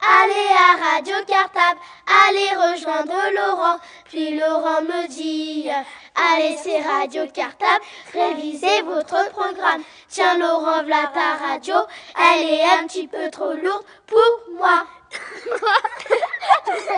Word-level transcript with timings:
Allez 0.00 0.48
à 0.56 0.76
Radio 0.94 1.14
Cartable, 1.26 1.80
allez 2.26 2.50
rejoindre 2.54 3.14
Laurent. 3.34 3.78
Puis 4.04 4.36
Laurent 4.38 4.82
me 4.82 5.08
dit, 5.08 5.68
allez 6.14 6.56
c'est 6.62 6.80
Radio 6.80 7.26
Cartable, 7.32 7.84
révisez 8.12 8.82
votre 8.82 9.30
programme. 9.30 9.82
Tiens 10.08 10.38
Laurent, 10.38 10.82
voilà 10.82 11.10
ta 11.14 11.36
radio, 11.36 11.74
elle 12.16 12.48
est 12.48 12.64
un 12.64 12.86
petit 12.86 13.08
peu 13.08 13.30
trop 13.30 13.52
lourde 13.52 13.84
pour 14.06 14.40
moi. 14.58 14.86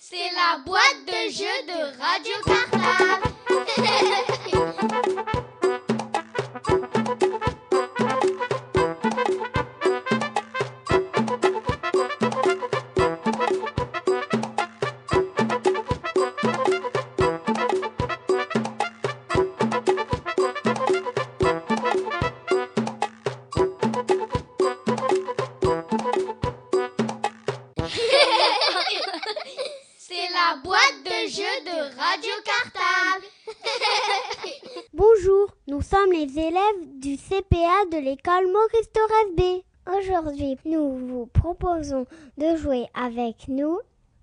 C'est 0.00 0.30
la 0.34 0.58
boîte 0.64 1.04
de 1.06 1.30
jeu 1.30 1.56
de 1.66 1.78
Radio 2.00 2.34
Cartable. 2.46 3.26
l'école 38.06 38.46
Maurice 38.52 38.92
Thorez 38.92 39.34
B. 39.36 39.62
Aujourd'hui, 39.98 40.56
nous 40.64 40.96
vous 41.08 41.26
proposons 41.26 42.06
de 42.38 42.54
jouer 42.54 42.86
avec 42.94 43.48
nous 43.48 43.80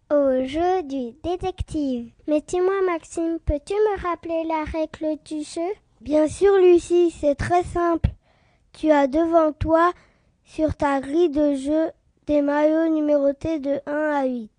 au 0.10 0.46
jeu 0.46 0.84
du 0.84 1.12
détective. 1.22 2.10
Mais 2.30 2.40
dis-moi 2.40 2.82
Maxime, 2.86 3.40
peux-tu 3.46 3.74
me 3.74 4.02
rappeler 4.02 4.46
la 4.46 4.64
règle 4.64 5.22
du 5.26 5.44
jeu? 5.44 5.70
Bien 6.00 6.30
sûr 6.30 6.56
Lucie, 6.60 7.12
c'est 7.12 7.36
très 7.36 7.64
simple. 7.64 8.12
Tu 8.72 8.90
as 8.90 9.08
devant 9.08 9.52
toi, 9.52 9.92
sur 10.46 10.78
ta 10.78 11.02
grille 11.02 11.32
de 11.32 11.56
jeu, 11.56 11.92
des 12.26 12.42
maillots 12.42 12.88
numérotés 12.88 13.60
de 13.60 13.82
1 13.86 13.92
à 13.92 14.26
8. 14.26 14.50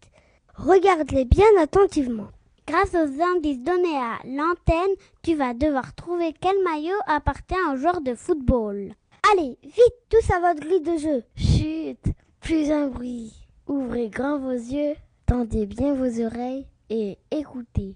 Regarde-les 0.56 1.24
bien 1.24 1.46
attentivement. 1.62 2.28
Grâce 2.66 2.94
aux 2.94 3.22
indices 3.22 3.62
donnés 3.62 3.96
à 3.96 4.18
l'antenne, 4.26 4.96
tu 5.22 5.34
vas 5.34 5.54
devoir 5.54 5.94
trouver 5.94 6.34
quel 6.38 6.62
maillot 6.62 6.92
appartient 7.06 7.54
au 7.72 7.76
joueur 7.76 8.02
de 8.02 8.14
football. 8.14 8.94
Allez, 9.32 9.56
vite, 9.62 9.94
tous 10.10 10.30
à 10.32 10.38
votre 10.38 10.60
grille 10.60 10.82
de 10.82 10.98
jeu. 10.98 11.24
Chut, 11.34 12.14
plus 12.40 12.70
un 12.70 12.88
bruit. 12.88 13.32
Ouvrez 13.66 14.10
grand 14.10 14.38
vos 14.38 14.50
yeux, 14.50 14.96
tendez 15.24 15.64
bien 15.64 15.94
vos 15.94 16.20
oreilles 16.20 16.66
et 16.90 17.16
écoutez. 17.30 17.94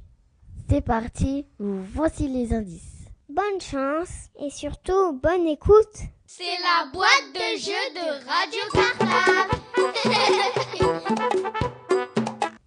C'est 0.71 0.81
parti, 0.81 1.45
vous 1.59 1.83
voici 1.93 2.29
les 2.29 2.55
indices. 2.55 3.05
Bonne 3.29 3.61
chance 3.61 4.31
et 4.41 4.49
surtout 4.49 5.13
bonne 5.13 5.47
écoute. 5.47 5.99
C'est 6.27 6.45
la 6.45 6.91
boîte 6.91 7.35
de 7.35 7.59
jeu 7.59 7.73
de 7.95 8.07
Radio 8.27 8.61
Cartable. 8.73 9.59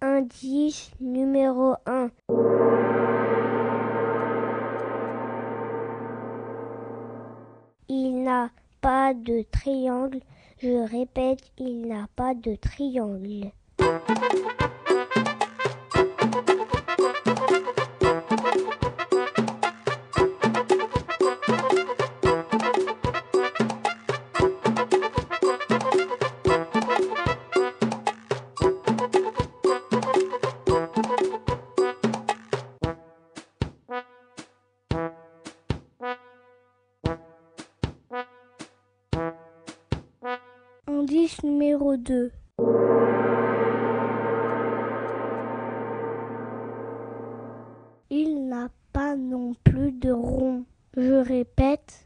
Indice 0.00 0.90
numéro 1.00 1.74
1. 1.86 2.10
Il 7.94 8.22
n'a 8.22 8.48
pas 8.80 9.12
de 9.12 9.44
triangle. 9.52 10.20
Je 10.62 10.90
répète, 10.90 11.40
il 11.58 11.86
n'a 11.86 12.06
pas 12.16 12.32
de 12.32 12.54
triangle. 12.54 13.52
Répète, 51.10 52.01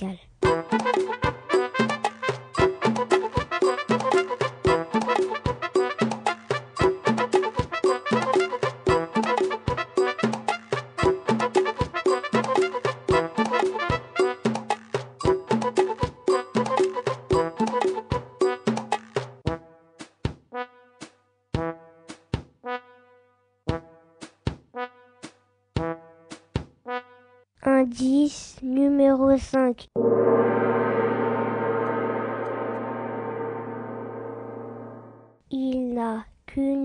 régale. 0.00 0.18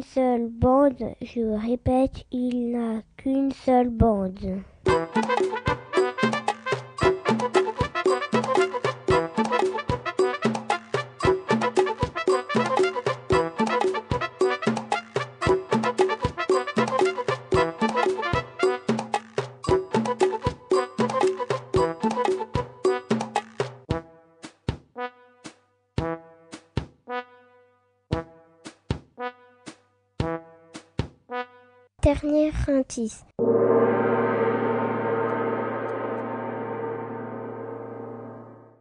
Seule 0.01 0.47
bande, 0.47 1.15
je 1.21 1.41
répète, 1.41 2.25
il 2.31 2.71
n'a 2.71 3.01
qu'une 3.17 3.51
seule 3.51 3.89
bande. 3.89 4.61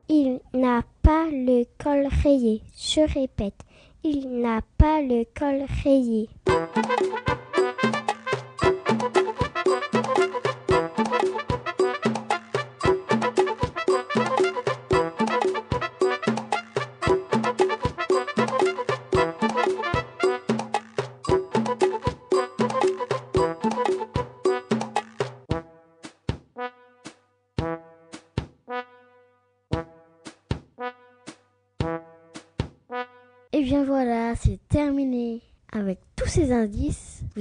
Il 0.09 0.41
n'a 0.55 0.83
pas 1.03 1.27
le 1.31 1.65
col 1.81 2.09
rayé. 2.25 2.63
Je 2.77 3.01
répète, 3.13 3.61
il 4.03 4.41
n'a 4.41 4.61
pas 4.77 5.01
le 5.03 5.25
col 5.39 5.65
rayé. 5.85 6.29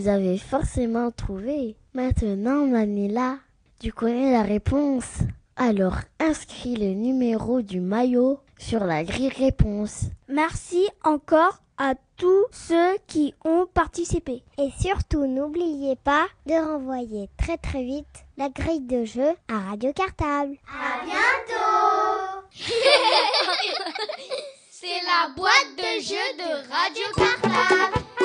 Avez 0.08 0.38
forcément 0.38 1.12
trouvé. 1.12 1.76
Maintenant, 1.94 2.66
Manila, 2.66 3.38
tu 3.80 3.92
connais 3.92 4.32
la 4.32 4.44
réponse. 4.44 5.20
Alors 5.56 5.98
inscris 6.20 6.76
le 6.76 6.94
numéro 6.94 7.62
du 7.62 7.80
maillot 7.80 8.40
sur 8.58 8.84
la 8.84 9.04
grille 9.04 9.30
réponse. 9.30 10.06
Merci 10.28 10.88
encore 11.04 11.60
à 11.78 11.94
tous 12.16 12.46
ceux 12.52 12.98
qui 13.08 13.34
ont 13.46 13.68
participé. 13.74 14.44
Et 14.58 14.70
surtout, 14.80 15.26
n'oubliez 15.26 15.96
pas 15.96 16.28
de 16.46 16.54
renvoyer 16.54 17.30
très 17.38 17.58
très 17.58 17.84
vite 17.84 18.26
la 18.38 18.50
grille 18.50 18.82
de 18.82 19.06
jeu 19.06 19.30
à 19.48 19.60
Radio 19.70 19.94
Cartable. 19.94 20.58
À 20.68 21.04
bientôt 21.06 22.48
C'est 24.70 25.02
la 25.06 25.34
boîte 25.36 25.76
de 25.78 26.02
jeu 26.02 26.16
de 26.38 26.70
Radio 26.72 27.04
Cartable. 27.16 28.07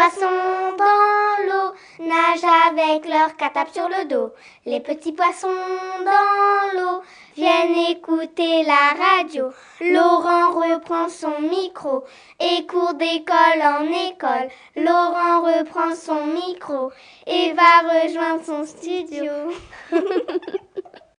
poissons 0.00 0.76
dans 0.78 1.46
l'eau 1.46 1.74
nagent 1.98 2.70
avec 2.70 3.06
leur 3.06 3.36
cartable 3.36 3.70
sur 3.70 3.86
le 3.86 4.08
dos. 4.08 4.32
Les 4.64 4.80
petits 4.80 5.12
poissons 5.12 5.48
dans 5.48 6.80
l'eau 6.80 7.02
viennent 7.36 7.76
écouter 7.90 8.62
la 8.62 8.94
radio. 8.96 9.50
Laurent 9.82 10.52
reprend 10.52 11.10
son 11.10 11.42
micro 11.42 12.04
et 12.40 12.66
court 12.66 12.94
d'école 12.94 13.62
en 13.62 13.84
école. 14.08 14.48
Laurent 14.76 15.42
reprend 15.42 15.94
son 15.94 16.24
micro 16.28 16.90
et 17.26 17.52
va 17.52 17.80
rejoindre 17.82 18.42
son 18.42 18.64
studio. 18.64 19.32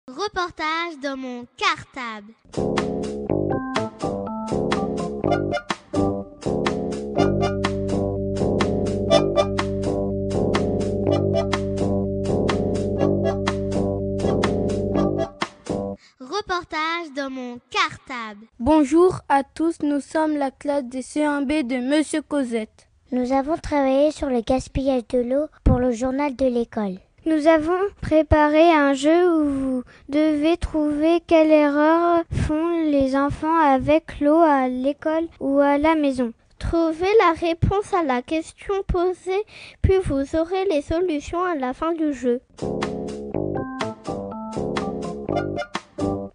Reportage 0.08 0.98
dans 1.04 1.18
mon 1.18 1.46
cartable. 1.56 2.81
Dans 17.16 17.30
mon 17.30 17.60
cartable. 17.70 18.46
Bonjour 18.60 19.20
à 19.28 19.44
tous, 19.44 19.80
nous 19.82 20.00
sommes 20.00 20.38
la 20.38 20.52
classe 20.52 20.86
des 20.86 21.02
C1B 21.02 21.68
de 21.68 21.78
Monsieur 21.78 22.22
Cosette. 22.22 22.88
Nous 23.12 23.34
avons 23.34 23.58
travaillé 23.58 24.12
sur 24.12 24.30
le 24.30 24.42
gaspillage 24.42 25.08
de 25.10 25.20
l'eau 25.20 25.48
pour 25.64 25.80
le 25.80 25.92
journal 25.92 26.36
de 26.36 26.46
l'école. 26.46 27.00
Nous 27.26 27.48
avons 27.48 27.80
préparé 28.02 28.72
un 28.72 28.94
jeu 28.94 29.30
où 29.30 29.46
vous 29.46 29.84
devez 30.10 30.56
trouver 30.58 31.22
quelle 31.28 31.52
erreur 31.52 32.24
font 32.48 32.82
les 32.84 33.16
enfants 33.16 33.60
avec 33.60 34.20
l'eau 34.22 34.40
à 34.40 34.70
l'école 34.70 35.28
ou 35.40 35.60
à 35.60 35.78
la 35.78 35.96
maison. 35.96 36.32
Trouvez 36.60 37.12
la 37.20 37.34
réponse 37.34 37.94
à 37.94 38.04
la 38.04 38.22
question 38.22 38.76
posée, 38.88 39.44
puis 39.82 39.96
vous 40.06 40.36
aurez 40.36 40.66
les 40.70 40.82
solutions 40.82 41.44
à 41.44 41.56
la 41.56 41.74
fin 41.74 41.94
du 41.94 42.14
jeu. 42.14 42.42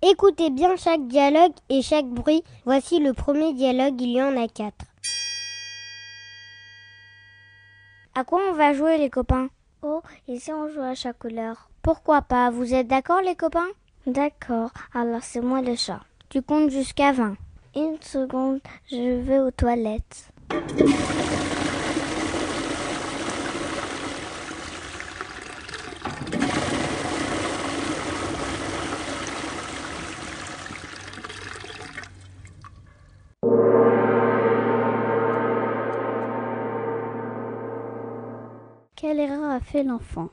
Écoutez 0.08 0.50
bien 0.50 0.76
chaque 0.76 1.08
dialogue 1.08 1.54
et 1.68 1.82
chaque 1.82 2.06
bruit. 2.06 2.44
Voici 2.64 3.00
le 3.00 3.12
premier 3.12 3.52
dialogue, 3.54 4.00
il 4.00 4.10
y 4.10 4.22
en 4.22 4.40
a 4.40 4.46
quatre. 4.46 4.84
À 8.14 8.22
quoi 8.22 8.40
on 8.48 8.52
va 8.52 8.72
jouer 8.72 8.98
les 8.98 9.10
copains? 9.10 9.48
Oh, 9.82 10.02
ici 10.28 10.52
on 10.52 10.68
joue 10.68 10.80
à 10.80 10.94
chaque 10.94 11.18
couleur? 11.18 11.70
Pourquoi 11.82 12.22
pas? 12.22 12.50
Vous 12.50 12.72
êtes 12.72 12.86
d'accord 12.86 13.20
les 13.20 13.34
copains? 13.34 13.66
D'accord, 14.06 14.70
alors 14.94 15.24
c'est 15.24 15.40
moi 15.40 15.60
le 15.60 15.74
chat. 15.74 16.02
Tu 16.28 16.40
comptes 16.40 16.70
jusqu'à 16.70 17.10
20. 17.10 17.34
Une 17.74 18.00
seconde, 18.00 18.60
je 18.88 19.20
vais 19.22 19.40
aux 19.40 19.50
toilettes. 19.50 20.30
Quelle 38.96 39.20
erreur 39.20 39.50
a 39.50 39.60
fait 39.60 39.82
l'enfant? 39.82 40.30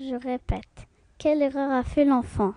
Je 0.00 0.14
répète. 0.14 0.86
Quelle 1.18 1.42
erreur 1.42 1.70
a 1.70 1.82
fait 1.84 2.06
l'enfant? 2.06 2.54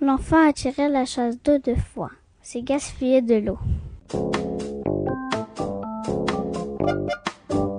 L'enfant 0.00 0.48
a 0.48 0.52
tiré 0.52 0.88
la 0.88 1.04
chasse 1.04 1.40
d'eau 1.40 1.58
deux 1.58 1.76
fois. 1.76 2.10
C'est 2.42 2.62
gaspiller 2.62 3.22
de 3.22 3.36
l'eau. 3.36 3.58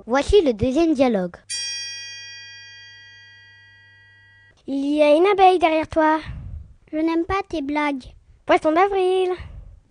Voici 0.10 0.42
le 0.42 0.54
deuxième 0.54 0.96
dialogue. 0.96 1.36
Il 4.66 4.96
y 4.96 5.04
a 5.04 5.16
une 5.16 5.28
abeille 5.28 5.60
derrière 5.60 5.88
toi. 5.88 6.20
Je 6.92 6.98
n'aime 6.98 7.26
pas 7.26 7.44
tes 7.48 7.62
blagues. 7.62 8.06
Poisson 8.48 8.72
d'avril. 8.72 9.30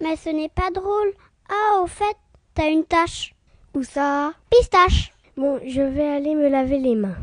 Mais 0.01 0.17
ce 0.17 0.31
n'est 0.31 0.49
pas 0.49 0.73
drôle. 0.73 1.13
Ah, 1.49 1.83
au 1.83 1.87
fait, 1.87 2.17
t'as 2.53 2.69
une 2.69 2.85
tache. 2.85 3.33
Où 3.77 3.85
ça? 3.85 4.33
Pistache. 4.51 5.13
Bon, 5.37 5.61
je 5.65 5.83
vais 5.83 6.09
aller 6.09 6.35
me 6.35 6.49
laver 6.49 6.81
les 6.81 6.97
mains. 6.97 7.19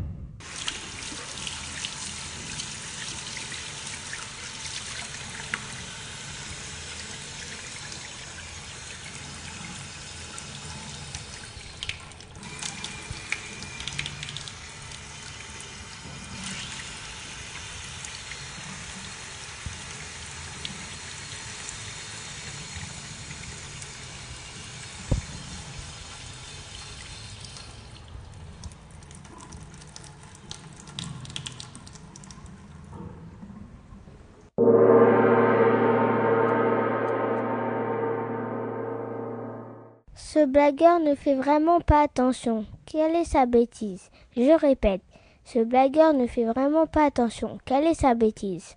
Ce 40.36 40.44
blagueur 40.56 41.00
ne 41.00 41.14
fait 41.14 41.34
vraiment 41.34 41.82
pas 41.82 42.00
attention. 42.00 42.64
Quelle 42.86 43.14
est 43.14 43.26
sa 43.26 43.44
bêtise? 43.44 44.08
Je 44.38 44.58
répète, 44.58 45.02
ce 45.44 45.58
blagueur 45.58 46.14
ne 46.14 46.26
fait 46.26 46.46
vraiment 46.46 46.86
pas 46.86 47.04
attention. 47.04 47.58
Quelle 47.66 47.84
est 47.84 47.92
sa 47.92 48.14
bêtise? 48.14 48.74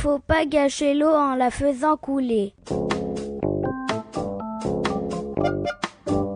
Faut 0.00 0.18
pas 0.18 0.46
gâcher 0.46 0.94
l'eau 0.94 1.12
en 1.12 1.34
la 1.34 1.50
faisant 1.50 1.98
couler. 1.98 2.54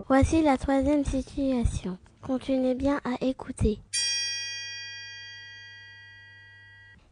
Voici 0.07 0.43
la 0.43 0.55
troisième 0.59 1.03
situation. 1.03 1.97
Continuez 2.21 2.75
bien 2.75 3.01
à 3.03 3.25
écouter. 3.25 3.79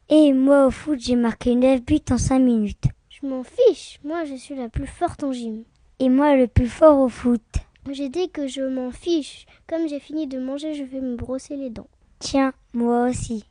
Et 0.09 0.31
moi 0.31 0.67
au 0.67 0.69
foot, 0.69 0.99
j'ai 0.99 1.15
marqué 1.15 1.55
9 1.55 1.81
buts 1.81 1.99
en 2.11 2.19
5 2.19 2.37
minutes. 2.37 2.85
Je 3.09 3.25
m'en 3.25 3.41
fiche, 3.43 3.99
moi 4.03 4.23
je 4.25 4.35
suis 4.35 4.53
la 4.53 4.69
plus 4.69 4.85
forte 4.85 5.23
en 5.23 5.31
gym. 5.31 5.63
Et 5.97 6.09
moi 6.09 6.35
le 6.35 6.45
plus 6.45 6.67
fort 6.67 6.99
au 6.99 7.09
foot. 7.09 7.41
J'ai 7.89 8.09
dit 8.09 8.29
que 8.29 8.45
je 8.45 8.61
m'en 8.61 8.91
fiche. 8.91 9.47
Comme 9.67 9.87
j'ai 9.87 9.99
fini 9.99 10.27
de 10.27 10.37
manger, 10.37 10.75
je 10.75 10.83
vais 10.83 11.01
me 11.01 11.15
brosser 11.15 11.55
les 11.55 11.71
dents. 11.71 11.89
Tiens, 12.19 12.53
moi 12.73 13.07
aussi. 13.09 13.43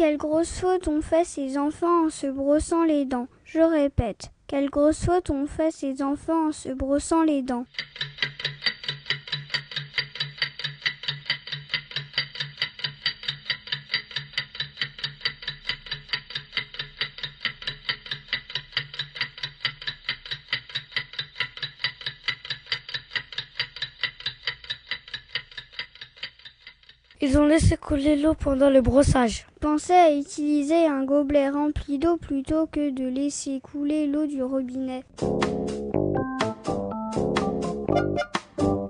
Quelle 0.00 0.09
grosse 0.20 0.60
faute 0.60 0.86
ont 0.86 1.00
fait 1.00 1.24
ces 1.24 1.56
enfants 1.56 2.04
en 2.04 2.10
se 2.10 2.26
brossant 2.26 2.84
les 2.84 3.06
dents. 3.06 3.26
Je 3.46 3.60
répète, 3.60 4.30
quelle 4.46 4.68
grosse 4.68 5.06
faute 5.06 5.30
ont 5.30 5.46
fait 5.46 5.70
ces 5.70 6.02
enfants 6.02 6.48
en 6.48 6.52
se 6.52 6.68
brossant 6.68 7.22
les 7.22 7.40
dents? 7.40 7.64
Laissé 27.50 27.76
couler 27.76 28.14
l'eau 28.14 28.34
pendant 28.34 28.70
le 28.70 28.80
brossage. 28.80 29.44
Pensez 29.60 29.92
à 29.92 30.14
utiliser 30.14 30.86
un 30.86 31.02
gobelet 31.02 31.50
rempli 31.50 31.98
d'eau 31.98 32.16
plutôt 32.16 32.68
que 32.68 32.90
de 32.90 33.08
laisser 33.08 33.58
couler 33.58 34.06
l'eau 34.06 34.24
du 34.28 34.40
robinet. 34.40 35.02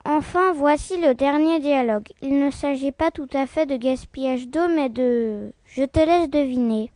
Enfin, 0.04 0.52
voici 0.54 1.00
le 1.00 1.14
dernier 1.14 1.58
dialogue. 1.60 2.08
Il 2.20 2.38
ne 2.38 2.50
s'agit 2.50 2.92
pas 2.92 3.10
tout 3.10 3.30
à 3.32 3.46
fait 3.46 3.64
de 3.64 3.78
gaspillage 3.78 4.46
d'eau, 4.46 4.68
mais 4.68 4.90
de... 4.90 5.52
Je 5.64 5.84
te 5.84 6.00
laisse 6.00 6.28
deviner. 6.28 6.90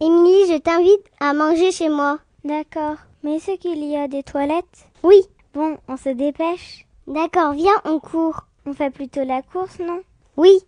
Émilie, 0.00 0.52
je 0.52 0.58
t'invite 0.58 1.10
à 1.18 1.34
manger 1.34 1.72
chez 1.72 1.88
moi. 1.88 2.20
D'accord. 2.44 2.98
Mais 3.24 3.38
est-ce 3.38 3.56
qu'il 3.56 3.82
y 3.82 3.96
a 3.96 4.06
des 4.06 4.22
toilettes? 4.22 4.86
Oui. 5.02 5.22
Bon, 5.54 5.76
on 5.88 5.96
se 5.96 6.10
dépêche. 6.10 6.84
D'accord, 7.08 7.52
viens, 7.52 7.72
on 7.86 8.00
court. 8.00 8.42
On 8.66 8.74
fait 8.74 8.90
plutôt 8.90 9.24
la 9.24 9.40
course, 9.40 9.78
non? 9.78 10.02
Oui. 10.36 10.58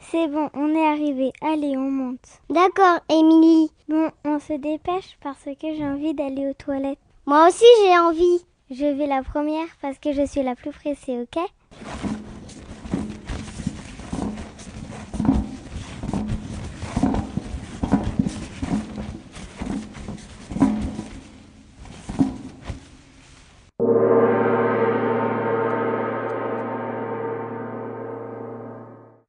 C'est 0.00 0.26
bon, 0.26 0.50
on 0.52 0.74
est 0.74 0.88
arrivé. 0.88 1.32
Allez, 1.40 1.76
on 1.76 1.88
monte. 1.88 2.40
D'accord, 2.50 2.98
Émilie. 3.08 3.70
Bon, 3.88 4.10
on 4.24 4.40
se 4.40 4.54
dépêche 4.54 5.16
parce 5.22 5.44
que 5.44 5.72
j'ai 5.72 5.86
envie 5.86 6.12
d'aller 6.12 6.48
aux 6.48 6.54
toilettes. 6.54 6.98
Moi 7.26 7.46
aussi, 7.46 7.64
j'ai 7.84 7.96
envie. 7.96 8.44
Je 8.72 8.86
vais 8.86 9.06
la 9.06 9.22
première 9.22 9.68
parce 9.80 10.00
que 10.00 10.12
je 10.12 10.26
suis 10.26 10.42
la 10.42 10.56
plus 10.56 10.72
pressée, 10.72 11.20
ok? 11.22 11.38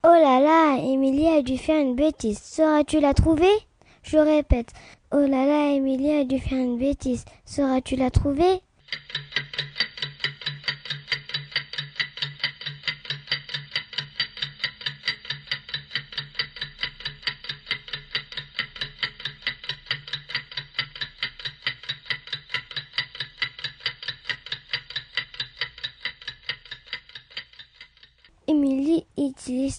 Oh 0.08 0.14
là 0.14 0.40
là, 0.40 0.78
Émilie 0.78 1.30
a 1.30 1.42
dû 1.42 1.58
faire 1.58 1.82
une 1.82 1.96
bêtise. 1.96 2.38
Sauras-tu 2.38 3.00
la 3.00 3.16
trouver? 3.16 3.50
Je 4.04 4.20
répète. 4.20 4.72
Oh 5.12 5.18
là 5.18 5.48
là, 5.48 5.72
Émilie 5.72 6.12
a 6.12 6.24
dû 6.24 6.38
faire 6.38 6.60
une 6.60 6.78
bêtise. 6.78 7.26
Sauras-tu 7.44 7.96
la 7.96 8.12
trouver? 8.12 8.62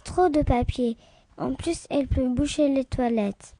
Trop 0.06 0.28
de 0.28 0.42
papier. 0.42 0.96
En 1.36 1.52
plus, 1.52 1.86
elle 1.90 2.06
peut 2.06 2.28
boucher 2.28 2.68
les 2.68 2.84
toilettes. 2.84 3.54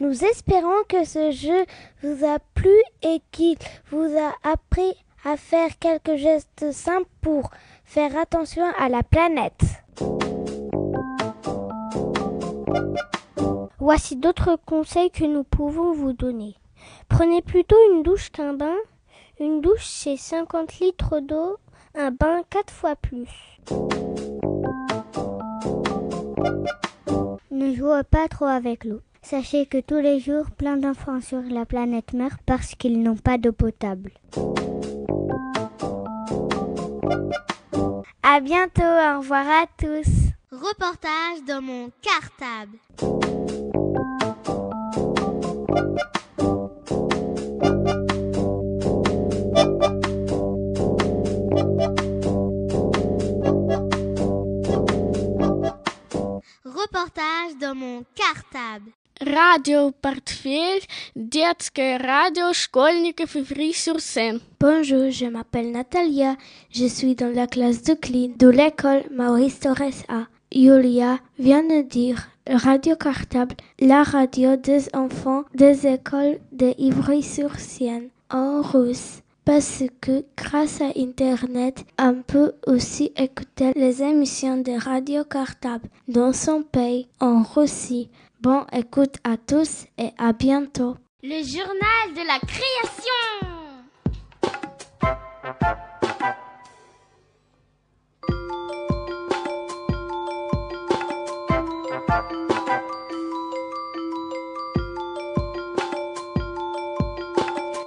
Nous 0.00 0.24
espérons 0.24 0.82
que 0.88 1.04
ce 1.04 1.32
jeu 1.32 1.66
vous 2.02 2.24
a 2.24 2.38
plu 2.54 2.72
et 3.02 3.20
qu'il 3.32 3.58
vous 3.90 4.16
a 4.16 4.32
appris 4.48 4.94
à 5.24 5.36
faire 5.36 5.76
quelques 5.78 6.16
gestes 6.16 6.70
simples 6.72 7.10
pour 7.20 7.50
faire 7.84 8.16
attention 8.16 8.64
à 8.78 8.88
la 8.88 9.02
planète. 9.02 9.60
Voici 13.80 14.16
d'autres 14.16 14.56
conseils 14.64 15.10
que 15.10 15.24
nous 15.24 15.44
pouvons 15.44 15.92
vous 15.92 16.12
donner. 16.12 16.54
Prenez 17.08 17.42
plutôt 17.42 17.76
une 17.92 18.02
douche 18.02 18.30
qu'un 18.30 18.54
bain. 18.54 18.76
Une 19.40 19.60
douche, 19.60 19.84
c'est 19.84 20.16
50 20.16 20.78
litres 20.78 21.20
d'eau. 21.20 21.58
Un 21.96 22.10
bain 22.10 22.42
quatre 22.50 22.72
fois 22.72 22.94
plus. 22.94 23.28
Ne 27.50 27.74
jouez 27.74 28.02
pas 28.10 28.28
trop 28.28 28.44
avec 28.44 28.84
l'eau. 28.84 29.00
Sachez 29.22 29.66
que 29.66 29.80
tous 29.80 30.00
les 30.00 30.20
jours, 30.20 30.50
plein 30.50 30.76
d'enfants 30.76 31.20
sur 31.20 31.42
la 31.42 31.64
planète 31.64 32.12
meurent 32.12 32.38
parce 32.44 32.74
qu'ils 32.74 33.02
n'ont 33.02 33.16
pas 33.16 33.38
d'eau 33.38 33.52
potable. 33.52 34.12
À 38.22 38.40
bientôt, 38.40 38.82
au 38.82 39.18
revoir 39.18 39.46
à 39.48 39.66
tous. 39.78 40.10
Reportage 40.52 41.44
dans 41.48 41.62
mon 41.62 41.90
cartable. 42.02 43.25
Reportage 57.45 57.57
dans 57.59 57.75
mon 57.75 58.03
cartable. 58.15 58.91
Radio 59.21 59.91
Portefeuille, 59.91 60.81
детское 61.15 61.97
radio 61.97 62.51
школьников 62.51 63.35
Ivry-sur-Seine. 63.35 64.39
Bonjour, 64.59 65.11
je 65.11 65.27
m'appelle 65.27 65.71
Natalia. 65.71 66.35
Je 66.71 66.85
suis 66.87 67.13
dans 67.15 67.33
la 67.33 67.45
classe 67.45 67.83
de 67.83 67.93
clean 67.93 68.31
de 68.37 68.47
l'école 68.47 69.03
Maurice 69.11 69.59
Torres 69.59 70.03
A. 70.07 70.25
Julia 70.51 71.19
vient 71.37 71.63
de 71.63 71.83
dire 71.83 72.29
Radio 72.47 72.95
Cartable, 72.95 73.55
la 73.79 74.01
radio 74.03 74.55
des 74.55 74.89
enfants 74.95 75.43
des 75.53 75.85
écoles 75.85 76.39
de 76.51 76.73
Ivry-sur-Seine 76.79 78.09
en 78.31 78.61
russe. 78.61 79.21
Parce 79.46 79.84
que 80.00 80.24
grâce 80.36 80.80
à 80.80 80.90
Internet, 80.96 81.84
on 82.00 82.20
peut 82.26 82.54
aussi 82.66 83.12
écouter 83.16 83.72
les 83.76 84.02
émissions 84.02 84.56
de 84.56 84.72
Radio 84.72 85.22
Cartable 85.22 85.88
dans 86.08 86.32
son 86.32 86.64
pays, 86.64 87.06
en 87.20 87.44
Russie. 87.44 88.10
Bon 88.40 88.66
écoute 88.72 89.18
à 89.22 89.36
tous 89.36 89.86
et 89.98 90.10
à 90.18 90.32
bientôt. 90.32 90.96
Le 91.22 91.44
journal 91.44 92.12
de 92.12 92.26
la 92.26 92.40
création. 92.40 93.46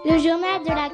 Le 0.06 0.18
journal 0.18 0.63
de 0.63 0.70
la 0.70 0.88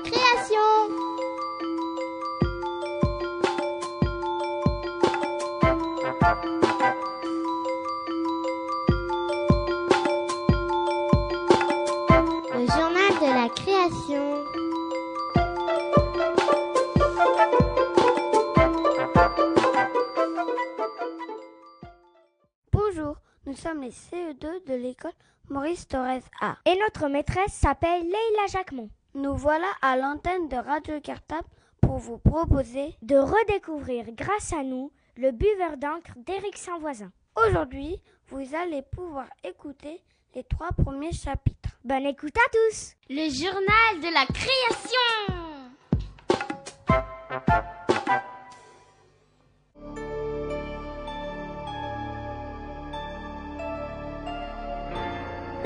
sommes 23.75 23.81
les 23.83 23.92
CE2 23.92 24.66
de 24.68 24.74
l'école 24.75 25.11
Maurice 25.50 25.88
Torres 25.88 26.22
A. 26.42 26.57
Et 26.66 26.77
notre 26.79 27.07
maîtresse 27.07 27.53
s'appelle 27.53 28.03
Leila 28.03 28.48
Jacquemont. 28.50 28.90
Nous 29.14 29.35
voilà 29.35 29.68
à 29.81 29.96
l'antenne 29.98 30.48
de 30.50 30.55
Radio 30.57 31.00
Cartable 31.01 31.48
pour 31.81 31.98
vous 31.98 32.18
proposer 32.18 32.96
de 33.01 33.16
redécouvrir 33.18 34.05
grâce 34.11 34.53
à 34.53 34.64
nous 34.64 34.92
le 35.18 35.31
buveur 35.31 35.77
d'encre 35.77 36.11
d'Éric 36.25 36.57
Saint-Voisin. 36.57 37.11
Aujourd'hui, 37.48 38.01
vous 38.27 38.55
allez 38.55 38.81
pouvoir 38.81 39.27
écouter 39.44 40.01
les 40.35 40.44
trois 40.44 40.72
premiers 40.72 41.14
chapitres. 41.14 41.70
Bonne 41.83 42.05
écoute 42.05 42.35
à 42.38 42.50
tous 42.51 42.94
Le 43.09 43.29
journal 43.29 44.00
de 44.01 44.14
la 44.14 44.25
création. 44.25 45.35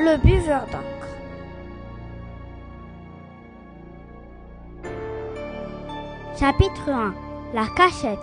Le 0.02 0.16
buveur 0.16 0.66
d'encre. 0.68 1.08
Chapitre 6.40 6.90
1 6.90 7.14
La 7.54 7.68
cachette. 7.76 8.18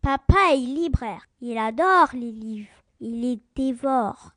Papa 0.00 0.54
est 0.54 0.56
libraire. 0.56 1.28
Il 1.42 1.58
adore 1.58 2.08
les 2.14 2.32
livres. 2.32 2.70
Il 2.98 3.20
les 3.20 3.38
dévore. 3.54 4.30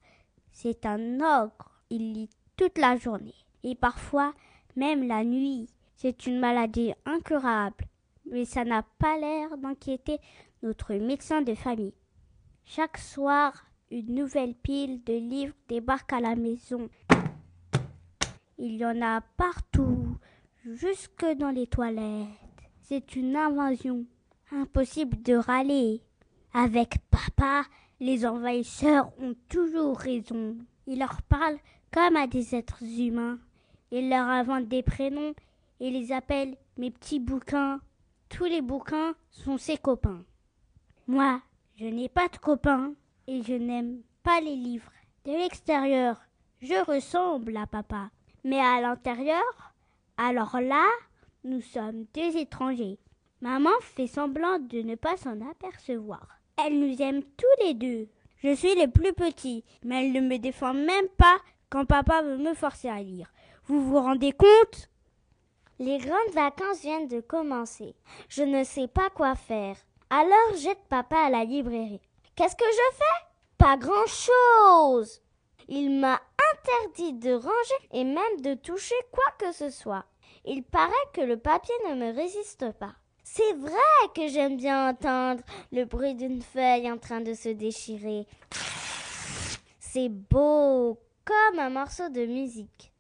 C'est 0.52 0.86
un 0.86 1.22
ogre. 1.22 1.80
Il 1.90 2.12
lit 2.12 2.30
toute 2.58 2.78
la 2.78 2.98
journée. 2.98 3.36
Et 3.64 3.76
parfois, 3.76 4.34
même 4.76 5.08
la 5.08 5.24
nuit. 5.24 5.70
C'est 5.96 6.28
une 6.28 6.40
maladie 6.40 6.94
incurable. 7.06 7.86
Mais 8.30 8.44
ça 8.44 8.66
n'a 8.66 8.84
pas 9.00 9.18
l'air 9.18 9.58
d'inquiéter 9.58 10.18
notre 10.62 10.94
médecin 10.96 11.42
de 11.42 11.56
famille. 11.56 11.94
Chaque 12.68 12.98
soir, 12.98 13.54
une 13.92 14.16
nouvelle 14.16 14.56
pile 14.56 15.04
de 15.04 15.14
livres 15.14 15.54
débarque 15.70 16.12
à 16.14 16.20
la 16.20 16.36
maison. 16.36 16.90
Il 18.58 18.78
y 18.78 18.86
en 18.86 19.02
a 19.04 19.22
partout, 19.22 20.18
jusque 20.66 21.26
dans 21.38 21.52
les 21.52 21.68
toilettes. 21.68 22.26
C'est 22.82 23.16
une 23.16 23.36
invasion. 23.36 24.06
Impossible 24.52 25.22
de 25.22 25.36
râler. 25.36 26.02
Avec 26.54 26.98
papa, 27.12 27.66
les 28.00 28.26
envahisseurs 28.26 29.12
ont 29.20 29.36
toujours 29.48 30.00
raison. 30.00 30.58
Ils 30.88 31.00
leur 31.00 31.22
parlent 31.22 31.60
comme 31.92 32.16
à 32.16 32.26
des 32.26 32.56
êtres 32.56 32.84
humains. 32.84 33.38
Ils 33.92 34.10
leur 34.10 34.28
inventent 34.28 34.68
des 34.68 34.84
prénoms 34.84 35.36
et 35.80 35.92
les 35.92 36.12
appellent 36.12 36.58
mes 36.78 36.90
petits 36.90 37.20
bouquins. 37.20 37.80
Tous 38.28 38.46
les 38.46 38.62
bouquins 38.62 39.14
sont 39.30 39.60
ses 39.60 39.78
copains. 39.78 40.24
Moi, 41.08 41.42
je 41.78 41.86
n'ai 41.86 42.10
pas 42.10 42.28
de 42.30 42.38
copains 42.38 42.94
et 43.28 43.44
je 43.44 43.54
n'aime 43.54 44.02
pas 44.24 44.40
les 44.40 44.56
livres. 44.56 44.92
De 45.26 45.32
l'extérieur, 45.32 46.22
je 46.62 46.86
ressemble 46.86 47.58
à 47.58 47.68
papa. 47.68 48.10
Mais 48.44 48.60
à 48.60 48.80
l'intérieur, 48.80 49.74
alors 50.18 50.60
là, 50.62 50.86
nous 51.44 51.62
sommes 51.62 52.06
deux 52.14 52.38
étrangers. 52.38 52.98
Maman 53.42 53.72
fait 53.82 54.08
semblant 54.08 54.60
de 54.60 54.82
ne 54.82 54.96
pas 54.96 55.18
s'en 55.18 55.42
apercevoir. 55.50 56.28
Elle 56.64 56.80
nous 56.80 57.02
aime 57.02 57.24
tous 57.24 57.66
les 57.66 57.74
deux. 57.74 58.08
Je 58.38 58.56
suis 58.56 58.76
le 58.76 58.90
plus 58.90 59.14
petit, 59.14 59.64
mais 59.84 60.06
elle 60.06 60.14
ne 60.14 60.22
me 60.22 60.38
défend 60.38 60.74
même 60.74 61.10
pas 61.18 61.38
quand 61.70 61.86
papa 61.86 62.22
veut 62.22 62.38
me 62.38 62.54
forcer 62.54 62.88
à 62.88 63.02
lire. 63.02 63.32
Vous 63.66 63.84
vous 63.84 64.00
rendez 64.00 64.32
compte? 64.32 64.90
Les 65.80 65.98
grandes 65.98 66.34
vacances 66.34 66.82
viennent 66.82 67.08
de 67.08 67.20
commencer. 67.20 67.96
Je 68.30 68.44
ne 68.44 68.64
sais 68.64 68.88
pas 68.88 69.10
quoi 69.10 69.36
faire. 69.36 69.76
Alors 70.10 70.58
jette 70.58 70.84
papa 70.90 71.18
à 71.18 71.30
la 71.30 71.44
librairie. 71.44 72.02
Qu'est-ce 72.36 72.56
que 72.56 72.66
je 72.66 72.96
fais? 72.96 73.26
Pas 73.58 73.78
grand-chose. 73.78 75.22
Il 75.68 76.00
m'a 76.00 76.22
interdit 76.54 77.14
de 77.14 77.34
ranger 77.34 77.88
et 77.92 78.04
même 78.04 78.42
de 78.42 78.54
toucher 78.54 78.96
quoi 79.12 79.26
que 79.40 79.52
ce 79.52 79.70
soit. 79.70 80.06
Il 80.46 80.64
paraît 80.64 80.94
que 81.14 81.22
le 81.22 81.38
papier 81.38 81.74
ne 81.90 81.96
me 81.96 82.14
résiste 82.14 82.72
pas. 82.74 82.94
C'est 83.24 83.54
vrai 83.54 83.72
que 84.14 84.28
j'aime 84.28 84.58
bien 84.58 84.90
entendre 84.90 85.42
le 85.72 85.86
bruit 85.86 86.14
d'une 86.14 86.44
feuille 86.44 86.92
en 86.92 87.00
train 87.00 87.22
de 87.22 87.34
se 87.34 87.50
déchirer. 87.50 88.28
C'est 89.80 90.10
beau, 90.10 91.00
comme 91.26 91.60
un 91.60 91.72
morceau 91.72 92.10
de 92.10 92.26
musique. 92.26 92.94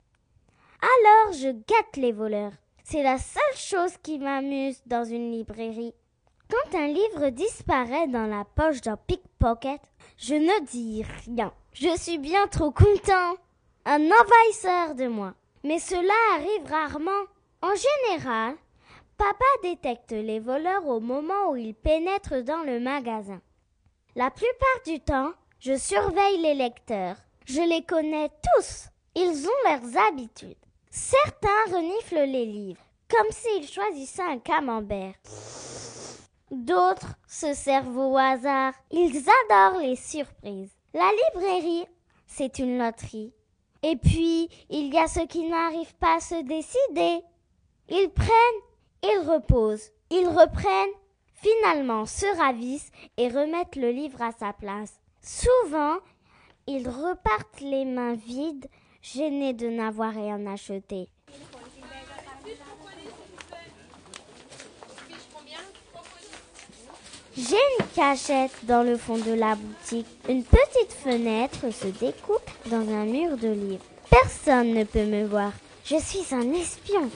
Alors 0.81 1.33
je 1.33 1.49
gâte 1.49 1.97
les 1.97 2.11
voleurs. 2.11 2.53
C'est 2.83 3.03
la 3.03 3.19
seule 3.19 3.57
chose 3.57 3.95
qui 4.01 4.17
m'amuse 4.17 4.81
dans 4.87 5.03
une 5.03 5.31
librairie. 5.31 5.93
Quand 6.49 6.77
un 6.77 6.87
livre 6.87 7.29
disparaît 7.29 8.07
dans 8.07 8.27
la 8.27 8.45
poche 8.45 8.81
d'un 8.81 8.97
pickpocket, 8.97 9.81
je 10.17 10.35
ne 10.35 10.65
dis 10.65 11.03
rien. 11.25 11.51
Je 11.73 11.97
suis 11.97 12.17
bien 12.17 12.47
trop 12.47 12.71
content. 12.71 13.35
Un 13.85 14.01
envahisseur 14.01 14.95
de 14.95 15.07
moi. 15.07 15.33
Mais 15.63 15.79
cela 15.79 16.13
arrive 16.35 16.69
rarement. 16.69 17.11
En 17.61 17.73
général, 17.75 18.55
papa 19.17 19.45
détecte 19.63 20.11
les 20.11 20.39
voleurs 20.39 20.85
au 20.87 20.99
moment 20.99 21.49
où 21.49 21.55
ils 21.55 21.73
pénètrent 21.73 22.43
dans 22.43 22.63
le 22.63 22.79
magasin. 22.79 23.41
La 24.15 24.29
plupart 24.29 24.81
du 24.85 24.99
temps, 24.99 25.33
je 25.59 25.75
surveille 25.75 26.39
les 26.41 26.53
lecteurs. 26.53 27.17
Je 27.45 27.61
les 27.61 27.83
connais 27.83 28.29
tous. 28.29 28.89
Ils 29.15 29.47
ont 29.47 29.69
leurs 29.69 29.97
habitudes. 30.07 30.55
Certains 30.91 31.49
reniflent 31.71 32.29
les 32.31 32.45
livres, 32.45 32.81
comme 33.09 33.31
s'ils 33.31 33.67
choisissaient 33.67 34.21
un 34.21 34.39
camembert. 34.39 35.15
D'autres 36.63 37.15
se 37.27 37.53
servent 37.53 37.97
au 37.97 38.17
hasard. 38.17 38.73
Ils 38.89 39.25
adorent 39.49 39.81
les 39.81 39.97
surprises. 39.97 40.71
La 40.93 41.11
librairie, 41.33 41.85
c'est 42.27 42.59
une 42.59 42.77
loterie. 42.77 43.33
Et 43.83 43.97
puis, 43.97 44.47
il 44.69 44.93
y 44.93 44.97
a 44.97 45.07
ceux 45.07 45.25
qui 45.25 45.49
n'arrivent 45.49 45.95
pas 45.95 46.15
à 46.15 46.19
se 46.21 46.41
décider. 46.43 47.25
Ils 47.89 48.09
prennent, 48.09 48.61
ils 49.03 49.29
reposent, 49.29 49.91
ils 50.09 50.27
reprennent, 50.27 50.95
finalement 51.33 52.05
se 52.05 52.25
ravissent 52.37 52.91
et 53.17 53.27
remettent 53.27 53.75
le 53.75 53.91
livre 53.91 54.21
à 54.21 54.31
sa 54.31 54.53
place. 54.53 55.01
Souvent, 55.21 55.97
ils 56.67 56.87
repartent 56.87 57.59
les 57.59 57.83
mains 57.83 58.15
vides, 58.15 58.67
gênés 59.01 59.53
de 59.53 59.67
n'avoir 59.67 60.13
rien 60.13 60.47
acheté. 60.47 61.09
J'ai 67.37 67.57
une 67.79 67.85
cachette 67.93 68.53
dans 68.63 68.81
le 68.81 68.95
fond 68.95 69.17
de 69.17 69.33
la 69.33 69.55
boutique. 69.55 70.07
Une 70.29 70.43
petite 70.43 70.93
fenêtre 71.03 71.69
se 71.69 71.87
découpe 71.87 72.49
dans 72.67 72.77
un 72.77 73.03
mur 73.03 73.35
de 73.35 73.49
livres. 73.49 73.83
Personne 74.09 74.73
ne 74.73 74.85
peut 74.85 75.03
me 75.03 75.25
voir. 75.25 75.51
Je 75.83 75.97
suis 75.97 76.33
un 76.33 76.53
espion. 76.53 77.09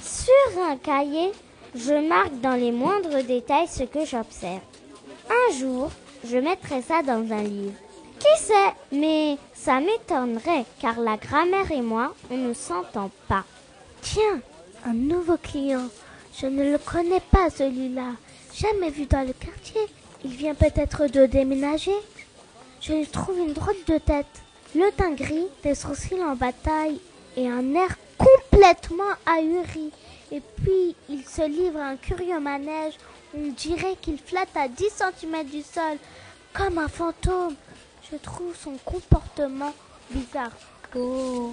Sur 0.00 0.62
un 0.70 0.76
cahier, 0.76 1.32
je 1.74 1.94
marque 2.08 2.40
dans 2.40 2.54
les 2.54 2.70
moindres 2.70 3.24
détails 3.24 3.66
ce 3.66 3.82
que 3.82 4.04
j'observe. 4.04 4.60
Un 5.28 5.58
jour, 5.58 5.90
je 6.24 6.36
mettrai 6.38 6.80
ça 6.80 7.02
dans 7.02 7.32
un 7.32 7.42
livre. 7.42 7.74
Qui 8.20 8.44
sait 8.44 8.72
Mais 8.92 9.36
ça 9.52 9.80
m'étonnerait 9.80 10.64
car 10.80 11.00
la 11.00 11.16
grammaire 11.16 11.72
et 11.72 11.82
moi, 11.82 12.14
on 12.30 12.36
ne 12.36 12.54
s'entend 12.54 13.10
pas. 13.26 13.42
Tiens, 14.00 14.40
un 14.84 14.94
nouveau 14.94 15.38
client. 15.38 15.88
Je 16.40 16.46
ne 16.46 16.70
le 16.70 16.78
connais 16.78 17.22
pas 17.32 17.50
celui-là 17.50 18.12
jamais 18.58 18.90
vu 18.90 19.06
dans 19.06 19.26
le 19.26 19.32
quartier. 19.32 19.80
Il 20.24 20.30
vient 20.30 20.54
peut-être 20.54 21.06
de 21.06 21.26
déménager. 21.26 21.94
Je 22.80 22.92
lui 22.92 23.06
trouve 23.06 23.38
une 23.38 23.52
drôle 23.52 23.76
de 23.86 23.98
tête. 23.98 24.26
Le 24.74 24.90
teint 24.92 25.12
gris, 25.12 25.46
des 25.62 25.74
sourcils 25.74 26.22
en 26.22 26.36
bataille 26.36 27.00
et 27.36 27.48
un 27.48 27.74
air 27.74 27.96
complètement 28.18 29.04
ahuri. 29.26 29.92
Et 30.32 30.40
puis, 30.40 30.96
il 31.08 31.24
se 31.24 31.46
livre 31.46 31.78
à 31.78 31.88
un 31.88 31.96
curieux 31.96 32.40
manège. 32.40 32.94
On 33.36 33.48
dirait 33.52 33.96
qu'il 34.00 34.18
flotte 34.18 34.54
à 34.54 34.68
10 34.68 34.84
cm 35.20 35.44
du 35.44 35.62
sol, 35.62 35.98
comme 36.52 36.78
un 36.78 36.88
fantôme. 36.88 37.54
Je 38.10 38.16
trouve 38.16 38.56
son 38.56 38.76
comportement 38.84 39.74
bizarre. 40.10 40.52
Oh. 40.94 41.52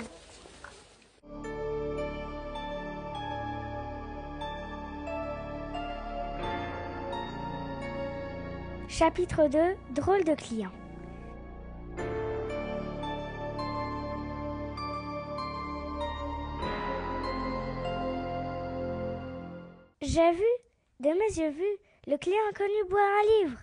Chapitre 8.90 9.48
2 9.48 9.60
Drôle 9.92 10.24
de 10.24 10.36
client. 10.36 10.72
J'ai 20.02 20.32
vu, 20.34 20.44
de 21.00 21.10
mes 21.10 21.40
yeux 21.40 21.50
vus, 21.50 21.78
le 22.08 22.18
client 22.18 22.36
inconnu 22.50 22.74
boire 22.90 23.02
un 23.02 23.46
livre. 23.46 23.60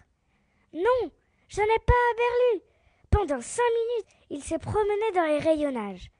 Non, 0.72 1.10
je 1.48 1.60
n'ai 1.60 1.66
pas 1.66 1.92
aperçu. 2.12 2.64
Pendant 3.10 3.40
cinq 3.40 3.62
minutes, 3.62 4.08
il 4.30 4.42
s'est 4.42 4.58
promené 4.58 5.12
dans 5.14 5.26
les 5.26 5.38
rayonnages. 5.38 6.10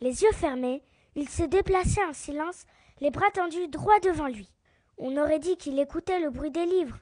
Les 0.00 0.22
yeux 0.22 0.32
fermés, 0.32 0.82
il 1.14 1.28
s'est 1.28 1.48
déplacé 1.48 2.02
en 2.04 2.12
silence, 2.12 2.66
les 3.00 3.10
bras 3.10 3.30
tendus 3.32 3.68
droit 3.68 4.00
devant 4.00 4.26
lui. 4.28 4.50
On 4.98 5.16
aurait 5.16 5.38
dit 5.38 5.56
qu'il 5.56 5.78
écoutait 5.78 6.20
le 6.20 6.30
bruit 6.30 6.50
des 6.50 6.66
livres. 6.66 6.98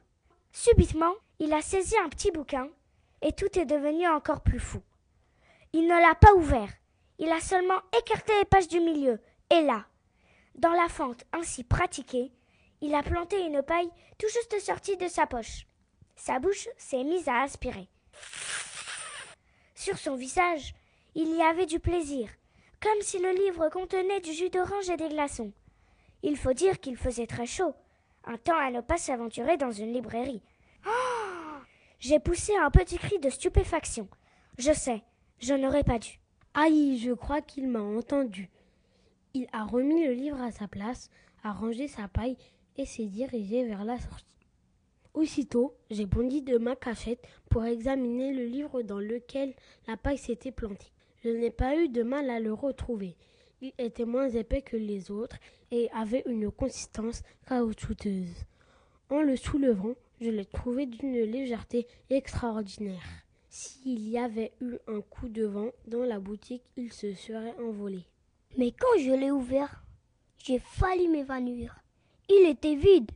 Subitement, 0.52 1.14
il 1.38 1.52
a 1.52 1.62
saisi 1.62 1.94
un 1.98 2.08
petit 2.08 2.30
bouquin, 2.30 2.68
et 3.22 3.32
tout 3.32 3.58
est 3.58 3.66
devenu 3.66 4.06
encore 4.08 4.42
plus 4.42 4.60
fou. 4.60 4.82
Il 5.72 5.84
ne 5.84 6.00
l'a 6.00 6.14
pas 6.14 6.34
ouvert, 6.34 6.70
il 7.18 7.30
a 7.30 7.40
seulement 7.40 7.80
écarté 7.98 8.32
les 8.38 8.44
pages 8.44 8.68
du 8.68 8.80
milieu, 8.80 9.20
et 9.50 9.62
là, 9.62 9.84
dans 10.54 10.72
la 10.72 10.88
fente 10.88 11.24
ainsi 11.32 11.64
pratiquée, 11.64 12.32
il 12.80 12.94
a 12.94 13.02
planté 13.02 13.44
une 13.44 13.62
paille 13.62 13.90
tout 14.18 14.28
juste 14.28 14.58
sortie 14.60 14.96
de 14.96 15.08
sa 15.08 15.26
poche. 15.26 15.66
Sa 16.16 16.38
bouche 16.38 16.68
s'est 16.78 17.04
mise 17.04 17.28
à 17.28 17.42
aspirer. 17.42 17.88
Sur 19.74 19.98
son 19.98 20.16
visage, 20.16 20.74
il 21.14 21.34
y 21.34 21.42
avait 21.42 21.66
du 21.66 21.80
plaisir, 21.80 22.28
comme 22.80 23.00
si 23.00 23.18
le 23.18 23.32
livre 23.32 23.68
contenait 23.68 24.20
du 24.20 24.32
jus 24.32 24.50
d'orange 24.50 24.88
et 24.90 24.96
des 24.96 25.08
glaçons. 25.08 25.52
Il 26.22 26.36
faut 26.36 26.54
dire 26.54 26.80
qu'il 26.80 26.96
faisait 26.96 27.26
très 27.26 27.46
chaud, 27.46 27.74
un 28.24 28.38
temps 28.38 28.58
à 28.58 28.70
ne 28.70 28.80
pas 28.80 28.96
s'aventurer 28.96 29.56
dans 29.56 29.72
une 29.72 29.92
librairie. 29.92 30.42
Oh 30.86 31.25
J'ai 32.08 32.20
poussé 32.20 32.52
un 32.54 32.70
petit 32.70 32.98
cri 32.98 33.18
de 33.18 33.28
stupéfaction. 33.30 34.06
Je 34.58 34.72
sais, 34.72 35.02
je 35.40 35.54
n'aurais 35.54 35.82
pas 35.82 35.98
dû. 35.98 36.20
Aïe, 36.54 37.00
je 37.00 37.10
crois 37.10 37.40
qu'il 37.40 37.66
m'a 37.66 37.80
entendu. 37.80 38.48
Il 39.34 39.48
a 39.52 39.64
remis 39.64 40.06
le 40.06 40.12
livre 40.12 40.40
à 40.40 40.52
sa 40.52 40.68
place, 40.68 41.10
a 41.42 41.50
rangé 41.50 41.88
sa 41.88 42.06
paille 42.06 42.36
et 42.76 42.86
s'est 42.86 43.06
dirigé 43.06 43.64
vers 43.64 43.82
la 43.82 43.98
sortie. 43.98 44.46
Aussitôt, 45.14 45.74
j'ai 45.90 46.06
bondi 46.06 46.42
de 46.42 46.58
ma 46.58 46.76
cachette 46.76 47.26
pour 47.50 47.64
examiner 47.64 48.32
le 48.32 48.44
livre 48.44 48.82
dans 48.82 49.00
lequel 49.00 49.52
la 49.88 49.96
paille 49.96 50.18
s'était 50.18 50.52
plantée. 50.52 50.92
Je 51.24 51.30
n'ai 51.30 51.50
pas 51.50 51.76
eu 51.76 51.88
de 51.88 52.04
mal 52.04 52.30
à 52.30 52.38
le 52.38 52.52
retrouver. 52.52 53.16
Il 53.60 53.72
était 53.78 54.04
moins 54.04 54.28
épais 54.28 54.62
que 54.62 54.76
les 54.76 55.10
autres 55.10 55.38
et 55.72 55.90
avait 55.92 56.22
une 56.26 56.52
consistance 56.52 57.24
caoutchouteuse. 57.48 58.44
En 59.10 59.22
le 59.22 59.34
soulevant, 59.34 59.96
je 60.20 60.30
l'ai 60.30 60.44
trouvé 60.46 60.86
d'une 60.86 61.22
légèreté 61.22 61.86
extraordinaire. 62.10 63.02
S'il 63.48 64.08
y 64.08 64.18
avait 64.18 64.52
eu 64.60 64.76
un 64.86 65.00
coup 65.00 65.28
de 65.28 65.44
vent 65.44 65.70
dans 65.86 66.04
la 66.04 66.18
boutique, 66.18 66.64
il 66.76 66.92
se 66.92 67.14
serait 67.14 67.54
envolé. 67.60 68.06
Mais 68.58 68.70
quand 68.72 68.98
je 68.98 69.12
l'ai 69.12 69.30
ouvert, 69.30 69.82
j'ai 70.38 70.58
failli 70.58 71.08
m'évanouir. 71.08 71.78
Il 72.28 72.48
était 72.48 72.74
vide. 72.74 73.10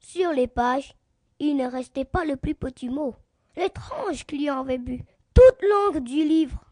Sur 0.00 0.32
les 0.32 0.46
pages, 0.46 0.94
il 1.38 1.56
ne 1.56 1.66
restait 1.66 2.04
pas 2.04 2.24
le 2.24 2.36
plus 2.36 2.54
petit 2.54 2.88
mot. 2.88 3.14
L'étrange 3.56 4.26
client 4.26 4.60
avait 4.60 4.78
bu 4.78 5.02
toute 5.34 5.62
l'encre 5.62 6.00
du 6.00 6.24
livre. 6.24 6.64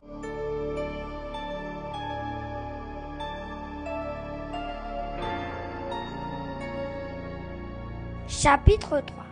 Chapitre 8.29 9.01
3 9.01 9.28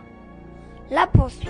La 0.89 1.05
poursuite 1.05 1.49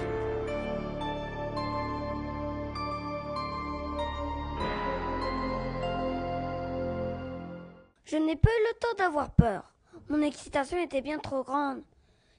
Je 8.05 8.17
n'ai 8.17 8.35
pas 8.35 8.49
eu 8.49 8.63
le 8.69 8.79
temps 8.79 8.95
d'avoir 8.97 9.29
peur. 9.31 9.73
Mon 10.09 10.21
excitation 10.21 10.81
était 10.81 11.01
bien 11.01 11.19
trop 11.19 11.43
grande. 11.43 11.83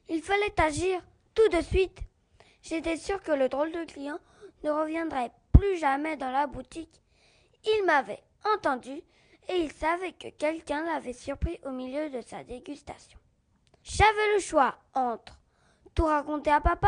Il 0.09 0.23
fallait 0.23 0.61
agir 0.61 1.01
tout 1.35 1.49
de 1.51 1.61
suite. 1.61 2.01
J'étais 2.63 2.97
sûre 2.97 3.23
que 3.23 3.33
le 3.33 3.49
drôle 3.49 3.71
de 3.71 3.85
client 3.85 4.19
ne 4.65 4.71
reviendrait 4.71 5.31
plus 5.53 5.77
jamais 5.79 6.17
dans 6.17 6.33
la 6.33 6.49
boutique. 6.49 7.01
Il 7.65 7.85
m'avait 7.87 8.23
entendu 8.55 9.03
et 9.49 9.57
il 9.57 9.71
savait 9.71 10.13
que 10.13 10.29
quelqu'un 10.31 10.85
l'avait 10.85 11.13
surpris 11.13 11.61
au 11.65 11.71
milieu 11.71 12.11
de 12.11 12.23
sa 12.23 12.43
dégustation. 12.43 13.19
J'avais 13.85 14.35
le 14.35 14.41
choix 14.41 14.75
entre 14.95 15.38
tout 15.99 16.05
raconter 16.05 16.53
à 16.53 16.61
papa 16.61 16.87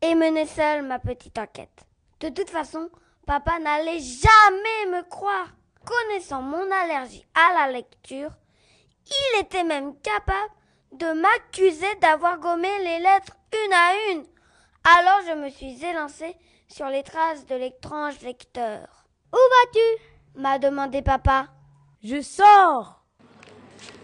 et 0.00 0.14
mener 0.14 0.46
seule 0.46 0.86
ma 0.86 1.00
petite 1.00 1.36
enquête. 1.38 1.84
De 2.20 2.28
toute 2.28 2.50
façon, 2.50 2.88
papa 3.26 3.58
n'allait 3.58 3.98
jamais 3.98 4.96
me 4.96 5.02
croire. 5.08 5.48
Connaissant 5.84 6.40
mon 6.40 6.70
allergie 6.70 7.26
à 7.34 7.52
la 7.52 7.72
lecture, 7.72 8.30
il 9.08 9.40
était 9.40 9.64
même 9.64 9.96
capable 9.98 10.52
de 10.92 11.20
m'accuser 11.20 11.92
d'avoir 12.00 12.38
gommé 12.38 12.68
les 12.78 13.00
lettres 13.00 13.36
une 13.66 13.72
à 13.72 14.12
une. 14.12 14.24
Alors 14.84 15.20
je 15.26 15.34
me 15.34 15.48
suis 15.48 15.84
élancée 15.84 16.36
sur 16.68 16.86
les 16.86 17.02
traces 17.02 17.46
de 17.46 17.56
l'étrange 17.56 18.20
lecteur. 18.20 19.08
Où 19.32 19.36
vas-tu? 19.36 20.40
m'a 20.40 20.60
demandé 20.60 21.02
papa. 21.02 21.48
Je 22.04 22.20
sors 22.20 23.04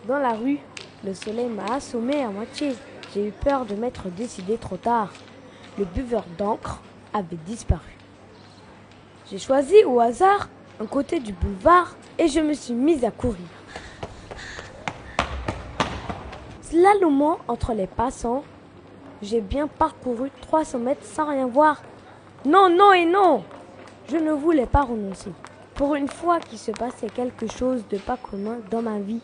Dans 0.08 0.18
la 0.18 0.32
rue, 0.32 0.58
le 1.04 1.14
soleil 1.14 1.46
m'a 1.46 1.74
assommé 1.76 2.24
à 2.24 2.30
moitié. 2.30 2.74
J'ai 3.12 3.26
eu 3.26 3.32
peur 3.32 3.66
de 3.66 3.74
m'être 3.74 4.08
décidé 4.08 4.56
trop 4.56 4.76
tard. 4.76 5.12
Le 5.78 5.84
buveur 5.84 6.24
d'encre 6.38 6.80
avait 7.12 7.38
disparu. 7.44 7.96
J'ai 9.28 9.38
choisi 9.38 9.82
au 9.84 9.98
hasard 9.98 10.48
un 10.80 10.86
côté 10.86 11.18
du 11.18 11.32
boulevard 11.32 11.96
et 12.18 12.28
je 12.28 12.40
me 12.40 12.52
suis 12.52 12.74
mise 12.74 13.04
à 13.04 13.10
courir. 13.10 13.46
Slalomant 16.62 17.38
entre 17.48 17.74
les 17.74 17.88
passants, 17.88 18.44
j'ai 19.22 19.40
bien 19.40 19.66
parcouru 19.66 20.30
300 20.42 20.78
mètres 20.78 21.04
sans 21.04 21.28
rien 21.28 21.46
voir. 21.46 21.82
Non, 22.44 22.70
non 22.70 22.92
et 22.92 23.06
non 23.06 23.42
Je 24.08 24.16
ne 24.16 24.30
voulais 24.30 24.66
pas 24.66 24.82
renoncer. 24.82 25.32
Pour 25.74 25.96
une 25.96 26.08
fois 26.08 26.38
qu'il 26.38 26.58
se 26.58 26.70
passait 26.70 27.10
quelque 27.10 27.48
chose 27.48 27.84
de 27.90 27.98
pas 27.98 28.16
commun 28.16 28.58
dans 28.70 28.82
ma 28.82 29.00
vie. 29.00 29.20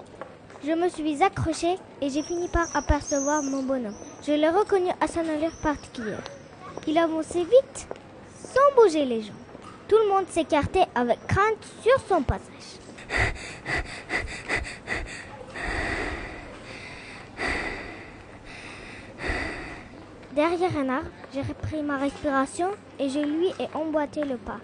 Je 0.67 0.73
me 0.73 0.89
suis 0.89 1.23
accrochée 1.23 1.77
et 2.03 2.11
j'ai 2.11 2.25
fini 2.25 2.49
par 2.49 2.67
apercevoir 2.75 3.41
mon 3.41 3.63
bonhomme. 3.63 3.95
Je 4.27 4.33
l'ai 4.33 4.49
reconnu 4.49 4.91
à 5.01 5.07
son 5.07 5.21
allure 5.21 5.57
particulière. 5.63 6.25
Il 6.89 6.99
avançait 6.99 7.45
vite, 7.45 7.87
sans 8.43 8.75
bouger 8.75 9.05
les 9.05 9.23
jambes. 9.23 9.37
Tout 9.87 9.95
le 9.97 10.09
monde 10.09 10.27
s'écartait 10.29 10.87
avec 10.97 11.25
crainte 11.29 11.65
sur 11.83 12.01
son 12.09 12.23
passage. 12.23 12.81
Derrière 20.33 20.77
un 20.79 20.89
arbre, 20.89 21.11
j'ai 21.33 21.43
repris 21.43 21.81
ma 21.83 21.97
respiration 21.97 22.71
et 22.99 23.09
je 23.09 23.21
lui 23.21 23.51
ai 23.61 23.69
emboîté 23.73 24.25
le 24.25 24.37
pas. 24.37 24.59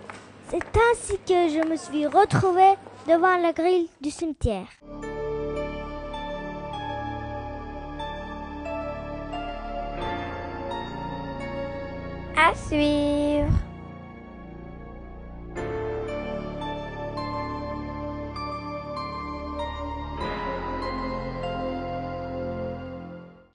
C'est 0.48 0.64
ainsi 0.90 1.16
que 1.18 1.48
je 1.48 1.64
me 1.64 1.76
suis 1.76 2.06
retrouvée 2.08 2.74
devant 3.06 3.36
la 3.36 3.52
grille 3.52 3.88
du 4.00 4.10
cimetière. 4.10 4.66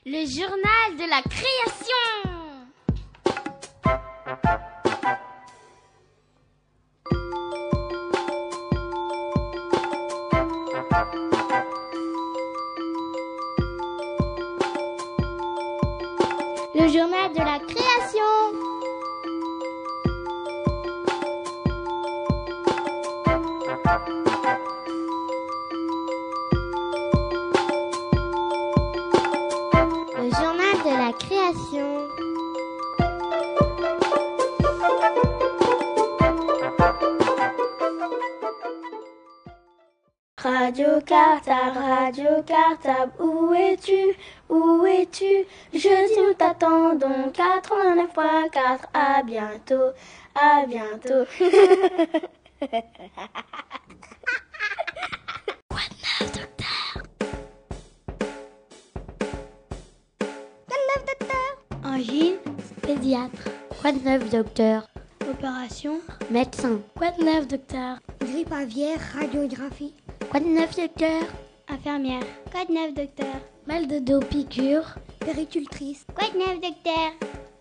Le 0.05 0.25
journal 0.25 0.95
de 0.97 1.07
la 1.09 1.21
création. 1.21 2.16
Cartable, 42.47 43.11
où 43.19 43.53
es-tu? 43.53 44.15
Où 44.47 44.85
es-tu? 44.85 45.45
Jeudi 45.73 46.17
nous 46.25 46.33
t'attendons. 46.33 47.29
89.4, 47.33 48.85
à 48.93 49.21
bientôt, 49.21 49.91
à 50.33 50.65
bientôt. 50.65 51.25
Angine, 61.83 62.37
pédiatre. 62.81 63.49
Quoi 63.81 63.91
de 63.91 63.99
neuf, 63.99 64.29
docteur? 64.29 64.87
Opération, 65.29 65.99
médecin. 66.31 66.79
Quoi 66.95 67.11
de 67.11 67.23
neuf, 67.23 67.47
docteur? 67.47 67.97
Grippe 68.21 68.53
aviaire, 68.53 68.99
radiographie. 69.19 69.93
Quoi 70.29 70.39
de 70.39 70.45
neuf, 70.45 70.75
docteur? 70.75 71.23
Infirmière. 71.69 72.21
Quoi 72.51 72.65
de 72.65 72.71
neuf, 72.73 72.93
docteur? 72.93 73.35
Mal 73.67 73.87
de 73.87 73.99
dos, 73.99 74.19
piqûre. 74.21 74.95
Péricultrice. 75.19 76.05
Quoi 76.15 76.29
de 76.29 76.37
neuf, 76.37 76.61
docteur? 76.61 77.11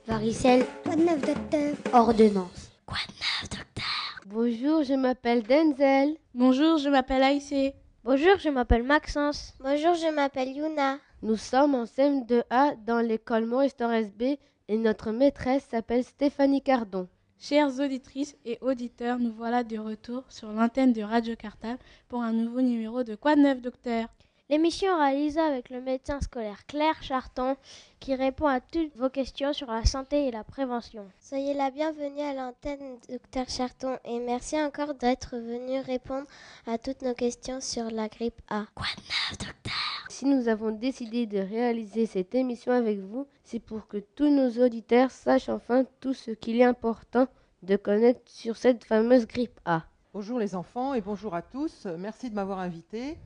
Varicelle, 0.06 0.64
Quoi 0.84 0.94
de 0.96 1.02
neuf, 1.02 1.20
docteur? 1.20 1.74
Ordonnance. 1.92 2.70
Quoi 2.86 2.98
de 3.08 3.12
neuf, 3.14 3.50
docteur? 3.50 4.20
Bonjour, 4.26 4.84
je 4.84 4.94
m'appelle 4.94 5.42
Denzel. 5.42 6.16
Bonjour, 6.34 6.78
je 6.78 6.88
m'appelle 6.88 7.22
Aïssé. 7.24 7.74
Bonjour, 8.04 8.38
je 8.38 8.48
m'appelle 8.48 8.84
Maxence. 8.84 9.54
Bonjour, 9.60 9.94
je 9.94 10.14
m'appelle 10.14 10.56
Yuna. 10.56 10.98
Nous 11.22 11.36
sommes 11.36 11.74
en 11.74 11.84
CM2A 11.84 12.76
dans 12.84 13.00
l'école 13.00 13.46
Maurice 13.46 13.74
Torres 13.76 14.10
B 14.16 14.36
et 14.68 14.76
notre 14.76 15.10
maîtresse 15.10 15.64
s'appelle 15.70 16.04
Stéphanie 16.04 16.62
Cardon. 16.62 17.08
Chères 17.38 17.80
auditrices 17.80 18.34
et 18.44 18.58
auditeurs, 18.62 19.18
nous 19.18 19.32
voilà 19.32 19.62
de 19.62 19.78
retour 19.78 20.24
sur 20.30 20.50
l'antenne 20.52 20.92
de 20.92 21.02
Radio 21.02 21.36
Cartable 21.36 21.78
pour 22.08 22.22
un 22.22 22.32
nouveau 22.32 22.62
numéro 22.62 23.04
de 23.04 23.14
Quoi 23.14 23.36
de 23.36 23.42
neuf, 23.42 23.60
docteur? 23.60 24.08
L'émission 24.48 24.96
réalisée 24.96 25.40
avec 25.40 25.70
le 25.70 25.80
médecin 25.80 26.20
scolaire 26.20 26.66
Claire 26.66 27.02
Charton 27.02 27.56
qui 27.98 28.14
répond 28.14 28.46
à 28.46 28.60
toutes 28.60 28.94
vos 28.96 29.08
questions 29.08 29.52
sur 29.52 29.66
la 29.66 29.84
santé 29.84 30.28
et 30.28 30.30
la 30.30 30.44
prévention. 30.44 31.08
Soyez 31.18 31.52
la 31.52 31.72
bienvenue 31.72 32.20
à 32.20 32.32
l'antenne, 32.32 32.98
docteur 33.08 33.48
Charton, 33.48 33.98
et 34.04 34.20
merci 34.20 34.56
encore 34.62 34.94
d'être 34.94 35.36
venu 35.36 35.80
répondre 35.80 36.28
à 36.68 36.78
toutes 36.78 37.02
nos 37.02 37.14
questions 37.14 37.60
sur 37.60 37.90
la 37.90 38.06
grippe 38.06 38.40
A. 38.48 38.66
Quoi 38.76 38.86
de 38.96 39.02
neuf, 39.02 39.38
docteur? 39.38 39.72
Si 40.10 40.26
nous 40.26 40.46
avons 40.46 40.70
décidé 40.70 41.26
de 41.26 41.38
réaliser 41.38 42.06
cette 42.06 42.36
émission 42.36 42.70
avec 42.70 43.00
vous, 43.00 43.26
c'est 43.42 43.58
pour 43.58 43.88
que 43.88 43.96
tous 43.96 44.30
nos 44.30 44.64
auditeurs 44.64 45.10
sachent 45.10 45.48
enfin 45.48 45.82
tout 45.98 46.14
ce 46.14 46.30
qu'il 46.30 46.60
est 46.60 46.64
important 46.64 47.26
de 47.64 47.74
connaître 47.74 48.20
sur 48.26 48.56
cette 48.56 48.84
fameuse 48.84 49.26
grippe 49.26 49.58
A. 49.64 49.82
Bonjour 50.14 50.38
les 50.38 50.54
enfants 50.54 50.94
et 50.94 51.00
bonjour 51.00 51.34
à 51.34 51.42
tous. 51.42 51.88
Merci 51.98 52.30
de 52.30 52.36
m'avoir 52.36 52.60
invité. 52.60 53.18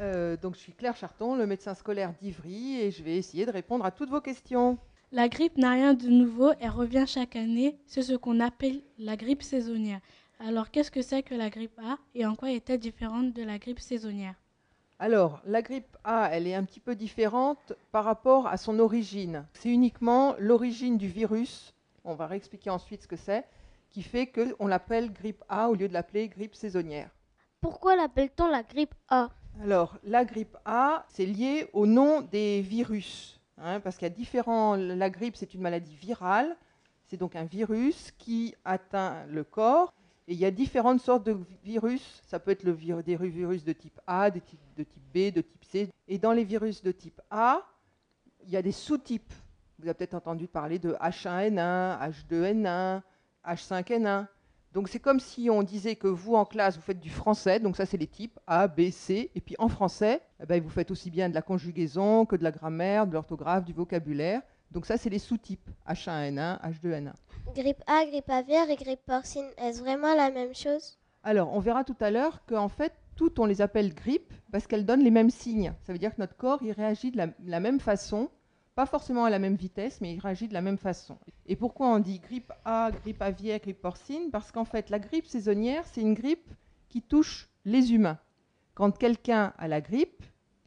Euh, 0.00 0.36
donc 0.36 0.54
je 0.54 0.60
suis 0.60 0.72
Claire 0.72 0.96
Charton, 0.96 1.34
le 1.34 1.46
médecin 1.46 1.74
scolaire 1.74 2.12
d'Ivry 2.20 2.80
et 2.80 2.90
je 2.90 3.02
vais 3.02 3.16
essayer 3.16 3.46
de 3.46 3.50
répondre 3.50 3.84
à 3.84 3.90
toutes 3.90 4.10
vos 4.10 4.20
questions. 4.20 4.78
La 5.10 5.28
grippe 5.28 5.56
n'a 5.56 5.72
rien 5.72 5.94
de 5.94 6.08
nouveau, 6.08 6.52
elle 6.60 6.70
revient 6.70 7.04
chaque 7.06 7.34
année, 7.34 7.78
c'est 7.86 8.02
ce 8.02 8.14
qu'on 8.14 8.40
appelle 8.40 8.82
la 8.98 9.16
grippe 9.16 9.42
saisonnière. 9.42 10.00
Alors 10.38 10.70
qu'est-ce 10.70 10.90
que 10.90 11.02
c'est 11.02 11.22
que 11.22 11.34
la 11.34 11.50
grippe 11.50 11.78
A 11.78 11.98
et 12.14 12.26
en 12.26 12.36
quoi 12.36 12.52
est-elle 12.52 12.78
différente 12.78 13.32
de 13.32 13.42
la 13.42 13.58
grippe 13.58 13.80
saisonnière? 13.80 14.34
Alors, 15.00 15.40
la 15.44 15.62
grippe 15.62 15.96
A, 16.04 16.28
elle 16.32 16.46
est 16.46 16.54
un 16.54 16.64
petit 16.64 16.80
peu 16.80 16.96
différente 16.96 17.72
par 17.92 18.04
rapport 18.04 18.48
à 18.48 18.56
son 18.56 18.80
origine. 18.80 19.46
C'est 19.54 19.68
uniquement 19.68 20.34
l'origine 20.38 20.98
du 20.98 21.06
virus, 21.06 21.72
on 22.04 22.14
va 22.14 22.26
réexpliquer 22.26 22.70
ensuite 22.70 23.02
ce 23.02 23.08
que 23.08 23.16
c'est, 23.16 23.44
qui 23.90 24.02
fait 24.02 24.26
qu'on 24.26 24.66
l'appelle 24.66 25.12
grippe 25.12 25.44
A 25.48 25.70
au 25.70 25.74
lieu 25.74 25.88
de 25.88 25.92
l'appeler 25.92 26.28
grippe 26.28 26.54
saisonnière. 26.54 27.10
Pourquoi 27.60 27.96
l'appelle-t-on 27.96 28.48
la 28.48 28.62
grippe 28.62 28.94
A? 29.08 29.30
Alors, 29.60 29.98
la 30.04 30.24
grippe 30.24 30.56
A, 30.64 31.04
c'est 31.08 31.26
lié 31.26 31.68
au 31.72 31.86
nom 31.86 32.20
des 32.20 32.60
virus, 32.60 33.40
hein, 33.56 33.80
parce 33.80 33.96
qu'il 33.96 34.06
y 34.06 34.10
a 34.10 34.14
différents. 34.14 34.76
La 34.76 35.10
grippe, 35.10 35.34
c'est 35.36 35.52
une 35.52 35.60
maladie 35.62 35.96
virale, 35.96 36.56
c'est 37.06 37.16
donc 37.16 37.34
un 37.34 37.44
virus 37.44 38.12
qui 38.18 38.54
atteint 38.64 39.26
le 39.26 39.42
corps. 39.42 39.92
Et 40.28 40.34
il 40.34 40.38
y 40.38 40.44
a 40.44 40.50
différentes 40.50 41.00
sortes 41.00 41.24
de 41.24 41.36
virus. 41.64 42.22
Ça 42.26 42.38
peut 42.38 42.50
être 42.50 42.62
le 42.62 42.72
vir- 42.72 43.02
des 43.02 43.16
virus 43.16 43.64
de 43.64 43.72
type 43.72 43.98
A, 44.06 44.30
de 44.30 44.38
type 44.40 44.60
B, 45.12 45.34
de 45.34 45.40
type 45.40 45.64
C. 45.64 45.88
Et 46.06 46.18
dans 46.18 46.32
les 46.32 46.44
virus 46.44 46.82
de 46.82 46.92
type 46.92 47.20
A, 47.30 47.62
il 48.44 48.50
y 48.50 48.56
a 48.56 48.62
des 48.62 48.72
sous-types. 48.72 49.32
Vous 49.78 49.86
avez 49.86 49.94
peut-être 49.94 50.14
entendu 50.14 50.46
parler 50.46 50.78
de 50.78 50.92
H1N1, 51.00 52.10
H2N1, 52.10 53.00
H5N1. 53.44 54.26
Donc 54.78 54.86
c'est 54.86 55.00
comme 55.00 55.18
si 55.18 55.50
on 55.50 55.64
disait 55.64 55.96
que 55.96 56.06
vous 56.06 56.36
en 56.36 56.44
classe 56.44 56.76
vous 56.76 56.82
faites 56.82 57.00
du 57.00 57.10
français, 57.10 57.58
donc 57.58 57.76
ça 57.76 57.84
c'est 57.84 57.96
les 57.96 58.06
types 58.06 58.38
A, 58.46 58.68
B, 58.68 58.92
C, 58.92 59.28
et 59.34 59.40
puis 59.40 59.56
en 59.58 59.66
français, 59.68 60.22
eh 60.40 60.46
ben, 60.46 60.62
vous 60.62 60.70
faites 60.70 60.92
aussi 60.92 61.10
bien 61.10 61.28
de 61.28 61.34
la 61.34 61.42
conjugaison 61.42 62.24
que 62.24 62.36
de 62.36 62.44
la 62.44 62.52
grammaire, 62.52 63.08
de 63.08 63.12
l'orthographe, 63.12 63.64
du 63.64 63.72
vocabulaire. 63.72 64.40
Donc 64.70 64.86
ça 64.86 64.96
c'est 64.96 65.10
les 65.10 65.18
sous-types 65.18 65.68
H1N1, 65.88 66.60
H2N1. 66.60 67.12
Grippe 67.56 67.82
A, 67.88 68.06
grippe 68.06 68.30
aviaire 68.30 68.70
et 68.70 68.76
grippe 68.76 69.04
porcine, 69.04 69.48
est-ce 69.56 69.80
vraiment 69.80 70.14
la 70.14 70.30
même 70.30 70.54
chose? 70.54 70.96
Alors 71.24 71.52
on 71.52 71.58
verra 71.58 71.82
tout 71.82 71.96
à 71.98 72.12
l'heure 72.12 72.44
qu'en 72.46 72.68
fait 72.68 72.92
toutes 73.16 73.40
on 73.40 73.46
les 73.46 73.60
appelle 73.60 73.92
grippes 73.92 74.32
parce 74.52 74.68
qu'elles 74.68 74.86
donnent 74.86 75.02
les 75.02 75.10
mêmes 75.10 75.30
signes. 75.30 75.72
Ça 75.82 75.92
veut 75.92 75.98
dire 75.98 76.14
que 76.14 76.20
notre 76.20 76.36
corps 76.36 76.60
il 76.62 76.70
réagit 76.70 77.10
de 77.10 77.16
la, 77.16 77.26
la 77.44 77.58
même 77.58 77.80
façon, 77.80 78.30
pas 78.78 78.86
forcément 78.86 79.24
à 79.24 79.30
la 79.30 79.40
même 79.40 79.56
vitesse, 79.56 80.00
mais 80.00 80.14
il 80.14 80.20
réagit 80.20 80.46
de 80.46 80.54
la 80.54 80.60
même 80.60 80.78
façon. 80.78 81.18
Et 81.46 81.56
pourquoi 81.56 81.88
on 81.88 81.98
dit 81.98 82.20
grippe 82.20 82.52
A, 82.64 82.92
grippe 82.92 83.20
aviaire, 83.20 83.58
grippe 83.58 83.82
porcine? 83.82 84.30
Parce 84.30 84.52
qu'en 84.52 84.64
fait, 84.64 84.88
la 84.88 85.00
grippe 85.00 85.26
saisonnière, 85.26 85.84
c'est 85.84 86.00
une 86.00 86.14
grippe 86.14 86.48
qui 86.88 87.02
touche 87.02 87.48
les 87.64 87.92
humains. 87.92 88.20
Quand 88.74 88.96
quelqu'un 88.96 89.52
a 89.58 89.66
la 89.66 89.80
grippe, 89.80 90.22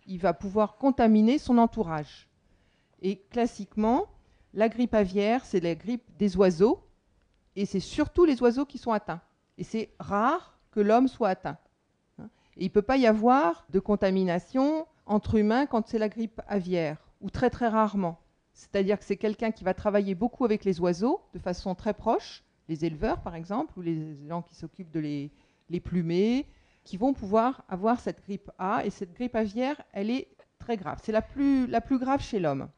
il 0.08 0.20
va 0.20 0.34
pouvoir 0.34 0.76
contaminer 0.76 1.38
son 1.38 1.58
entourage. 1.58 2.28
Et 3.02 3.22
classiquement, 3.32 4.08
la 4.54 4.68
grippe 4.68 4.94
aviaire, 4.94 5.46
c'est 5.46 5.62
la 5.62 5.76
grippe 5.76 6.04
des 6.18 6.36
oiseaux, 6.36 6.84
et 7.56 7.66
c'est 7.66 7.80
surtout 7.80 8.26
les 8.26 8.42
oiseaux 8.42 8.66
qui 8.66 8.78
sont 8.78 8.92
atteints. 8.92 9.22
Et 9.58 9.64
c'est 9.64 9.94
rare 10.02 10.60
que 10.72 10.82
l'homme 10.82 11.08
soit 11.08 11.30
atteint. 11.30 11.58
Et 12.58 12.66
il 12.66 12.68
ne 12.68 12.74
peut 12.74 12.82
pas 12.82 12.98
y 12.98 13.08
avoir 13.08 13.66
de 13.70 13.80
contamination 13.80 14.86
entre 15.06 15.36
humains 15.36 15.66
quand 15.66 15.88
c'est 15.88 15.98
la 15.98 16.10
grippe 16.10 16.42
aviaire, 16.50 16.98
ou 17.22 17.30
très 17.30 17.50
très 17.50 17.68
rarement. 17.68 18.20
C'est-à-dire 18.54 19.00
que 19.00 19.06
c'est 19.06 19.18
quelqu'un 19.18 19.52
qui 19.52 19.64
va 19.64 19.74
travailler 19.74 20.16
beaucoup 20.16 20.46
avec 20.46 20.66
les 20.66 20.80
oiseaux, 20.80 21.22
de 21.34 21.40
façon 21.40 21.74
très 21.76 21.94
proche, 21.94 22.44
les 22.68 22.86
éleveurs 22.86 23.22
par 23.22 23.36
exemple, 23.36 23.78
ou 23.78 23.82
les 23.82 24.18
gens 24.28 24.42
qui 24.42 24.56
s'occupent 24.56 24.92
de 24.92 25.00
les, 25.00 25.80
plumer, 25.80 26.46
qui 26.84 26.98
vont 26.98 27.14
pouvoir 27.14 27.64
avoir 27.70 28.00
cette 28.00 28.22
grippe 28.24 28.52
A. 28.58 28.86
Et 28.86 28.90
cette 28.90 29.14
grippe 29.14 29.36
aviaire, 29.36 29.82
elle 29.94 30.10
est 30.10 30.28
très 30.60 30.78
grave. 30.78 31.00
C'est 31.04 31.12
la 31.12 31.22
plus, 31.22 31.68
grave 32.00 32.22
chez 32.22 32.40
l'homme. 32.40 32.70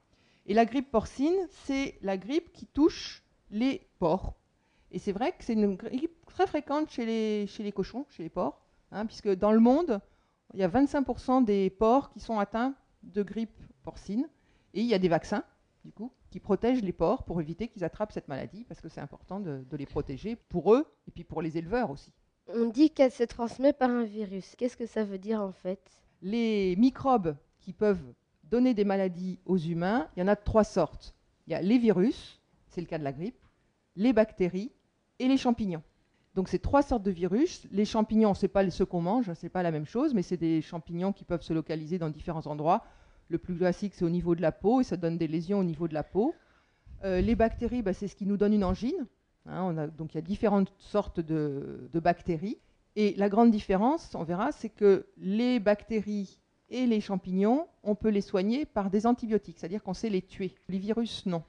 Et 0.45 0.53
la 0.53 0.65
grippe 0.65 0.91
porcine, 0.91 1.35
c'est 1.65 1.97
la 2.01 2.17
grippe 2.17 2.51
qui 2.51 2.65
touche 2.67 3.23
les 3.49 3.87
porcs. 3.99 4.33
Et 4.91 4.99
c'est 4.99 5.11
vrai 5.11 5.31
que 5.31 5.43
c'est 5.43 5.53
une 5.53 5.75
grippe 5.75 6.25
très 6.27 6.45
fréquente 6.45 6.91
chez 6.91 7.05
les, 7.05 7.47
chez 7.47 7.63
les 7.63 7.71
cochons, 7.71 8.05
chez 8.09 8.23
les 8.23 8.29
porcs, 8.29 8.61
hein, 8.91 9.05
puisque 9.05 9.33
dans 9.33 9.51
le 9.51 9.59
monde, 9.59 9.99
il 10.53 10.59
y 10.59 10.63
a 10.63 10.69
25% 10.69 11.43
des 11.45 11.71
porcs 11.71 12.11
qui 12.11 12.19
sont 12.19 12.37
atteints 12.37 12.75
de 13.01 13.23
grippe 13.23 13.57
porcine. 13.83 14.27
Et 14.73 14.81
il 14.81 14.87
y 14.87 14.93
a 14.93 14.99
des 14.99 15.09
vaccins. 15.09 15.43
du 15.85 15.91
coup, 15.91 16.11
qui 16.29 16.39
protègent 16.39 16.81
les 16.81 16.93
porcs 16.93 17.23
pour 17.25 17.41
éviter 17.41 17.67
qu'ils 17.67 17.83
attrapent 17.83 18.11
cette 18.11 18.27
maladie, 18.27 18.63
parce 18.63 18.81
que 18.81 18.89
c'est 18.89 19.01
important 19.01 19.39
de, 19.39 19.63
de 19.69 19.77
les 19.77 19.85
protéger 19.85 20.35
pour 20.35 20.73
eux 20.73 20.85
et 21.07 21.11
puis 21.11 21.23
pour 21.23 21.41
les 21.41 21.57
éleveurs 21.57 21.89
aussi. 21.91 22.11
On 22.47 22.65
dit 22.65 22.89
qu'elle 22.89 23.11
se 23.11 23.23
transmet 23.23 23.73
par 23.73 23.89
un 23.89 24.03
virus. 24.03 24.55
Qu'est-ce 24.57 24.77
que 24.77 24.85
ça 24.85 25.03
veut 25.03 25.17
dire 25.17 25.41
en 25.41 25.51
fait? 25.51 25.79
Les 26.21 26.75
microbes 26.77 27.35
qui 27.59 27.73
peuvent 27.73 28.13
donner 28.43 28.73
des 28.73 28.85
maladies 28.85 29.39
aux 29.45 29.57
humains, 29.57 30.07
il 30.15 30.19
y 30.19 30.23
en 30.23 30.27
a 30.27 30.35
de 30.35 30.43
trois 30.43 30.63
sortes. 30.63 31.15
Il 31.47 31.51
y 31.51 31.55
a 31.55 31.61
les 31.61 31.77
virus, 31.77 32.41
c'est 32.67 32.81
le 32.81 32.87
cas 32.87 32.97
de 32.97 33.03
la 33.03 33.11
grippe, 33.13 33.39
les 33.95 34.13
bactéries 34.13 34.71
et 35.19 35.27
les 35.27 35.37
champignons. 35.37 35.83
Donc 36.35 36.49
c'est 36.49 36.59
trois 36.59 36.81
sortes 36.81 37.03
de 37.03 37.11
virus. 37.11 37.67
Les 37.71 37.85
champignons, 37.85 38.33
ce 38.33 38.45
n'est 38.45 38.49
pas 38.49 38.69
ceux 38.69 38.85
qu'on 38.85 39.01
mange, 39.01 39.31
ce 39.33 39.45
n'est 39.45 39.49
pas 39.49 39.63
la 39.63 39.71
même 39.71 39.85
chose, 39.85 40.13
mais 40.13 40.23
c'est 40.23 40.37
des 40.37 40.61
champignons 40.61 41.13
qui 41.13 41.25
peuvent 41.25 41.41
se 41.43 41.53
localiser 41.53 41.99
dans 41.99 42.09
différents 42.09 42.47
endroits. 42.47 42.83
Le 43.33 43.39
plus 43.39 43.57
classique, 43.57 43.95
c'est 43.95 44.05
au 44.05 44.11
niveau 44.11 44.35
de 44.35 44.43
la 44.43 44.51
peau, 44.51 44.79
et 44.79 44.83
ça 44.83 44.95
donne 44.95 45.17
des 45.17 45.27
lésions 45.27 45.57
au 45.57 45.63
niveau 45.63 45.87
de 45.87 45.95
la 45.95 46.03
peau. 46.03 46.35
Euh, 47.03 47.19
les 47.19 47.33
bactéries, 47.33 47.81
bah, 47.81 47.91
c'est 47.91 48.07
ce 48.07 48.15
qui 48.15 48.27
nous 48.27 48.37
donne 48.37 48.53
une 48.53 48.63
angine. 48.63 49.07
Hein, 49.47 49.87
donc 49.97 50.13
il 50.13 50.17
y 50.17 50.19
a 50.19 50.21
différentes 50.21 50.71
sortes 50.77 51.19
de, 51.19 51.89
de, 51.91 51.99
bactéries. 51.99 52.59
Et 52.95 53.15
la 53.17 53.29
grande 53.29 53.49
différence, 53.49 54.13
on 54.13 54.23
verra, 54.23 54.51
c'est 54.51 54.69
que 54.69 55.07
les 55.17 55.59
bactéries 55.59 56.37
et 56.69 56.85
les 56.85 57.01
champignons, 57.01 57.65
on 57.81 57.95
peut 57.95 58.09
les 58.09 58.21
soigner 58.21 58.65
par 58.65 58.91
des 58.91 59.07
antibiotiques, 59.07 59.57
c'est-à-dire 59.57 59.81
qu'on 59.81 59.95
sait 59.95 60.11
les 60.11 60.21
tuer. 60.21 60.53
Les 60.69 60.77
virus, 60.77 61.25
non. 61.25 61.41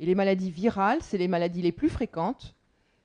Et 0.00 0.04
les 0.04 0.14
maladies 0.14 0.50
virales, 0.50 1.00
c'est 1.00 1.16
les 1.16 1.28
maladies 1.28 1.62
les 1.62 1.72
plus 1.72 1.88
fréquentes. 1.88 2.54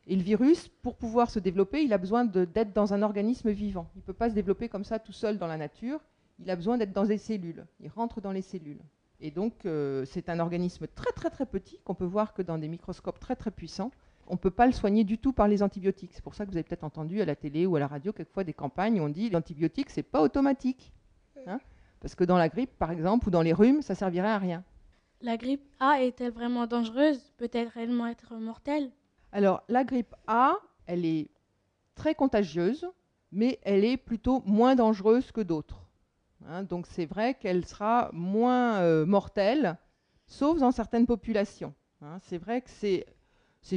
Et 0.06 0.18
le 0.18 0.22
virus, 0.22 0.68
pour 0.68 0.98
pouvoir 0.98 1.32
se 1.32 1.40
développer, 1.40 1.82
il 1.82 1.94
a 1.94 1.98
besoin 1.98 2.26
d'être 2.26 2.74
dans 2.74 2.94
un 2.94 3.04
organisme 3.04 3.52
vivant. 3.52 3.90
Il 3.96 4.00
ne 4.00 4.04
peut 4.04 4.12
pas 4.12 4.30
se 4.30 4.36
développer 4.36 4.68
comme 4.68 4.84
ça 4.84 5.00
tout 5.00 5.14
seul 5.14 5.38
dans 5.38 5.48
la 5.48 5.56
nature. 5.56 6.02
Il 6.40 6.50
a 6.50 6.56
besoin 6.56 6.78
d'être 6.78 6.94
dans 6.94 7.06
des 7.06 7.18
cellules. 7.18 7.66
Il 7.80 7.90
rentre 7.90 8.22
dans 8.22 8.32
les 8.32 8.42
cellules. 8.42 8.82
Et 9.20 9.32
donc, 9.32 9.66
euh, 9.66 10.06
c'est 10.06 10.30
un 10.30 10.40
organisme 10.40 10.88
très 10.88 11.12
très 11.12 11.30
très 11.30 11.46
petit 11.46 11.80
qu'on 11.84 11.96
peut 11.96 12.06
voir 12.06 12.34
que 12.34 12.42
dans 12.42 12.58
des 12.58 12.68
microscopes 12.68 13.20
très 13.20 13.36
très 13.36 13.52
puissants. 13.52 13.92
On 14.28 14.34
ne 14.34 14.38
peut 14.38 14.52
pas 14.52 14.68
le 14.68 14.74
soigner 14.74 15.04
du 15.04 15.18
tout 15.18 15.32
par 15.32 15.48
les 15.48 15.64
antibiotiques. 15.64 16.12
C'est 16.14 16.24
pour 16.24 16.36
ça 16.36 16.46
que 16.46 16.52
vous 16.52 16.58
avez 16.58 16.64
peut-être 16.64 16.84
entendu 16.84 17.22
à 17.22 17.26
la 17.26 17.36
télé 17.36 17.66
ou 17.66 17.76
à 17.78 17.80
la 17.80 17.88
radio 17.88 18.12
quelquefois 18.14 18.44
des 18.44 18.54
campagnes 18.54 19.00
où 19.00 19.04
on 19.04 19.10
dit 19.10 19.30
l'antibiotique, 19.30 19.90
c'est 19.90 20.04
pas 20.04 20.22
automatique. 20.22 20.92
Hein 21.48 21.60
Parce 22.02 22.14
que 22.14 22.26
dans 22.26 22.38
la 22.38 22.50
grippe, 22.50 22.78
par 22.78 22.92
exemple, 22.92 23.28
ou 23.28 23.32
dans 23.32 23.42
les 23.42 23.54
rhumes, 23.54 23.82
ça 23.82 23.96
servirait 23.96 24.30
à 24.30 24.38
rien. 24.38 24.64
La 25.22 25.38
grippe 25.38 25.66
A 25.80 26.04
est-elle 26.04 26.32
vraiment 26.32 26.68
dangereuse? 26.68 27.32
Peut-elle 27.38 27.70
réellement 27.70 28.06
être 28.06 28.36
mortelle? 28.36 28.92
Alors, 29.32 29.64
la 29.68 29.84
grippe 29.84 30.14
A, 30.28 30.56
elle 30.86 31.06
est 31.06 31.30
très 31.96 32.14
contagieuse, 32.14 32.86
mais 33.32 33.60
elle 33.64 33.84
est 33.84 33.98
plutôt 33.98 34.44
moins 34.46 34.76
dangereuse 34.76 35.32
que 35.32 35.42
d'autres. 35.42 35.87
Hein, 36.46 36.64
donc 36.64 36.86
c'est 36.88 37.06
vrai 37.06 37.34
qu'elle 37.34 37.66
sera 37.66 38.10
moins 38.14 38.80
euh, 38.82 39.06
mortelle, 39.06 39.78
sauf 40.28 40.60
dans 40.60 40.72
certaines 40.72 41.08
populations. 41.08 41.74
Hein. 42.02 42.20
c'est 42.22 42.38
vrai 42.38 42.62
que 42.62 42.70
c'est 42.70 43.06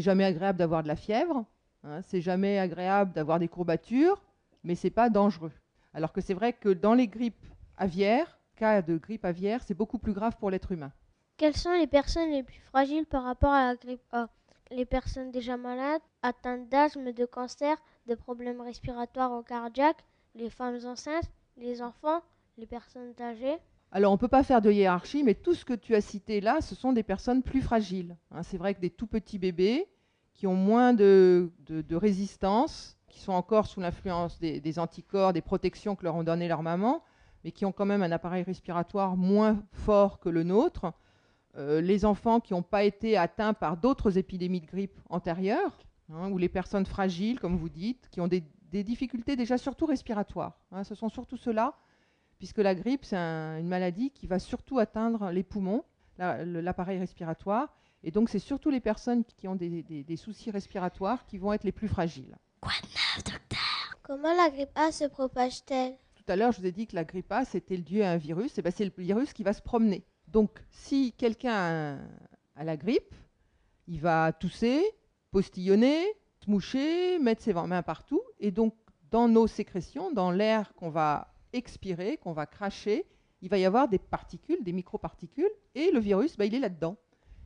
jamais 0.00 0.24
agréable 0.24 0.58
d'avoir 0.58 0.82
de 0.82 0.88
la 0.88 0.96
fièvre, 0.96 1.46
hein, 1.84 2.02
c'est 2.02 2.20
jamais 2.20 2.58
agréable 2.58 3.12
d'avoir 3.12 3.38
des 3.38 3.48
courbatures, 3.48 4.22
mais 4.62 4.74
c'est 4.74 4.90
pas 4.90 5.08
dangereux. 5.08 5.52
Alors 5.94 6.12
que 6.12 6.20
c'est 6.20 6.34
vrai 6.34 6.52
que 6.52 6.68
dans 6.68 6.94
les 6.94 7.08
grippes 7.08 7.46
aviaires, 7.76 8.38
cas 8.56 8.82
de 8.82 8.98
grippe 8.98 9.24
aviaire, 9.24 9.62
c'est 9.66 9.74
beaucoup 9.74 9.98
plus 9.98 10.12
grave 10.12 10.36
pour 10.38 10.50
l'être 10.50 10.70
humain. 10.72 10.92
Quelles 11.38 11.56
sont 11.56 11.72
les 11.72 11.86
personnes 11.86 12.30
les 12.30 12.42
plus 12.42 12.60
fragiles 12.60 13.06
par 13.06 13.24
rapport 13.24 13.52
à 13.52 13.68
la 13.68 13.76
grippe? 13.76 14.02
A 14.12 14.28
Les 14.70 14.84
personnes 14.84 15.30
déjà 15.30 15.56
malades, 15.56 16.02
atteintes 16.22 16.68
d'asthme, 16.68 17.12
de 17.12 17.24
cancer, 17.24 17.76
de 18.06 18.14
problèmes 18.14 18.60
respiratoires 18.60 19.32
ou 19.32 19.42
cardiaques, 19.42 20.04
les 20.34 20.50
femmes 20.50 20.78
enceintes, 20.84 21.30
les 21.56 21.80
enfants, 21.80 22.20
les 22.60 22.66
personnes 22.66 23.14
âgées 23.20 23.58
alors, 23.92 24.12
on 24.12 24.14
ne 24.14 24.20
peut 24.20 24.28
pas 24.28 24.44
faire 24.44 24.62
de 24.62 24.70
hiérarchie, 24.70 25.24
mais 25.24 25.34
tout 25.34 25.52
ce 25.52 25.64
que 25.64 25.74
tu 25.74 25.96
as 25.96 26.00
cité 26.00 26.40
là, 26.40 26.60
ce 26.60 26.76
sont 26.76 26.92
des 26.92 27.02
personnes 27.02 27.42
plus 27.42 27.60
fragiles. 27.60 28.16
Hein. 28.30 28.44
c'est 28.44 28.56
vrai 28.56 28.74
que 28.74 28.80
des 28.80 28.90
tout 28.90 29.08
petits 29.08 29.38
bébés 29.38 29.88
qui 30.34 30.46
ont 30.46 30.54
moins 30.54 30.94
de, 30.94 31.50
résistance, 31.90 32.96
qui 33.08 33.18
sont 33.18 33.32
encore 33.32 33.66
sous 33.66 33.80
l'influence 33.80 34.38
des, 34.38 34.78
anticorps, 34.78 35.32
des 35.32 35.40
protections 35.40 35.96
que 35.96 36.04
leur 36.04 36.14
ont 36.14 36.22
donné 36.22 36.46
leur 36.46 36.62
maman, 36.62 37.02
mais 37.42 37.50
qui 37.50 37.64
ont 37.64 37.72
quand 37.72 37.84
même 37.84 38.02
un 38.02 38.12
appareil 38.12 38.44
respiratoire 38.44 39.16
moins 39.16 39.60
fort 39.72 40.20
que 40.20 40.28
le 40.28 40.44
nôtre. 40.44 40.92
Euh, 41.56 41.80
les 41.80 42.04
enfants 42.04 42.38
qui 42.38 42.52
n'ont 42.52 42.62
pas 42.62 42.84
été 42.84 43.16
atteints 43.16 43.54
par 43.54 43.76
d'autres 43.76 44.18
épidémies 44.18 44.60
de 44.60 44.66
grippe 44.66 45.00
antérieures, 45.08 45.76
hein, 46.12 46.30
ou 46.30 46.38
les 46.38 46.48
personnes 46.48 46.86
fragiles, 46.86 47.40
comme 47.40 47.56
vous 47.56 47.68
dites, 47.68 48.08
qui 48.12 48.20
ont 48.20 48.28
des, 48.28 48.44
difficultés 48.70 49.34
déjà 49.34 49.58
surtout 49.58 49.86
respiratoires. 49.86 50.56
Hein. 50.70 50.84
ce 50.84 50.94
sont 50.94 51.08
surtout 51.08 51.36
ceux-là 51.36 51.74
puisque 52.40 52.58
la 52.58 52.74
grippe, 52.74 53.04
c'est 53.04 53.16
une 53.16 53.68
maladie 53.68 54.10
qui 54.10 54.26
va 54.26 54.38
surtout 54.38 54.78
atteindre 54.78 55.30
les 55.30 55.44
poumons, 55.44 55.84
l'appareil 56.18 56.98
respiratoire, 56.98 57.76
et 58.02 58.10
donc 58.10 58.30
c'est 58.30 58.38
surtout 58.38 58.70
les 58.70 58.80
personnes 58.80 59.24
qui 59.24 59.46
ont 59.46 59.54
des, 59.54 60.16
soucis 60.16 60.50
respiratoires 60.50 61.26
qui 61.26 61.36
vont 61.36 61.52
être 61.52 61.64
les 61.64 61.72
plus 61.72 61.86
fragiles. 61.86 62.34
Quoi 62.60 62.72
de 62.82 62.88
neuf, 62.88 63.24
docteur? 63.24 63.98
Comment 64.02 64.34
la 64.34 64.48
grippe 64.48 64.70
A 64.74 64.90
se 64.90 65.04
propage-t-elle? 65.04 65.94
Tout 66.14 66.32
à 66.32 66.36
l'heure, 66.36 66.52
je 66.52 66.60
vous 66.60 66.66
ai 66.66 66.72
dit 66.72 66.86
que 66.86 66.96
la 66.96 67.04
grippe 67.04 67.30
A, 67.30 67.44
c'était 67.44 67.76
le 67.76 67.82
dû 67.82 68.02
à 68.02 68.10
un 68.10 68.16
virus, 68.16 68.56
et 68.58 68.62
ben 68.62 68.72
c'est 68.74 68.86
le 68.86 68.92
virus 68.96 69.34
qui 69.34 69.42
va 69.42 69.52
se 69.52 69.60
promener. 69.62 70.02
Donc, 70.26 70.50
si 70.70 71.12
quelqu'un 71.12 71.98
a, 72.56 72.64
la 72.64 72.76
grippe, 72.78 73.14
il 73.86 74.00
va 74.00 74.32
tousser, 74.32 74.82
postillonner, 75.30 76.06
se 76.42 76.50
moucher, 76.50 77.18
mettre 77.18 77.42
ses 77.42 77.52
mains 77.52 77.82
partout, 77.82 78.22
et 78.38 78.50
donc 78.50 78.74
dans 79.10 79.28
nos 79.28 79.46
sécrétions, 79.46 80.10
dans 80.10 80.30
l'air 80.30 80.72
qu'on 80.74 80.88
va 80.88 81.34
expirer, 81.52 82.16
qu'on 82.18 82.32
va 82.32 82.46
cracher, 82.46 83.06
il 83.42 83.48
va 83.48 83.58
y 83.58 83.64
avoir 83.64 83.88
des 83.88 83.98
particules, 83.98 84.62
des 84.62 84.72
microparticules, 84.72 85.50
et 85.74 85.90
le 85.90 86.00
virus, 86.00 86.36
bah, 86.36 86.44
il 86.44 86.54
est 86.54 86.58
là-dedans. 86.58 86.96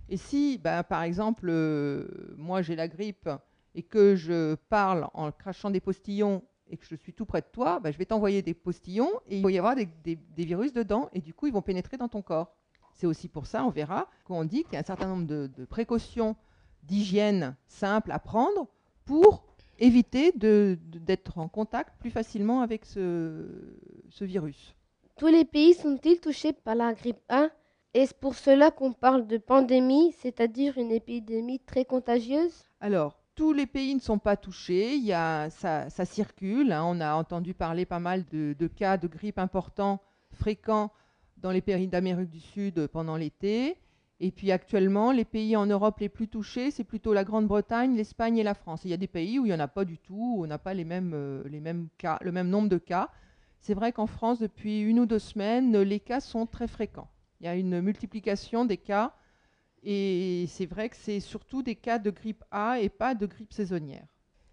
Et 0.08 0.16
si, 0.16 0.58
bah, 0.58 0.82
par 0.82 1.02
exemple, 1.02 1.46
euh, 1.48 2.34
moi 2.36 2.62
j'ai 2.62 2.76
la 2.76 2.88
grippe 2.88 3.28
et 3.74 3.82
que 3.82 4.14
je 4.14 4.54
parle 4.68 5.08
en 5.14 5.32
crachant 5.32 5.70
des 5.70 5.80
postillons 5.80 6.42
et 6.68 6.76
que 6.76 6.86
je 6.86 6.94
suis 6.94 7.12
tout 7.12 7.24
près 7.24 7.40
de 7.40 7.46
toi, 7.50 7.80
bah, 7.80 7.90
je 7.90 7.98
vais 7.98 8.04
t'envoyer 8.04 8.42
des 8.42 8.54
postillons 8.54 9.10
et 9.28 9.38
il 9.38 9.42
va 9.42 9.50
y 9.50 9.58
avoir 9.58 9.74
des, 9.74 10.18
virus 10.36 10.72
dedans 10.72 11.08
et 11.12 11.20
du 11.20 11.32
coup 11.32 11.46
ils 11.46 11.52
vont 11.52 11.62
pénétrer 11.62 11.96
dans 11.96 12.08
ton 12.08 12.22
corps. 12.22 12.54
C'est 12.92 13.06
aussi 13.06 13.28
pour 13.28 13.46
ça, 13.46 13.64
on 13.64 13.70
verra, 13.70 14.08
qu'on 14.24 14.44
dit 14.44 14.62
qu'il 14.64 14.74
y 14.74 14.76
a 14.76 14.80
un 14.80 14.84
certain 14.84 15.08
nombre 15.08 15.26
de, 15.26 15.50
de 15.56 15.64
précautions 15.64 16.36
d'hygiène 16.82 17.56
simples 17.66 18.12
à 18.12 18.18
prendre 18.18 18.68
pour 19.04 19.44
éviter 19.78 20.32
d'être 20.34 21.38
en 21.38 21.48
contact 21.48 21.94
plus 21.98 22.10
facilement 22.10 22.60
avec 22.60 22.84
ce, 22.84 23.46
ce 24.10 24.24
virus. 24.24 24.74
Tous 25.16 25.28
les 25.28 25.44
pays 25.44 25.74
sont-ils 25.74 26.20
touchés 26.20 26.52
par 26.52 26.74
la 26.74 26.92
grippe 26.92 27.20
A 27.28 27.48
Est-ce 27.94 28.14
pour 28.14 28.34
cela 28.34 28.70
qu'on 28.70 28.92
parle 28.92 29.26
de 29.26 29.38
pandémie, 29.38 30.12
c'est-à-dire 30.18 30.76
une 30.78 30.90
épidémie 30.90 31.60
très 31.60 31.84
contagieuse? 31.84 32.64
Alors, 32.80 33.18
tous 33.34 33.52
les 33.52 33.66
pays 33.66 33.94
ne 33.94 34.00
sont 34.00 34.18
pas 34.18 34.36
touchés, 34.36 34.94
il 34.94 35.04
y 35.04 35.12
a, 35.12 35.50
ça, 35.50 35.90
ça 35.90 36.04
circule, 36.04 36.72
hein. 36.72 36.84
on 36.84 37.00
a 37.00 37.14
entendu 37.14 37.54
parler 37.54 37.84
pas 37.84 37.98
mal 37.98 38.24
de, 38.26 38.54
de 38.58 38.66
cas 38.66 38.96
de 38.96 39.08
grippe 39.08 39.38
importants, 39.38 40.00
fréquents 40.30 40.92
dans 41.36 41.50
les 41.50 41.60
pays 41.60 41.88
d'Amérique 41.88 42.30
du 42.30 42.40
Sud 42.40 42.86
pendant 42.88 43.16
l'été. 43.16 43.76
Et 44.20 44.30
puis 44.30 44.52
actuellement, 44.52 45.10
les 45.12 45.24
pays 45.24 45.56
en 45.56 45.66
Europe 45.66 45.98
les 46.00 46.08
plus 46.08 46.28
touchés, 46.28 46.70
c'est 46.70 46.84
plutôt 46.84 47.12
la 47.12 47.24
Grande-Bretagne, 47.24 47.96
l'Espagne 47.96 48.38
et 48.38 48.42
la 48.42 48.54
France. 48.54 48.82
il 48.84 48.90
y 48.90 48.94
a 48.94 48.96
des 48.96 49.08
pays 49.08 49.38
où 49.38 49.44
il 49.44 49.48
n'y 49.48 49.54
en 49.54 49.60
a 49.60 49.68
pas 49.68 49.84
du 49.84 49.98
tout, 49.98 50.36
où 50.36 50.44
on 50.44 50.46
n'a 50.46 50.58
pas 50.58 50.72
les 50.72 50.84
mêmes, 50.84 51.12
euh, 51.14 51.42
les 51.48 51.60
mêmes 51.60 51.88
cas, 51.98 52.18
le 52.22 52.30
même 52.32 52.48
nombre 52.48 52.68
de 52.68 52.78
cas. 52.78 53.10
C'est 53.60 53.74
vrai 53.74 53.92
qu'en 53.92 54.06
France, 54.06 54.38
depuis 54.38 54.80
une 54.80 55.00
ou 55.00 55.06
deux 55.06 55.18
semaines, 55.18 55.76
les 55.76 56.00
cas 56.00 56.20
sont 56.20 56.46
très 56.46 56.68
fréquents. 56.68 57.08
Il 57.40 57.46
y 57.46 57.48
a 57.48 57.56
une 57.56 57.80
multiplication 57.80 58.64
des 58.64 58.76
cas. 58.76 59.14
Et 59.82 60.46
c'est 60.48 60.66
vrai 60.66 60.88
que 60.88 60.96
c'est 60.96 61.20
surtout 61.20 61.62
des 61.62 61.74
cas 61.74 61.98
de 61.98 62.10
grippe 62.10 62.42
A 62.50 62.80
et 62.80 62.88
pas 62.88 63.14
de 63.14 63.26
grippe 63.26 63.52
saisonnière. 63.52 64.06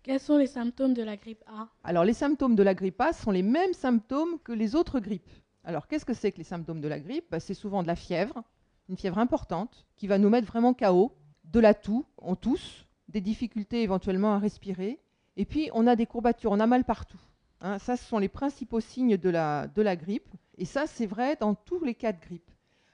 Quels 0.04 0.20
sont 0.20 0.38
les 0.38 0.48
symptômes 0.48 0.94
de 0.94 1.04
la 1.04 1.16
grippe 1.16 1.44
A? 1.48 1.70
Alors 1.84 2.04
les 2.04 2.14
symptômes 2.14 2.56
de 2.56 2.64
la 2.64 2.74
grippe 2.74 3.00
A 3.00 3.14
sont 3.14 3.32
les 3.32 3.44
mêmes 3.44 3.74
symptômes 3.74 4.40
que 4.44 4.52
les 4.52 4.76
autres 4.76 5.00
grippes. 5.00 5.30
Alors 5.64 5.88
qu'est-ce 5.88 6.06
que 6.06 6.14
c'est 6.14 6.32
que 6.32 6.40
les 6.40 6.44
symptômes 6.44 6.82
de 6.82 6.88
la 6.88 7.00
grippe? 7.00 7.26
Bah, 7.30 7.40
C'est 7.40 7.54
souvent 7.54 7.84
de 7.84 7.88
la 7.88 7.96
fièvre, 7.96 8.44
une 8.92 8.98
fièvre 8.98 9.20
importante 9.20 9.86
qui 9.96 10.06
va 10.06 10.18
nous 10.18 10.30
mettre 10.30 10.48
vraiment 10.48 10.74
KO, 10.74 11.16
de 11.46 11.60
la 11.62 11.74
toux, 11.74 12.06
on 12.18 12.36
tousse, 12.36 12.86
des 13.08 13.22
difficultés 13.22 13.84
éventuellement 13.84 14.34
à 14.34 14.38
respirer, 14.38 15.00
et 15.38 15.46
puis 15.46 15.70
on 15.74 15.88
a 15.88 15.96
des 15.96 16.06
courbatures, 16.06 16.52
on 16.52 16.60
a 16.60 16.68
mal 16.68 16.84
partout. 16.84 17.20
Hein. 17.62 17.80
ça, 17.80 17.96
ce 17.96 18.04
sont 18.04 18.20
les 18.20 18.28
principaux 18.28 18.82
signes 18.82 19.18
de 19.18 19.30
la, 19.30 19.68
de 19.68 19.82
la 19.82 19.96
grippe, 19.96 20.30
et 20.58 20.66
ça, 20.66 20.88
c'est 20.88 21.06
vrai 21.06 21.38
dans 21.39 21.56
tous 21.56 21.84
les 21.84 21.96
cas 21.96 22.12
de 22.12 22.20
grippe. 22.20 22.52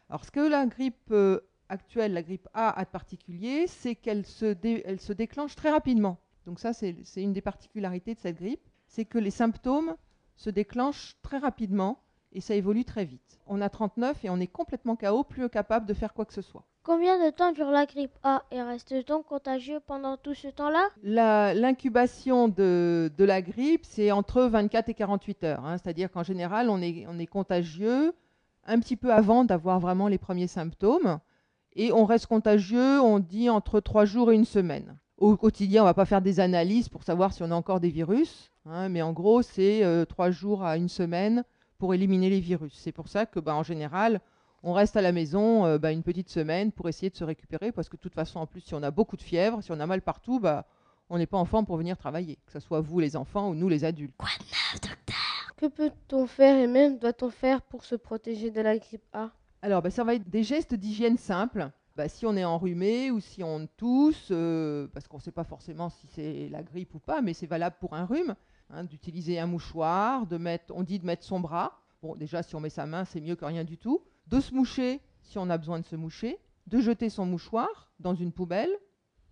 Alors, 0.09 0.23
ce 0.23 0.29
que 0.29 0.39
la 0.39 0.67
grippe 0.67 1.11
euh, 1.11 1.39
actuelle, 1.67 2.13
la 2.13 2.21
grippe 2.21 2.47
A, 2.53 2.79
a 2.79 2.85
de 2.85 2.89
particulier, 2.89 3.65
c'est 3.65 3.95
qu'elle 3.95 4.25
se, 4.25 4.55
elle 4.63 5.01
se 5.01 5.13
déclenche 5.13 5.55
très 5.55 5.71
rapidement. 5.71 6.19
Donc 6.45 6.59
ça, 6.59 6.73
c'est 6.73 6.95
une 7.17 7.33
des 7.33 7.41
particularités 7.41 8.13
de 8.13 8.19
cette 8.19 8.37
grippe, 8.37 8.69
c'est 8.85 9.05
que 9.05 9.17
les 9.17 9.31
symptômes 9.31 9.95
se 10.35 10.51
déclenchent 10.51 11.17
très 11.23 11.39
rapidement 11.39 12.03
et 12.37 12.41
ça 12.41 12.53
évolue 12.53 12.85
très 12.85 13.03
vite. 13.03 13.39
On 13.47 13.61
a 13.61 13.69
39 13.69 14.23
et 14.23 14.29
on 14.29 14.39
est 14.39 14.47
complètement 14.47 14.95
KO, 14.95 15.23
plus 15.23 15.49
capable 15.49 15.87
de 15.87 15.93
faire 15.95 16.13
quoi 16.13 16.23
que 16.23 16.33
ce 16.33 16.43
soit. 16.43 16.63
Combien 16.83 17.25
de 17.25 17.31
temps 17.31 17.51
dure 17.51 17.71
la 17.71 17.87
grippe 17.87 18.15
A 18.21 18.43
et 18.51 18.61
reste-t-on 18.61 19.23
contagieux 19.23 19.79
pendant 19.85 20.17
tout 20.17 20.35
ce 20.35 20.47
temps-là? 20.47 20.87
L'incubation 21.03 22.47
de, 22.47 23.11
de, 23.17 23.25
la 23.25 23.41
grippe, 23.41 23.85
c'est 23.85 24.11
entre 24.11 24.43
24 24.43 24.89
et 24.89 24.93
48 24.93 25.43
heures. 25.45 25.65
Hein. 25.65 25.77
C'est-à-dire 25.79 26.11
qu'en 26.11 26.21
général, 26.21 26.69
on 26.69 26.79
est, 26.79 27.07
on 27.09 27.17
est 27.17 27.25
contagieux 27.25 28.13
un 28.67 28.79
petit 28.79 28.97
peu 28.97 29.11
avant 29.11 29.43
d'avoir 29.43 29.79
vraiment 29.79 30.07
les 30.07 30.19
premiers 30.19 30.47
symptômes. 30.47 31.19
Et 31.73 31.91
on 31.91 32.05
reste 32.05 32.27
contagieux, 32.27 33.01
on 33.01 33.17
dit 33.17 33.49
entre 33.49 33.79
trois 33.79 34.05
jours 34.05 34.31
et 34.31 34.35
une 34.35 34.45
semaine. 34.45 34.95
Au 35.17 35.35
quotidien, 35.35 35.81
on 35.81 35.85
ne 35.85 35.89
va 35.89 35.95
pas 35.95 36.05
faire 36.05 36.21
des 36.21 36.39
analyses 36.39 36.87
pour 36.87 37.01
savoir 37.01 37.33
si 37.33 37.41
on 37.41 37.49
a 37.49 37.55
encore 37.55 37.79
des 37.79 37.89
virus, 37.89 38.51
hein, 38.65 38.89
mais 38.89 39.01
en 39.01 39.11
gros, 39.11 39.41
c'est 39.41 39.83
euh, 39.83 40.05
trois 40.05 40.29
jours 40.29 40.63
à 40.63 40.77
une 40.77 40.89
semaine 40.89 41.43
pour 41.77 41.93
éliminer 41.93 42.29
les 42.29 42.39
virus. 42.39 42.73
C'est 42.75 42.91
pour 42.91 43.07
ça 43.07 43.25
que, 43.25 43.39
bah, 43.39 43.55
en 43.55 43.63
général, 43.63 44.21
on 44.63 44.73
reste 44.73 44.97
à 44.97 45.01
la 45.01 45.11
maison 45.11 45.65
euh, 45.65 45.77
bah, 45.77 45.91
une 45.91 46.03
petite 46.03 46.29
semaine 46.29 46.71
pour 46.71 46.89
essayer 46.89 47.09
de 47.09 47.15
se 47.15 47.23
récupérer, 47.23 47.71
parce 47.71 47.89
que 47.89 47.95
de 47.95 48.01
toute 48.01 48.13
façon, 48.13 48.39
en 48.39 48.47
plus, 48.47 48.61
si 48.61 48.73
on 48.73 48.83
a 48.83 48.91
beaucoup 48.91 49.17
de 49.17 49.21
fièvre, 49.21 49.61
si 49.61 49.71
on 49.71 49.79
a 49.79 49.85
mal 49.85 50.01
partout, 50.01 50.39
bah, 50.39 50.65
on 51.09 51.17
n'est 51.17 51.27
pas 51.27 51.37
en 51.37 51.45
forme 51.45 51.65
pour 51.65 51.77
venir 51.77 51.97
travailler, 51.97 52.37
que 52.45 52.51
ce 52.51 52.59
soit 52.59 52.81
vous 52.81 52.99
les 52.99 53.15
enfants 53.15 53.49
ou 53.49 53.55
nous 53.55 53.69
les 53.69 53.85
adultes. 53.85 54.15
Quoi 54.17 54.29
de 54.39 54.45
neuf, 54.45 54.81
docteur? 54.81 55.53
Que 55.55 55.67
peut-on 55.67 56.27
faire 56.27 56.57
et 56.57 56.67
même 56.67 56.99
doit-on 56.99 57.29
faire 57.29 57.61
pour 57.61 57.83
se 57.85 57.95
protéger 57.95 58.51
de 58.51 58.61
la 58.61 58.77
grippe 58.77 59.05
A? 59.13 59.31
Alors, 59.61 59.81
bah, 59.81 59.89
ça 59.89 60.03
va 60.03 60.15
être 60.15 60.29
des 60.29 60.43
gestes 60.43 60.75
d'hygiène 60.75 61.17
simples. 61.17 61.69
Bah, 61.95 62.07
si 62.07 62.27
on 62.27 62.35
est 62.37 62.45
enrhumé 62.45 63.09
ou 63.09 63.19
si 63.19 63.43
on 63.43 63.67
tousse, 63.75 64.27
euh, 64.29 64.87
parce 64.93 65.07
qu'on 65.07 65.17
ne 65.17 65.21
sait 65.23 65.31
pas 65.31 65.43
forcément 65.43 65.89
si 65.89 66.05
c'est 66.07 66.47
la 66.49 66.61
grippe 66.61 66.93
ou 66.93 66.99
pas, 66.99 67.21
mais 67.21 67.33
c'est 67.33 67.47
valable 67.47 67.75
pour 67.79 67.95
un 67.95 68.05
rhume, 68.05 68.35
hein, 68.69 68.83
d'utiliser 68.83 69.39
un 69.39 69.47
mouchoir, 69.47 70.27
de 70.27 70.37
mettre, 70.37 70.73
on 70.75 70.83
dit 70.83 70.99
de 70.99 71.05
mettre 71.05 71.23
son 71.23 71.39
bras. 71.39 71.79
Bon, 72.01 72.15
déjà, 72.15 72.43
si 72.43 72.55
on 72.55 72.59
met 72.59 72.69
sa 72.69 72.85
main, 72.85 73.05
c'est 73.05 73.21
mieux 73.21 73.35
que 73.35 73.45
rien 73.45 73.63
du 73.63 73.77
tout. 73.77 74.01
De 74.27 74.39
se 74.39 74.53
moucher 74.53 75.01
si 75.21 75.37
on 75.37 75.49
a 75.49 75.57
besoin 75.57 75.79
de 75.79 75.85
se 75.85 75.95
moucher, 75.95 76.39
de 76.67 76.79
jeter 76.79 77.09
son 77.09 77.25
mouchoir 77.25 77.91
dans 77.99 78.15
une 78.15 78.31
poubelle, 78.31 78.71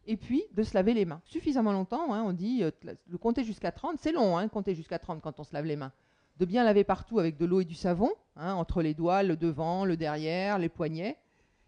et 0.07 0.17
puis 0.17 0.43
de 0.51 0.63
se 0.63 0.73
laver 0.73 0.93
les 0.93 1.05
mains. 1.05 1.21
Suffisamment 1.25 1.71
longtemps, 1.71 2.13
hein, 2.13 2.23
on 2.25 2.33
dit, 2.33 2.63
euh, 2.63 2.71
de 3.07 3.17
compter 3.17 3.43
jusqu'à 3.43 3.71
30, 3.71 3.97
c'est 3.99 4.11
long, 4.11 4.37
hein, 4.37 4.47
compter 4.47 4.75
jusqu'à 4.75 4.99
30 4.99 5.21
quand 5.21 5.39
on 5.39 5.43
se 5.43 5.53
lave 5.53 5.65
les 5.65 5.75
mains. 5.75 5.91
De 6.37 6.45
bien 6.45 6.63
laver 6.63 6.83
partout 6.83 7.19
avec 7.19 7.37
de 7.37 7.45
l'eau 7.45 7.61
et 7.61 7.65
du 7.65 7.75
savon, 7.75 8.11
entre 8.35 8.81
les 8.81 8.93
doigts, 8.93 9.23
le 9.23 9.37
devant, 9.37 9.85
le 9.85 9.95
derrière, 9.95 10.59
les 10.59 10.67
poignets, 10.67 11.17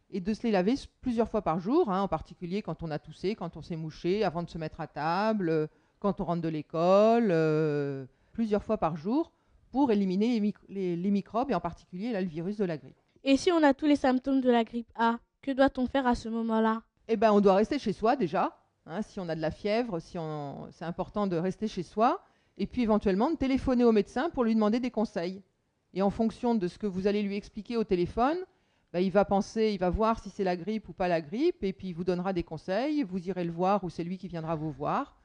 et 0.10 0.20
de 0.20 0.34
se 0.34 0.44
les 0.44 0.52
laver 0.52 0.76
plusieurs 1.02 1.30
fois 1.30 1.42
par 1.42 1.60
jour, 1.60 1.88
en 1.90 2.08
particulier 2.08 2.62
quand 2.62 2.84
on 2.84 2.92
a 2.92 3.00
toussé, 3.00 3.36
quand 3.36 3.56
on 3.56 3.62
s'est 3.62 3.76
mouché, 3.78 4.24
avant 4.24 4.44
de 4.44 4.50
se 4.50 4.58
mettre 4.58 4.82
à 4.82 4.88
table, 4.88 5.50
euh, 5.50 5.68
quand 6.00 6.22
on 6.22 6.26
rentre 6.26 6.42
de 6.42 6.50
l'école, 6.50 7.30
euh, 7.32 8.06
plusieurs 8.34 8.64
fois 8.64 8.78
par 8.78 8.98
jour, 8.98 9.32
pour 9.72 9.92
éliminer 9.92 10.40
les, 10.70 11.12
microbes, 11.12 11.52
et 11.52 11.56
en 11.56 11.60
particulier 11.60 12.14
le 12.14 12.28
virus 12.28 12.58
de 12.58 12.66
la 12.66 12.78
grippe. 12.78 12.98
Et 13.24 13.38
si 13.38 13.52
on 13.52 13.62
a 13.64 13.74
tous 13.74 13.86
les 13.86 13.96
symptômes 13.96 14.42
de 14.42 14.50
la 14.50 14.64
grippe 14.64 14.92
A, 14.96 15.18
que 15.42 15.52
doit-on 15.52 15.88
faire 15.88 16.08
à 16.08 16.16
ce 16.16 16.30
moment-là? 16.30 16.82
Eh 17.08 17.18
ben, 17.18 17.32
on 17.32 17.42
doit 17.42 17.56
rester 17.56 17.80
chez 17.80 17.94
soi 17.94 18.16
déjà. 18.16 18.58
Hein, 18.86 19.02
si 19.02 19.20
on 19.20 19.28
a 19.28 19.36
de 19.36 19.42
la 19.42 19.52
fièvre, 19.52 20.00
si 20.00 20.18
c'est 20.72 20.86
important 20.86 21.28
de 21.28 21.36
rester 21.36 21.68
chez 21.68 21.84
soi. 21.84 22.22
Et 22.58 22.66
puis 22.66 22.82
éventuellement 22.82 23.30
de 23.30 23.36
téléphoner 23.36 23.84
au 23.84 23.92
médecin 23.92 24.30
pour 24.30 24.44
lui 24.44 24.56
demander 24.56 24.80
des 24.80 24.92
conseils. 24.92 25.44
Et 25.94 26.02
en 26.02 26.10
fonction 26.10 26.56
de 26.56 26.68
ce 26.68 26.78
que 26.78 26.88
vous 26.88 27.08
allez 27.08 27.22
lui 27.22 27.36
expliquer 27.36 27.78
au 27.78 27.84
téléphone, 27.84 28.38
ben, 28.94 29.00
il 29.00 29.12
va 29.12 29.26
penser, 29.26 29.72
il 29.74 29.80
va 29.80 29.90
voir 29.90 30.20
si 30.20 30.30
c'est 30.30 30.44
la 30.44 30.56
grippe 30.56 30.90
ou 30.90 30.94
pas 30.94 31.08
la 31.08 31.22
grippe, 31.22 31.64
et 31.64 31.74
puis 31.74 31.90
il 31.90 31.94
vous 31.94 32.04
donnera 32.04 32.34
des 32.34 32.44
conseils. 32.44 33.04
Vous 33.04 33.28
irez 33.28 33.44
le 33.44 33.52
voir 33.52 33.84
ou 33.84 33.90
c'est 33.90 34.04
lui 34.04 34.18
qui 34.18 34.28
viendra 34.28 34.56
vous 34.56 34.72
voir 34.72 35.17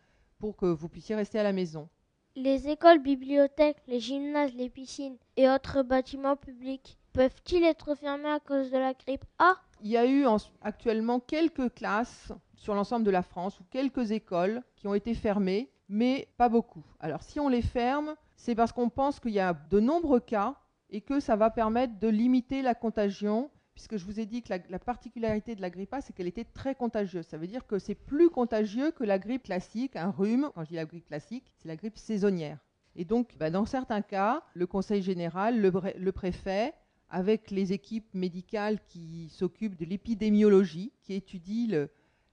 pour 0.43 0.57
que 0.57 0.67
vous 0.67 0.89
puissiez 0.89 1.15
rester 1.15 1.39
à 1.39 1.45
la 1.45 1.53
maison. 1.53 1.89
Les 2.35 2.69
écoles, 2.69 2.99
bibliothèques, 2.99 3.81
les 3.87 4.01
gymnases, 4.01 4.53
les 4.55 4.71
piscines 4.71 5.17
et 5.37 5.49
autres 5.49 5.85
bâtiments 5.85 6.35
publics 6.35 6.99
peuvent-ils 7.13 7.63
être 7.63 7.95
fermés 7.95 8.29
à 8.29 8.41
cause 8.41 8.73
de 8.73 8.77
la 8.77 8.93
grippe 8.93 9.25
A? 9.39 9.55
Il 9.83 9.93
y 9.93 9.97
a 9.97 10.05
eu 10.05 10.27
actuellement 10.61 11.21
quelques 11.21 11.73
classes 11.75 12.33
sur 12.57 12.75
l'ensemble 12.75 13.05
de 13.05 13.13
la 13.13 13.23
France 13.23 13.61
ou 13.61 13.65
quelques 13.71 14.11
écoles 14.11 14.65
qui 14.75 14.89
ont 14.89 14.95
été 14.95 15.15
fermées, 15.15 15.71
mais 15.89 16.27
pas 16.37 16.49
beaucoup. 16.49 16.85
Alors 16.99 17.23
si 17.23 17.39
on 17.39 17.49
les 17.49 17.63
ferme, 17.63 18.17
c'est 18.35 18.57
parce 18.57 18.73
qu'on 18.73 18.89
pense 18.89 19.21
qu'il 19.21 19.31
y 19.31 19.39
a 19.39 19.55
de 19.71 19.79
nombreux 19.79 20.19
cas 20.19 20.57
et 20.91 21.03
que 21.03 21.21
ça 21.21 21.37
va 21.37 21.51
permettre 21.51 22.01
de 22.01 22.09
limiter 22.09 22.63
la 22.63 22.75
contagion, 22.75 23.49
puisque 23.75 23.97
je 23.97 24.05
vous 24.05 24.21
ai 24.21 24.27
dit 24.27 24.43
que 24.43 24.53
la, 24.69 24.79
particularité 24.79 25.55
de 25.55 25.61
la 25.61 25.71
grippe 25.71 25.95
A, 25.95 26.01
c'est 26.01 26.13
qu'elle 26.13 26.27
était 26.27 26.45
très 26.45 26.75
contagieuse. 26.75 27.27
Ça 27.27 27.39
veut 27.39 27.47
dire 27.47 27.67
que 27.67 27.79
c'est 27.79 27.95
plus 27.95 28.31
contagieux 28.31 28.91
que 28.91 29.05
la 29.05 29.19
grippe 29.19 29.45
classique, 29.45 29.97
un 29.97 30.11
rhume. 30.11 30.51
Quand 30.55 30.65
je 30.65 30.71
dis 30.71 30.75
la 30.77 30.85
grippe 30.85 31.07
classique, 31.07 31.45
c'est 31.59 31.69
la 31.69 31.77
grippe 31.77 31.97
saisonnière. 31.97 32.59
Et 32.97 33.05
donc, 33.05 33.37
bah, 33.39 33.51
dans 33.51 33.65
certains 33.65 34.03
cas, 34.03 34.43
le 34.55 34.67
Conseil 34.67 35.03
général, 35.03 35.61
le 35.61 36.13
préfet 36.13 36.75
avec 37.13 37.51
les 37.51 37.75
équipes 37.75 38.15
médicales 38.15 38.83
qui 38.87 39.29
s'occupent 39.29 39.77
de 39.77 39.85
l'épidémiologie, 39.85 40.93
qui 41.03 41.13
étudient 41.13 41.87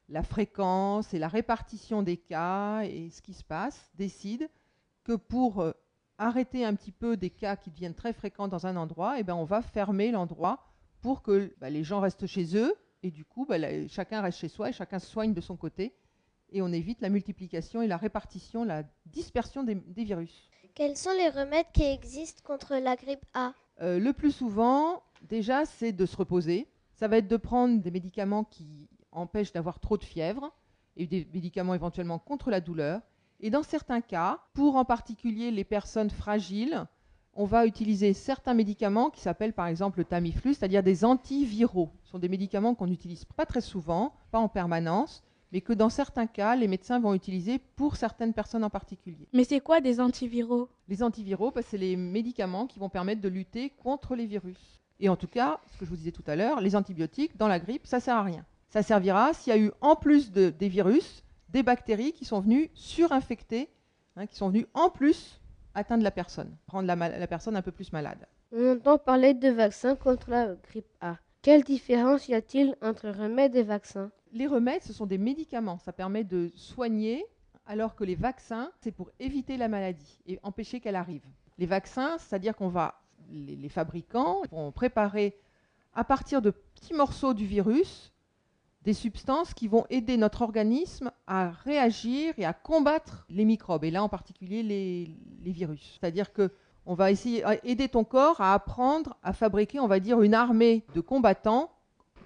la 0.08 0.24
fréquence 0.24 1.14
et 1.14 1.20
la 1.20 1.28
répartition 1.28 2.02
des 2.02 2.16
cas 2.16 2.84
et 2.84 3.10
ce 3.12 3.22
qui 3.22 3.34
se 3.34 3.44
passe, 3.44 3.92
décident 3.96 4.48
que 5.04 5.14
pour 5.14 5.60
euh, 5.60 5.74
arrêter 6.18 6.64
un 6.64 6.74
petit 6.76 6.94
peu 6.94 7.18
des 7.18 7.30
cas 7.30 7.58
qui 7.58 7.70
deviennent 7.72 7.94
très 7.94 8.14
fréquents 8.14 8.48
dans 8.48 8.66
un 8.66 8.78
endroit, 8.78 9.20
eh 9.20 9.24
ben 9.24 9.36
on 9.36 9.44
va 9.44 9.62
fermer 9.62 10.12
l'endroit 10.12 10.69
pour 11.02 11.22
que 11.22 11.54
bah, 11.60 11.70
les 11.70 11.84
gens 11.84 12.00
restent 12.00 12.28
chez 12.28 12.56
eux 12.56 12.76
et 13.04 13.12
du 13.12 13.26
coup 13.26 13.45
bah, 13.45 13.58
chacun 13.88 14.22
reste 14.22 14.39
chez 14.39 14.50
soi 14.50 14.70
et 14.70 14.74
chacun 14.74 15.00
se 15.00 15.08
soigne 15.08 15.34
de 15.34 15.41
son 15.41 15.56
côté 15.56 15.95
et 16.52 16.62
on 16.62 16.72
évite 16.72 17.02
la 17.02 17.10
multiplication 17.10 17.82
et 17.82 17.88
la 17.88 17.97
répartition, 17.97 18.64
la 18.64 18.84
dispersion 19.06 19.64
des 19.64 20.04
virus. 20.04 20.50
Quels 20.76 20.97
sont 20.97 21.12
les 21.12 21.30
remèdes 21.30 21.72
qui 21.74 21.84
existent 21.84 22.41
contre 22.43 22.76
la 22.76 22.95
grippe 22.95 23.26
A? 23.34 23.54
Euh, 23.82 24.00
le 24.00 24.14
plus 24.14 24.32
souvent, 24.32 25.04
déjà, 25.24 25.66
c'est 25.66 25.91
de 25.91 26.06
se 26.06 26.16
reposer. 26.16 26.68
Ça 26.93 27.08
va 27.08 27.18
être 27.18 27.28
de 27.28 27.38
prendre 27.38 27.82
des 27.82 27.91
médicaments 27.91 28.43
qui 28.43 28.89
empêchent 29.12 29.54
d'avoir 29.54 29.80
trop 29.80 29.97
de 29.97 30.04
fièvre 30.04 30.54
et 30.95 31.08
des 31.08 31.28
médicaments 31.34 31.74
éventuellement 31.74 32.20
contre 32.20 32.50
la 32.50 32.62
douleur. 32.62 33.02
Et 33.39 33.50
dans 33.50 33.64
certains 33.64 34.02
cas, 34.02 34.39
pour 34.54 34.76
en 34.76 34.86
particulier 34.86 35.52
les 35.52 35.64
personnes 35.64 36.10
fragiles, 36.10 36.86
on 37.40 37.46
va 37.46 37.66
utiliser 37.66 38.12
certains 38.14 38.54
médicaments 38.54 39.10
qui 39.10 39.22
s'appellent 39.22 39.54
par 39.54 39.68
exemple 39.68 40.00
le 40.00 40.04
Tamiflu, 40.04 40.54
c'est-à-dire 40.54 40.84
des 40.84 41.06
antiviraux. 41.06 41.90
Ce 42.04 42.12
sont 42.12 42.20
des 42.20 42.28
médicaments 42.28 42.76
qu'on 42.76 42.88
n'utilise 42.88 43.24
pas 43.24 43.46
très 43.46 43.62
souvent, 43.62 44.14
pas 44.30 44.40
en 44.40 44.50
permanence, 44.50 45.24
mais 45.54 45.62
que 45.62 45.72
dans 45.72 45.88
certains 45.88 46.28
cas, 46.28 46.58
les 46.58 46.68
médecins 46.68 47.00
vont 47.00 47.14
utiliser 47.14 47.58
pour 47.78 47.96
certaines 47.96 48.34
personnes 48.34 48.66
en 48.66 48.70
particulier. 48.70 49.26
Mais 49.32 49.46
c'est 49.46 49.62
quoi 49.62 49.80
des 49.80 50.02
antiviraux? 50.02 50.68
Les 50.90 51.02
antiviraux, 51.02 51.52
bah, 51.52 51.62
c'est 51.66 51.78
les 51.78 51.96
médicaments 51.96 52.68
qui 52.68 52.78
vont 52.78 52.90
permettre 52.90 53.22
de 53.22 53.30
lutter 53.30 53.70
contre 53.70 54.16
les 54.16 54.26
virus. 54.26 54.82
Et 55.00 55.08
en 55.08 55.16
tout 55.16 55.30
cas, 55.30 55.62
ce 55.72 55.78
que 55.78 55.86
je 55.86 55.92
vous 55.92 55.96
disais 55.96 56.12
tout 56.12 56.26
à 56.28 56.36
l'heure, 56.36 56.60
les 56.60 56.76
antibiotiques 56.76 57.38
dans 57.38 57.48
la 57.48 57.60
grippe, 57.60 57.88
ça 57.88 58.02
sert 58.02 58.18
à 58.18 58.24
rien. 58.24 58.46
Ça 58.68 58.84
servira 58.84 59.34
s'il 59.34 59.54
y 59.54 59.56
a 59.56 59.60
eu 59.60 59.72
en 59.80 59.96
plus 59.96 60.34
de, 60.34 60.50
des 60.50 60.68
virus, 60.68 61.24
des 61.48 61.64
bactéries 61.64 62.12
qui 62.12 62.26
sont 62.26 62.42
venues 62.42 62.70
surinfecter, 62.74 63.70
hein, 64.18 64.28
qui 64.28 64.36
sont 64.36 64.50
venues 64.50 64.68
en 64.74 64.90
plus 64.90 65.40
atteindre 65.74 66.04
la 66.04 66.12
personne, 66.12 66.56
rendre 66.68 66.88
la, 66.88 66.96
la 66.96 67.28
personne 67.28 67.56
un 67.56 67.62
peu 67.62 67.72
plus 67.72 67.92
malade. 67.92 68.26
On 68.52 68.74
entend 68.74 68.98
parler 68.98 69.34
de 69.34 69.50
vaccins 69.50 69.96
contre 69.96 70.30
la 70.32 70.56
grippe 70.56 70.92
A. 71.02 71.18
Quelle 71.42 71.64
différence 71.64 72.28
y 72.28 72.34
a-t-il 72.34 72.76
entre 72.82 73.10
remèdes 73.10 73.56
et 73.56 73.64
vaccins? 73.64 74.12
Les 74.34 74.48
remèdes, 74.48 74.84
ce 74.84 74.94
sont 74.94 75.06
des 75.06 75.18
médicaments. 75.18 75.80
Ça 75.80 75.94
permet 75.94 76.24
de 76.24 76.52
soigner, 76.56 77.26
alors 77.66 77.96
que 77.96 78.04
les 78.04 78.16
vaccins, 78.16 78.72
c'est 78.82 78.92
pour 78.92 79.10
éviter 79.20 79.56
la 79.58 79.68
maladie 79.68 80.20
et 80.26 80.40
empêcher 80.44 80.80
qu'elle 80.80 80.96
arrive. 80.96 81.24
Les 81.58 81.66
vaccins, 81.66 82.18
c'est-à-dire 82.18 82.56
qu'on 82.56 82.68
va, 82.68 83.02
les, 83.32 83.70
fabricants 83.70 84.42
vont 84.52 84.72
préparer 84.72 85.38
à 85.94 86.04
partir 86.04 86.42
de 86.42 86.52
petits 86.52 86.94
morceaux 86.94 87.34
du 87.34 87.46
virus 87.46 88.12
des 88.84 88.94
substances 88.94 89.54
qui 89.54 89.68
vont 89.68 89.86
aider 89.90 90.18
notre 90.18 90.42
organisme 90.42 91.12
à 91.28 91.50
réagir 91.50 92.34
et 92.38 92.46
à 92.46 92.54
combattre 92.54 93.26
les 93.30 93.46
microbes, 93.46 93.84
et 93.84 93.92
là 93.92 94.04
en 94.04 94.10
particulier 94.10 94.64
les, 94.64 95.52
virus. 95.52 95.98
C'est-à-dire 96.00 96.32
que 96.32 96.52
on 96.86 96.94
va 96.96 97.12
essayer 97.12 97.44
d'aider 97.64 97.90
ton 97.90 98.04
corps 98.04 98.42
à 98.42 98.54
apprendre 98.54 99.18
à 99.22 99.34
fabriquer, 99.34 99.80
on 99.80 99.88
va 99.88 100.00
dire, 100.00 100.22
une 100.22 100.34
armée 100.34 100.86
de 100.96 101.02
combattants 101.02 101.72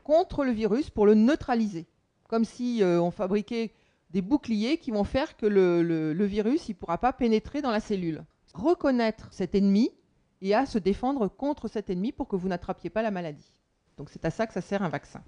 contre 0.04 0.46
le 0.46 0.52
virus 0.52 0.90
pour 0.90 1.06
le 1.06 1.16
neutraliser 1.16 1.88
comme 2.34 2.46
si 2.46 2.82
euh, 2.82 3.00
on 3.00 3.12
fabriquait 3.12 3.76
des 4.10 4.24
boucliers 4.24 4.80
qui 4.80 4.90
vont 4.90 5.04
faire 5.04 5.38
que 5.38 5.46
le, 5.46 6.26
virus 6.26 6.68
ne 6.68 6.74
pourra 6.74 6.98
pas 6.98 7.14
pénétrer 7.14 7.62
dans 7.62 7.70
la 7.70 7.80
cellule. 7.80 8.24
Reconnaître 8.56 9.28
cet 9.32 9.54
ennemi 9.54 9.92
et 10.42 10.56
à 10.56 10.66
se 10.66 10.80
défendre 10.80 11.28
contre 11.28 11.68
cet 11.68 11.92
ennemi 11.92 12.12
pour 12.12 12.28
que 12.28 12.36
vous 12.36 12.48
n'attrapiez 12.48 12.90
pas 12.90 13.04
la 13.04 13.12
maladie. 13.12 13.54
Donc 13.98 14.10
c'est 14.10 14.26
à 14.26 14.32
ça 14.32 14.48
que 14.48 14.54
ça 14.54 14.62
sert 14.62 14.82
un 14.82 14.90
vaccin. 14.90 15.24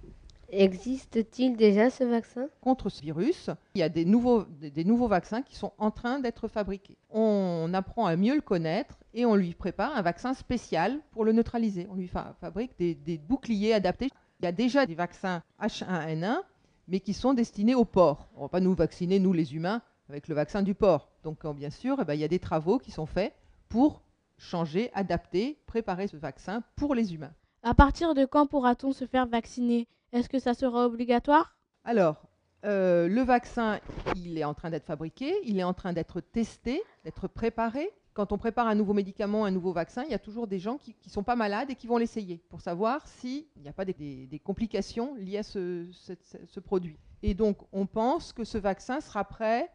Existe-t-il 0.51 1.57
déjà 1.57 1.89
ce 1.89 2.03
vaccin? 2.03 2.47
Contre 2.61 2.89
ce 2.89 3.01
virus, 3.01 3.49
il 3.73 3.79
y 3.79 3.83
a 3.83 3.89
des 3.89 4.05
nouveaux, 4.05 4.43
des, 4.43 4.83
nouveaux 4.83 5.07
vaccins 5.07 5.41
qui 5.41 5.55
sont 5.55 5.73
en 5.77 5.91
train 5.91 6.19
d'être 6.19 6.47
fabriqués. 6.47 6.97
On 7.09 7.71
apprend 7.73 8.05
à 8.05 8.15
mieux 8.15 8.35
le 8.35 8.41
connaître 8.41 8.99
et 9.13 9.25
on 9.25 9.35
lui 9.35 9.53
prépare 9.53 9.95
un 9.95 10.01
vaccin 10.01 10.33
spécial 10.33 10.99
pour 11.11 11.25
le 11.25 11.31
neutraliser. 11.31 11.87
On 11.91 11.95
lui 11.95 12.07
fabrique 12.07 12.77
des, 12.77 12.95
des 12.95 13.17
boucliers 13.17 13.73
adaptés. 13.73 14.09
Il 14.39 14.45
y 14.45 14.47
a 14.47 14.51
déjà 14.51 14.85
des 14.85 14.95
vaccins 14.95 15.41
H1N1 15.61 16.41
mais 16.87 16.99
qui 16.99 17.13
sont 17.13 17.33
destinés 17.33 17.75
au 17.75 17.85
porc. 17.85 18.27
On 18.35 18.39
ne 18.39 18.45
va 18.45 18.49
pas 18.49 18.59
nous 18.59 18.73
vacciner, 18.73 19.19
nous 19.19 19.33
les 19.33 19.55
humains, 19.55 19.81
avec 20.09 20.27
le 20.27 20.35
vaccin 20.35 20.61
du 20.61 20.75
porc. 20.75 21.09
Donc 21.23 21.45
euh, 21.45 21.53
bien 21.53 21.69
sûr, 21.69 21.97
eh 22.01 22.05
ben, 22.05 22.13
il 22.13 22.19
y 22.19 22.23
a 22.23 22.29
des 22.29 22.39
travaux 22.39 22.77
qui 22.77 22.91
sont 22.91 23.05
faits 23.05 23.33
pour 23.69 24.01
changer, 24.37 24.91
adapter, 24.93 25.57
préparer 25.65 26.07
ce 26.07 26.17
vaccin 26.17 26.63
pour 26.75 26.93
les 26.93 27.13
humains. 27.13 27.33
À 27.63 27.73
partir 27.73 28.13
de 28.13 28.25
quand 28.25 28.45
pourra-t-on 28.47 28.91
se 28.91 29.05
faire 29.05 29.25
vacciner? 29.25 29.87
Est-ce 30.15 30.29
que 30.29 30.39
ça 30.39 30.53
sera 30.53 30.85
obligatoire? 30.85 31.57
Alors, 31.83 32.25
euh, 32.63 33.09
le 33.09 33.21
vaccin, 33.21 33.81
il 34.15 34.37
est 34.37 34.45
en 34.45 34.53
train 34.53 34.69
d'être 34.69 34.85
fabriqué, 34.85 35.33
il 35.43 35.59
est 35.59 35.63
en 35.63 35.73
train 35.73 35.91
d'être 35.91 36.21
testé, 36.21 36.81
d'être 37.03 37.27
préparé. 37.27 37.91
quand 38.13 38.31
on 38.31 38.37
prépare 38.37 38.67
un 38.67 38.75
nouveau 38.75 38.93
médicament, 38.93 39.43
un 39.43 39.51
nouveau 39.51 39.73
vaccin, 39.73 40.03
il 40.05 40.11
y 40.11 40.13
a 40.13 40.19
toujours 40.19 40.47
des 40.47 40.57
gens 40.57 40.77
qui 40.77 40.95
ne 41.05 41.11
sont 41.11 41.23
pas 41.23 41.35
malades 41.35 41.69
et 41.69 41.75
qui 41.75 41.85
vont 41.85 41.97
l'essayer 41.97 42.41
pour 42.47 42.61
savoir 42.61 43.05
s'il 43.05 43.43
n'y 43.57 43.67
a 43.67 43.73
pas 43.73 43.83
des, 43.83 44.41
complications 44.41 45.15
liées 45.15 45.39
à 45.39 45.43
ce, 45.43 46.59
produit. 46.61 46.97
Et 47.21 47.33
donc, 47.33 47.57
on 47.73 47.85
pense 47.85 48.31
que 48.31 48.45
ce 48.45 48.57
vaccin 48.57 49.01
sera 49.01 49.25
prêt 49.25 49.69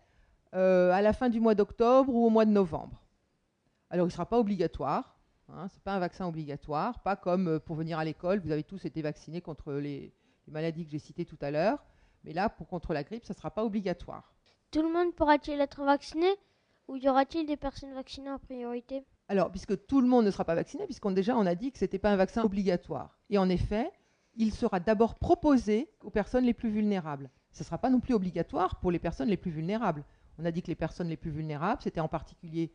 euh, 0.54 0.90
à 0.90 1.02
la 1.02 1.12
fin 1.12 1.28
du 1.28 1.38
mois 1.38 1.54
d'octobre 1.54 2.14
ou 2.14 2.24
au 2.24 2.30
mois 2.30 2.46
de 2.46 2.50
novembre. 2.50 3.04
Alors, 3.90 4.06
il 4.06 4.08
ne 4.08 4.12
sera 4.12 4.24
pas 4.24 4.38
obligatoire. 4.38 5.20
Hein, 5.50 5.68
ce 5.68 5.74
n'est 5.74 5.82
pas 5.82 5.96
un 5.96 5.98
vaccin 5.98 6.26
obligatoire, 6.26 7.02
pas 7.02 7.16
comme 7.16 7.48
euh, 7.48 7.58
pour 7.58 7.76
venir 7.76 7.98
à 7.98 8.04
l'école, 8.06 8.38
vous 8.38 8.52
avez 8.52 8.62
tous 8.62 8.84
été 8.84 9.02
vaccinés 9.02 9.40
contre 9.40 9.72
les, 9.72 10.14
les 10.46 10.52
maladies 10.52 10.84
que 10.84 10.90
j'ai 10.90 10.98
citées 10.98 11.24
tout 11.24 11.38
à 11.40 11.50
l'heure. 11.50 11.84
Mais 12.24 12.32
là, 12.32 12.48
pour 12.48 12.68
contre 12.68 12.92
la 12.92 13.02
grippe, 13.02 13.24
ça 13.24 13.34
ne 13.34 13.38
sera 13.38 13.50
pas 13.50 13.64
obligatoire. 13.64 14.34
Tout 14.70 14.82
le 14.82 14.92
monde 14.92 15.14
pourra-t-il 15.14 15.60
être 15.60 15.84
vacciné 15.84 16.28
ou 16.88 16.96
y 16.96 17.08
aura-t-il 17.08 17.46
des 17.46 17.56
personnes 17.56 17.94
vaccinées 17.94 18.30
en 18.30 18.38
priorité? 18.38 19.04
Alors, 19.28 19.50
puisque 19.50 19.86
tout 19.86 20.00
le 20.00 20.08
monde 20.08 20.24
ne 20.26 20.30
sera 20.30 20.44
pas 20.44 20.54
vacciné, 20.54 20.84
puisqu'on 20.86 21.12
déjà 21.12 21.36
on 21.36 21.46
a 21.46 21.54
dit 21.54 21.70
que 21.70 21.78
ce 21.78 21.84
n'était 21.84 21.98
pas 21.98 22.10
un 22.10 22.16
vaccin 22.16 22.42
obligatoire. 22.42 23.18
Et 23.30 23.38
en 23.38 23.48
effet, 23.48 23.90
il 24.34 24.52
sera 24.52 24.80
d'abord 24.80 25.14
proposé 25.14 25.88
aux 26.02 26.10
personnes 26.10 26.44
les 26.44 26.54
plus 26.54 26.70
vulnérables. 26.70 27.30
Ce 27.52 27.62
ne 27.62 27.66
sera 27.66 27.78
pas 27.78 27.90
non 27.90 28.00
plus 28.00 28.14
obligatoire 28.14 28.80
pour 28.80 28.90
les 28.90 28.98
personnes 28.98 29.28
les 29.28 29.36
plus 29.36 29.50
vulnérables. 29.50 30.04
On 30.38 30.44
a 30.44 30.50
dit 30.50 30.62
que 30.62 30.68
les 30.68 30.74
personnes 30.74 31.08
les 31.08 31.16
plus 31.16 31.30
vulnérables, 31.30 31.82
c'était 31.82 32.00
en 32.00 32.08
particulier 32.08 32.72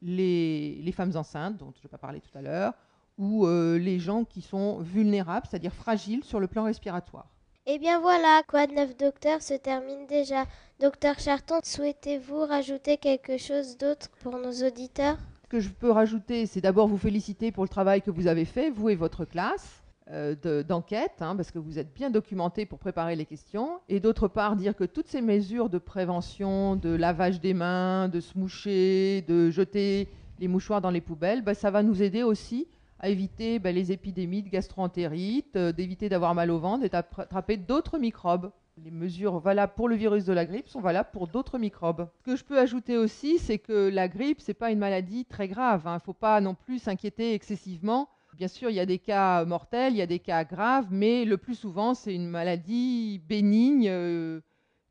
les, 0.00 0.92
femmes 0.92 1.16
enceintes, 1.16 1.56
dont 1.56 1.72
je 1.76 1.82
vais 1.82 1.88
pas 1.88 1.98
parler 1.98 2.20
tout 2.20 2.36
à 2.36 2.42
l'heure, 2.42 2.74
ou 3.18 3.46
euh, 3.46 3.78
les 3.78 3.98
gens 3.98 4.24
qui 4.24 4.40
sont 4.40 4.78
vulnérables, 4.78 5.46
c'est-à-dire 5.50 5.74
fragiles 5.74 6.24
sur 6.24 6.40
le 6.40 6.46
plan 6.46 6.64
respiratoire. 6.64 7.26
Eh 7.66 7.78
bien 7.78 8.00
voilà, 8.00 8.42
Quoi 8.48 8.66
de 8.66 8.72
neuf 8.72 8.96
docteur 8.96 9.42
se 9.42 9.54
termine 9.54 10.06
déjà. 10.06 10.46
Docteur 10.80 11.18
Charton, 11.18 11.58
souhaitez-vous 11.62 12.46
rajouter 12.46 12.96
quelque 12.96 13.36
chose 13.36 13.76
d'autre 13.76 14.08
pour 14.22 14.38
nos 14.38 14.66
auditeurs? 14.66 15.18
Ce 15.42 15.48
que 15.48 15.60
je 15.60 15.68
peux 15.68 15.90
rajouter, 15.90 16.46
c'est 16.46 16.60
d'abord 16.60 16.88
vous 16.88 16.96
féliciter 16.96 17.52
pour 17.52 17.64
le 17.64 17.68
travail 17.68 18.00
que 18.00 18.10
vous 18.10 18.26
avez 18.26 18.44
fait, 18.44 18.70
vous 18.70 18.88
et 18.88 18.94
votre 18.94 19.24
classe. 19.24 19.82
Euh, 20.10 20.62
d'enquête, 20.62 21.20
hein, 21.20 21.36
parce 21.36 21.50
que 21.50 21.58
vous 21.58 21.78
êtes 21.78 21.92
bien 21.92 22.08
documenté 22.08 22.64
pour 22.64 22.78
préparer 22.78 23.14
les 23.14 23.26
questions, 23.26 23.78
et 23.90 24.00
d'autre 24.00 24.26
part 24.26 24.56
dire 24.56 24.74
que 24.74 24.84
toutes 24.84 25.08
ces 25.08 25.20
mesures 25.20 25.68
de 25.68 25.76
prévention, 25.76 26.76
de 26.76 26.88
lavage 26.88 27.42
des 27.42 27.52
mains, 27.52 28.08
de 28.08 28.20
se 28.20 28.38
moucher, 28.38 29.22
de 29.28 29.50
jeter 29.50 30.08
les 30.38 30.48
mouchoirs 30.48 30.80
dans 30.80 30.90
les 30.90 31.02
poubelles, 31.02 31.42
bah, 31.42 31.52
ça 31.52 31.70
va 31.70 31.82
nous 31.82 32.02
aider 32.02 32.22
aussi 32.22 32.68
à 33.00 33.08
éviter 33.08 33.58
ben, 33.58 33.74
les 33.74 33.92
épidémies 33.92 34.42
de 34.42 34.48
gastroentérite, 34.48 35.56
euh, 35.56 35.72
d'éviter 35.72 36.08
d'avoir 36.08 36.34
mal 36.34 36.50
au 36.50 36.58
ventre 36.58 36.84
et 36.84 36.88
d'attraper 36.88 37.56
d'autres 37.56 37.98
microbes. 37.98 38.50
Les 38.84 38.90
mesures 38.90 39.38
valables 39.40 39.72
pour 39.74 39.88
le 39.88 39.96
virus 39.96 40.24
de 40.24 40.32
la 40.32 40.46
grippe 40.46 40.68
sont 40.68 40.80
valables 40.80 41.10
pour 41.12 41.26
d'autres 41.26 41.58
microbes. 41.58 42.08
Ce 42.18 42.22
que 42.22 42.36
je 42.36 42.44
peux 42.44 42.58
ajouter 42.58 42.96
aussi, 42.96 43.38
c'est 43.38 43.58
que 43.58 43.88
la 43.88 44.08
grippe, 44.08 44.40
ce 44.40 44.50
n'est 44.50 44.54
pas 44.54 44.70
une 44.70 44.78
maladie 44.78 45.24
très 45.24 45.48
grave. 45.48 45.82
Il 45.84 45.88
hein. 45.88 45.94
ne 45.94 46.00
faut 46.00 46.12
pas 46.12 46.40
non 46.40 46.54
plus 46.54 46.78
s'inquiéter 46.78 47.34
excessivement. 47.34 48.08
Bien 48.36 48.46
sûr, 48.46 48.70
il 48.70 48.76
y 48.76 48.80
a 48.80 48.86
des 48.86 49.00
cas 49.00 49.44
mortels, 49.44 49.94
il 49.94 49.96
y 49.96 50.02
a 50.02 50.06
des 50.06 50.20
cas 50.20 50.44
graves, 50.44 50.86
mais 50.90 51.24
le 51.24 51.38
plus 51.38 51.56
souvent, 51.56 51.94
c'est 51.94 52.14
une 52.14 52.28
maladie 52.28 53.20
bénigne 53.28 53.88
euh, 53.88 54.40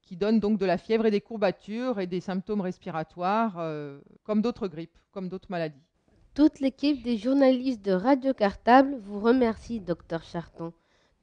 qui 0.01 0.17
donne 0.17 0.41
donc 0.41 0.57
de 0.57 0.65
la 0.65 0.77
fièvre 0.77 1.05
et 1.05 1.11
des 1.11 1.21
courbatures 1.21 2.01
et 2.01 2.07
des 2.07 2.19
symptômes 2.19 2.61
respiratoires, 2.61 3.55
euh, 3.59 4.01
comme 4.23 4.41
d'autres 4.41 4.67
grippes, 4.67 4.97
comme 5.11 5.29
d'autres 5.29 5.49
maladies. 5.49 5.86
Toute 6.37 6.59
l'équipe 6.59 7.01
des 7.01 7.17
journalistes 7.17 7.83
de 7.83 7.93
Radio 7.93 8.31
Cartable 8.31 8.99
vous 9.01 9.19
remercie, 9.19 9.79
docteur 9.79 10.21
Charton, 10.21 10.71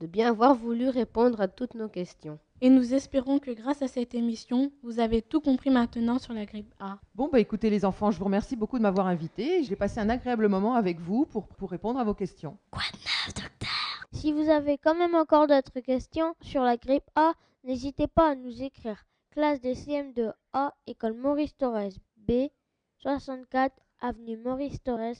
de 0.00 0.08
bien 0.08 0.30
avoir 0.30 0.56
voulu 0.56 0.88
répondre 0.88 1.40
à 1.40 1.46
toutes 1.46 1.74
nos 1.74 1.88
questions. 1.88 2.40
Et 2.60 2.68
nous 2.68 2.94
espérons 2.94 3.38
que 3.38 3.52
grâce 3.52 3.80
à 3.80 3.86
cette 3.86 4.16
émission, 4.16 4.72
vous 4.82 4.98
avez 4.98 5.22
tout 5.22 5.40
compris 5.40 5.70
maintenant 5.70 6.18
sur 6.18 6.32
la 6.32 6.46
grippe 6.46 6.74
A. 6.80 6.98
Bon, 7.14 7.28
bah 7.28 7.38
écoutez 7.38 7.70
les 7.70 7.84
enfants, 7.84 8.10
je 8.10 8.18
vous 8.18 8.24
remercie 8.24 8.56
beaucoup 8.56 8.76
de 8.76 8.82
m'avoir 8.82 9.06
invité. 9.06 9.62
J'ai 9.62 9.76
passé 9.76 10.00
un 10.00 10.08
agréable 10.08 10.48
moment 10.48 10.74
avec 10.74 10.98
vous 10.98 11.26
pour, 11.26 11.46
pour 11.46 11.70
répondre 11.70 12.00
à 12.00 12.04
vos 12.04 12.14
questions. 12.14 12.58
Quoi 12.72 12.82
de 12.92 12.98
neuf, 12.98 13.34
docteur? 13.34 14.08
Si 14.10 14.32
vous 14.32 14.48
avez 14.48 14.78
quand 14.78 14.96
même 14.96 15.14
encore 15.14 15.46
d'autres 15.46 15.78
questions 15.78 16.34
sur 16.40 16.64
la 16.64 16.76
grippe 16.76 17.08
A, 17.14 17.34
n'hésitez 17.62 18.08
pas 18.08 18.30
à 18.30 18.34
nous 18.34 18.64
écrire. 18.64 19.04
Classe 19.30 19.60
des 19.60 19.76
CM2A, 19.76 20.72
École 20.88 21.14
Maurice 21.14 21.56
Torres 21.56 22.00
B, 22.16 22.48
64 22.98 23.83
avenue 24.04 24.36
Maurice 24.36 24.82
Torres, 24.82 25.16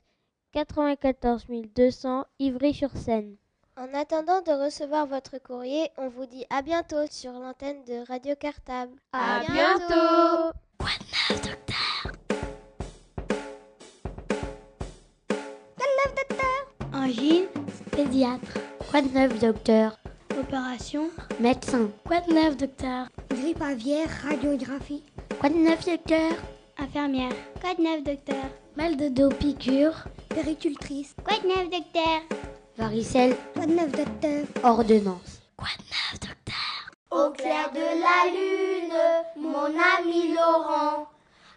94 0.52 1.46
200 1.74 2.26
Ivry-sur-Seine. 2.38 3.36
En 3.76 3.92
attendant 3.94 4.42
de 4.42 4.52
recevoir 4.52 5.06
votre 5.06 5.38
courrier, 5.38 5.88
on 5.96 6.08
vous 6.08 6.26
dit 6.26 6.44
à 6.50 6.60
bientôt 6.60 7.06
sur 7.10 7.32
l'antenne 7.32 7.82
de 7.84 8.06
Radio 8.06 8.34
Cartable. 8.36 8.92
À, 9.12 9.40
bientôt. 9.40 10.52
Quoi 10.78 10.90
de 11.00 11.32
neuf, 11.32 11.42
docteur 11.42 12.12
Quoi 15.76 15.86
de 15.86 15.96
neuf, 15.98 16.14
docteur? 16.28 16.92
Angine, 16.92 17.46
pédiatre. 17.90 18.58
Quoi 18.90 19.00
de 19.00 19.08
neuf, 19.08 19.38
docteur? 19.40 19.98
Opération, 20.38 21.08
médecin. 21.40 21.88
Quoi 22.06 22.20
de 22.20 22.34
neuf, 22.34 22.56
docteur? 22.58 23.08
Grippe 23.30 23.62
aviaire, 23.62 24.08
radiographie. 24.28 25.02
Quoi 25.40 25.48
de 25.48 25.56
neuf, 25.56 25.84
docteur? 25.86 26.32
Infirmière. 26.78 27.32
Quoi 27.60 27.74
de 27.74 27.82
neuf, 27.82 28.02
docteur? 28.02 28.44
Mal 28.76 28.96
de 28.96 29.08
dos, 29.08 29.28
piqûre. 29.28 30.04
Péricultrice. 30.28 31.14
Quoi 31.24 31.38
de 31.38 31.46
neuf, 31.46 31.70
docteur? 31.70 32.20
Varicelle. 32.76 33.36
Quoi 33.54 33.66
de 33.66 33.72
neuf, 33.74 33.92
docteur? 33.92 34.44
Ordonnance. 34.64 35.40
Quoi 35.56 35.68
de 35.78 35.84
neuf, 35.84 36.20
docteur? 36.20 36.90
Au 37.10 37.30
clair 37.30 37.70
de 37.72 37.78
la 37.78 38.30
lune, 38.32 38.92
mon 39.36 39.72
ami 39.98 40.34
Laurent, 40.34 41.06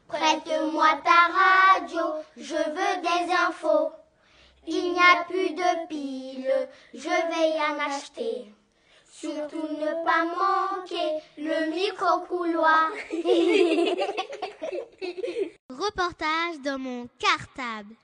prête-moi 0.08 0.90
ta 1.04 1.80
radio, 1.80 2.06
je 2.38 2.54
veux 2.54 3.02
des 3.02 3.34
infos. 3.34 3.92
Il 4.68 4.94
n'y 4.94 5.00
a 5.00 5.24
plus 5.24 5.56
de 5.56 5.88
piles, 5.88 6.54
je 6.94 7.10
vais 7.10 7.58
y 7.58 7.60
en 7.60 7.80
acheter. 7.90 8.54
Surtout 9.20 9.58
ne 9.58 10.06
pas 10.06 10.26
manquer 10.26 11.18
le 11.40 11.72
micro-couloir. 11.74 12.92
Reportage 15.72 16.60
dans 16.64 16.78
mon 16.78 17.08
cartable. 17.18 17.96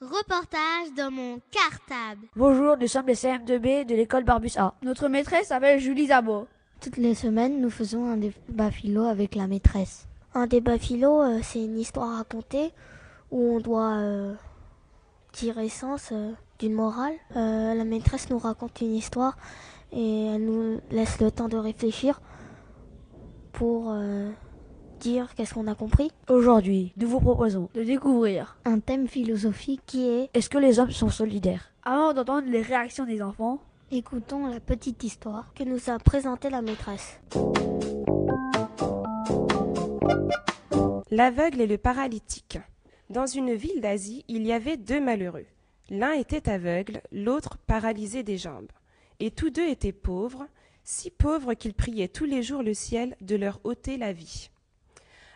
Reportage 0.00 0.94
dans 0.96 1.10
mon 1.10 1.38
cartable. 1.50 2.28
Bonjour, 2.34 2.78
nous 2.78 2.88
sommes 2.88 3.08
les 3.08 3.14
CM2B 3.14 3.84
de 3.84 3.94
l'école 3.94 4.24
Barbus 4.24 4.56
A. 4.56 4.72
Notre 4.80 5.08
maîtresse 5.08 5.48
s'appelle 5.48 5.80
Julie 5.80 6.06
Zabo. 6.06 6.48
Toutes 6.80 6.98
les 6.98 7.14
semaines, 7.14 7.60
nous 7.60 7.70
faisons 7.70 8.06
un 8.06 8.16
débat 8.16 8.70
philo 8.70 9.04
avec 9.04 9.34
la 9.34 9.46
maîtresse. 9.46 10.06
Un 10.34 10.46
débat 10.46 10.78
philo, 10.78 11.22
euh, 11.22 11.40
c'est 11.42 11.64
une 11.64 11.78
histoire 11.78 12.10
à 12.10 12.16
raconter 12.18 12.70
où 13.30 13.56
on 13.56 13.60
doit 13.60 13.96
euh, 13.96 14.34
tirer 15.32 15.68
sens 15.68 16.10
euh, 16.12 16.32
d'une 16.58 16.74
morale. 16.74 17.14
la 17.34 17.84
maîtresse 17.84 18.30
nous 18.30 18.38
raconte 18.38 18.80
une 18.80 18.94
histoire 18.94 19.36
et 19.92 20.26
elle 20.26 20.44
nous 20.44 20.80
laisse 20.90 21.20
le 21.20 21.30
temps 21.30 21.48
de 21.48 21.56
réfléchir 21.56 22.20
pour 23.52 23.94
dire 25.00 25.34
qu'est-ce 25.34 25.54
qu'on 25.54 25.66
a 25.66 25.74
compris. 25.74 26.10
Aujourd'hui, 26.28 26.92
nous 26.96 27.08
vous 27.08 27.20
proposons 27.20 27.68
de 27.74 27.82
découvrir 27.82 28.58
un 28.64 28.80
thème 28.80 29.06
philosophique 29.06 29.82
qui 29.86 30.06
est 30.08 30.30
Est-ce 30.34 30.48
que 30.48 30.58
les 30.58 30.78
hommes 30.78 30.90
sont 30.90 31.10
solidaires? 31.10 31.72
Avant 31.82 32.14
d'entendre 32.14 32.48
les 32.48 32.62
réactions 32.62 33.04
des 33.04 33.22
enfants, 33.22 33.60
écoutons 33.92 34.48
la 34.48 34.58
petite 34.58 35.04
histoire 35.04 35.52
que 35.54 35.62
nous 35.62 35.90
a 35.90 35.98
présentée 35.98 36.50
la 36.50 36.60
maîtresse. 36.60 37.20
L'aveugle 41.10 41.60
et 41.60 41.66
le 41.66 41.78
paralytique. 41.78 42.58
Dans 43.10 43.26
une 43.26 43.54
ville 43.54 43.80
d'Asie, 43.80 44.24
il 44.26 44.44
y 44.44 44.52
avait 44.52 44.76
deux 44.76 45.00
malheureux. 45.00 45.46
L'un 45.88 46.12
était 46.12 46.48
aveugle, 46.48 47.00
l'autre 47.12 47.58
paralysé 47.58 48.24
des 48.24 48.36
jambes. 48.36 48.72
Et 49.20 49.30
tous 49.30 49.50
deux 49.50 49.68
étaient 49.68 49.92
pauvres, 49.92 50.48
si 50.82 51.10
pauvres 51.10 51.54
qu'ils 51.54 51.74
priaient 51.74 52.08
tous 52.08 52.24
les 52.24 52.42
jours 52.42 52.62
le 52.62 52.74
ciel 52.74 53.16
de 53.20 53.36
leur 53.36 53.60
ôter 53.62 53.96
la 53.96 54.12
vie. 54.12 54.50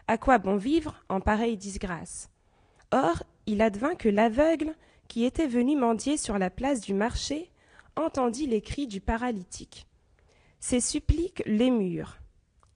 À 0.08 0.18
quoi 0.18 0.38
bon 0.38 0.56
vivre 0.56 0.96
en 1.08 1.20
pareille 1.20 1.56
disgrâce? 1.56 2.30
Or, 2.90 3.22
il 3.46 3.62
advint 3.62 3.94
que 3.94 4.08
l'aveugle, 4.08 4.74
qui 5.06 5.24
était 5.24 5.46
venu 5.46 5.76
mendier 5.76 6.16
sur 6.16 6.36
la 6.36 6.50
place 6.50 6.80
du 6.80 6.94
marché, 6.94 7.50
entendit 8.00 8.46
les 8.46 8.60
cris 8.60 8.86
du 8.86 9.00
paralytique. 9.00 9.86
Ses 10.58 10.80
suppliques 10.80 11.42
l'émurent. 11.46 12.18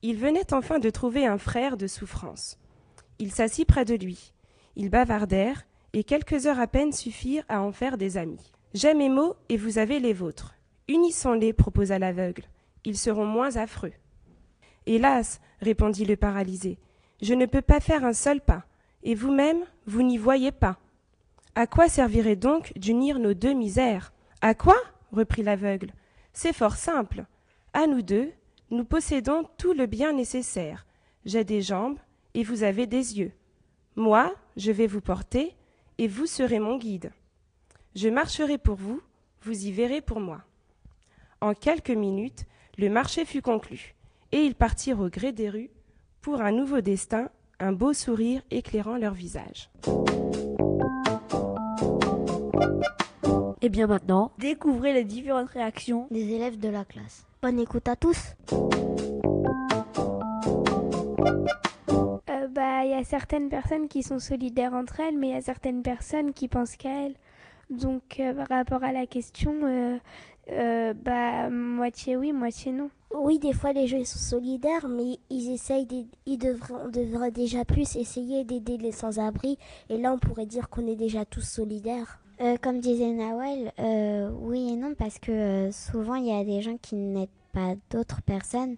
Il 0.03 0.17
venait 0.17 0.53
enfin 0.53 0.79
de 0.79 0.91
trouver 0.91 1.27
un 1.27 1.39
frère 1.39 1.77
de 1.77 1.87
souffrance. 1.87 2.59
Il 3.19 3.33
s'assit 3.33 3.67
près 3.67 3.85
de 3.85 3.95
lui. 3.95 4.33
Ils 4.77 4.91
bavardèrent, 4.91 5.67
et 5.93 6.05
quelques 6.05 6.47
heures 6.47 6.61
à 6.61 6.67
peine 6.67 6.93
suffirent 6.93 7.45
à 7.49 7.63
en 7.63 7.73
faire 7.73 7.97
des 7.97 8.17
amis. 8.17 8.53
J'ai 8.75 8.95
mes 8.95 9.09
mots 9.09 9.37
et 9.49 9.57
vous 9.57 9.79
avez 9.79 10.01
les 10.01 10.13
vôtres. 10.13 10.55
Unissons-les, 10.89 11.53
proposa 11.53 11.99
l'aveugle. 11.99 12.45
Ils 12.85 12.99
seront 12.99 13.25
moins 13.25 13.57
affreux. 13.57 13.93
Hélas, 14.87 15.41
répondit 15.61 16.05
le 16.05 16.17
paralysé, 16.17 16.79
je 17.23 17.33
ne 17.33 17.47
peux 17.47 17.63
pas 17.63 17.81
faire 17.81 18.05
un 18.05 18.13
seul 18.13 18.41
pas, 18.41 18.65
et 19.03 19.15
vous-même, 19.15 19.63
vous 19.87 20.03
n'y 20.03 20.19
voyez 20.19 20.53
pas. 20.53 20.79
À 21.55 21.67
quoi 21.67 21.89
servirait 21.89 22.37
donc 22.37 22.73
d'unir 22.77 23.19
nos 23.19 23.33
deux 23.33 23.55
misères? 23.55 24.13
À 24.41 24.55
quoi? 24.55 24.77
Reprit 25.15 25.43
l'aveugle. 25.43 25.93
C'est 26.33 26.53
fort 26.53 26.77
simple. 26.77 27.25
À 27.73 27.87
nous 27.87 28.03
deux, 28.03 28.33
nous 28.71 28.85
possédons 28.85 29.49
tout 29.57 29.73
le 29.73 29.87
bien 29.87 30.13
nécessaire. 30.13 30.87
J'ai 31.25 31.45
des 31.45 31.63
jambes 31.63 31.99
et 32.35 32.43
vous 32.43 32.63
avez 32.63 32.87
des 32.87 33.19
yeux. 33.19 33.33
Moi, 33.97 34.35
je 34.57 34.73
vais 34.73 34.87
vous 34.87 35.01
porter 35.01 35.55
et 35.99 36.09
vous 36.09 36.27
serez 36.27 36.59
mon 36.59 36.77
guide. 36.77 37.13
Je 37.95 38.09
marcherai 38.09 38.59
pour 38.59 38.75
vous, 38.75 39.01
vous 39.43 39.67
y 39.67 39.73
verrez 39.73 40.01
pour 40.01 40.21
moi. 40.21 40.43
En 41.41 41.55
quelques 41.55 41.91
minutes, 41.91 42.45
le 42.77 42.89
marché 42.89 43.25
fut 43.25 43.43
conclu, 43.43 43.95
et 44.33 44.43
ils 44.43 44.55
partirent 44.55 45.01
au 45.01 45.09
gré 45.09 45.31
des 45.31 45.49
rues 45.49 45.71
pour 46.21 46.41
un 46.41 46.51
nouveau 46.51 46.81
destin, 46.81 47.29
un 47.61 47.73
beau 47.73 47.93
sourire 47.93 48.43
éclairant 48.51 48.97
leur 48.97 49.15
visage. 49.15 49.71
Et 53.65 53.71
bien 53.71 53.87
maintenant, 53.87 54.31
découvrez 54.37 54.93
les 54.93 55.05
différentes 55.05 55.49
réactions 55.49 56.07
des 56.11 56.35
élèves 56.35 56.59
de 56.59 56.69
la 56.69 56.85
classe. 56.85 57.25
Bonne 57.41 57.59
écoute 57.59 57.89
à 57.89 57.97
tous. 57.97 58.35
Euh, 62.29 62.49
bah, 62.49 62.85
il 62.85 62.91
y 62.91 62.93
a 62.93 63.05
certaines 63.05 63.49
personnes 63.49 63.89
qui 63.89 64.03
sont 64.03 64.19
solidaires 64.19 64.75
entre 64.75 65.01
elles, 65.01 65.17
mais 65.17 65.29
il 65.29 65.33
y 65.33 65.39
a 65.39 65.41
certaines 65.41 65.81
personnes 65.81 66.35
qui 66.35 66.47
pensent 66.47 66.77
qu'à 66.77 67.07
elles. 67.07 67.15
Donc, 67.71 68.21
euh, 68.21 68.35
par 68.35 68.49
rapport 68.49 68.85
à 68.85 68.93
la 68.93 69.07
question, 69.07 69.55
euh, 69.63 69.97
euh, 70.51 70.93
bah, 70.93 71.49
moitié 71.49 72.19
oui, 72.19 72.35
moitié 72.35 72.71
non. 72.71 72.91
Oui, 73.15 73.39
des 73.39 73.55
fois 73.55 73.73
les 73.73 73.87
gens 73.87 74.05
sont 74.05 74.19
solidaires, 74.19 74.89
mais 74.91 75.19
ils 75.31 75.51
essayent, 75.51 75.89
ils 76.27 76.37
devraient, 76.37 76.75
on 76.85 76.91
devrait 76.91 77.31
déjà 77.31 77.65
plus 77.65 77.97
essayer 77.97 78.45
d'aider 78.45 78.77
les 78.77 78.93
sans-abri. 78.93 79.57
Et 79.89 79.97
là, 79.97 80.13
on 80.13 80.19
pourrait 80.19 80.45
dire 80.45 80.69
qu'on 80.69 80.87
est 80.87 80.97
déjà 80.97 81.25
tous 81.25 81.49
solidaires. 81.49 82.21
Euh, 82.41 82.57
comme 82.61 82.81
disait 82.81 83.13
Nawel, 83.13 83.73
euh, 83.79 84.29
oui 84.41 84.73
et 84.73 84.77
non, 84.77 84.95
parce 84.95 85.19
que 85.19 85.31
euh, 85.31 85.73
souvent 85.73 86.17
il 86.17 86.27
y 86.27 86.33
a 86.33 86.45
des 86.45 86.63
gens 86.63 86.77
qui 86.79 86.97
n'aident 86.97 87.29
pas 87.53 87.75
d'autres 87.91 88.23
personnes 88.23 88.77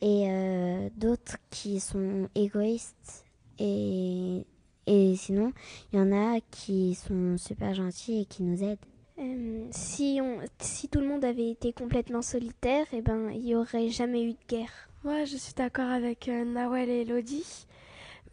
et 0.00 0.26
euh, 0.28 0.88
d'autres 0.96 1.38
qui 1.50 1.80
sont 1.80 2.28
égoïstes 2.36 3.24
et, 3.58 4.44
et 4.86 5.16
sinon 5.16 5.52
il 5.92 5.98
y 5.98 6.02
en 6.02 6.12
a 6.12 6.38
qui 6.52 6.94
sont 6.94 7.36
super 7.36 7.74
gentils 7.74 8.20
et 8.20 8.24
qui 8.26 8.44
nous 8.44 8.62
aident. 8.62 8.78
Euh, 9.18 9.66
si, 9.70 10.18
on, 10.22 10.38
si 10.58 10.88
tout 10.88 11.00
le 11.00 11.06
monde 11.06 11.24
avait 11.24 11.50
été 11.50 11.72
complètement 11.72 12.22
solitaire, 12.22 12.86
eh 12.92 13.00
ben, 13.00 13.30
il 13.32 13.40
n'y 13.42 13.54
aurait 13.54 13.88
jamais 13.88 14.24
eu 14.24 14.32
de 14.32 14.38
guerre. 14.48 14.88
Moi, 15.04 15.24
je 15.24 15.36
suis 15.36 15.54
d'accord 15.54 15.90
avec 15.90 16.28
euh, 16.28 16.44
Nawel 16.44 16.90
et 16.90 17.02
Elodie. 17.02 17.66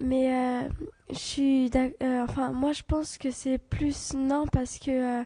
Mais 0.02 0.34
euh, 0.34 0.70
je 1.12 1.16
suis 1.16 1.72
euh, 1.76 2.24
enfin 2.24 2.52
moi 2.52 2.74
je 2.74 2.82
pense 2.84 3.18
que 3.18 3.30
c'est 3.32 3.60
plus 3.60 4.14
non 4.14 4.48
parce 4.48 4.80
que 4.80 5.24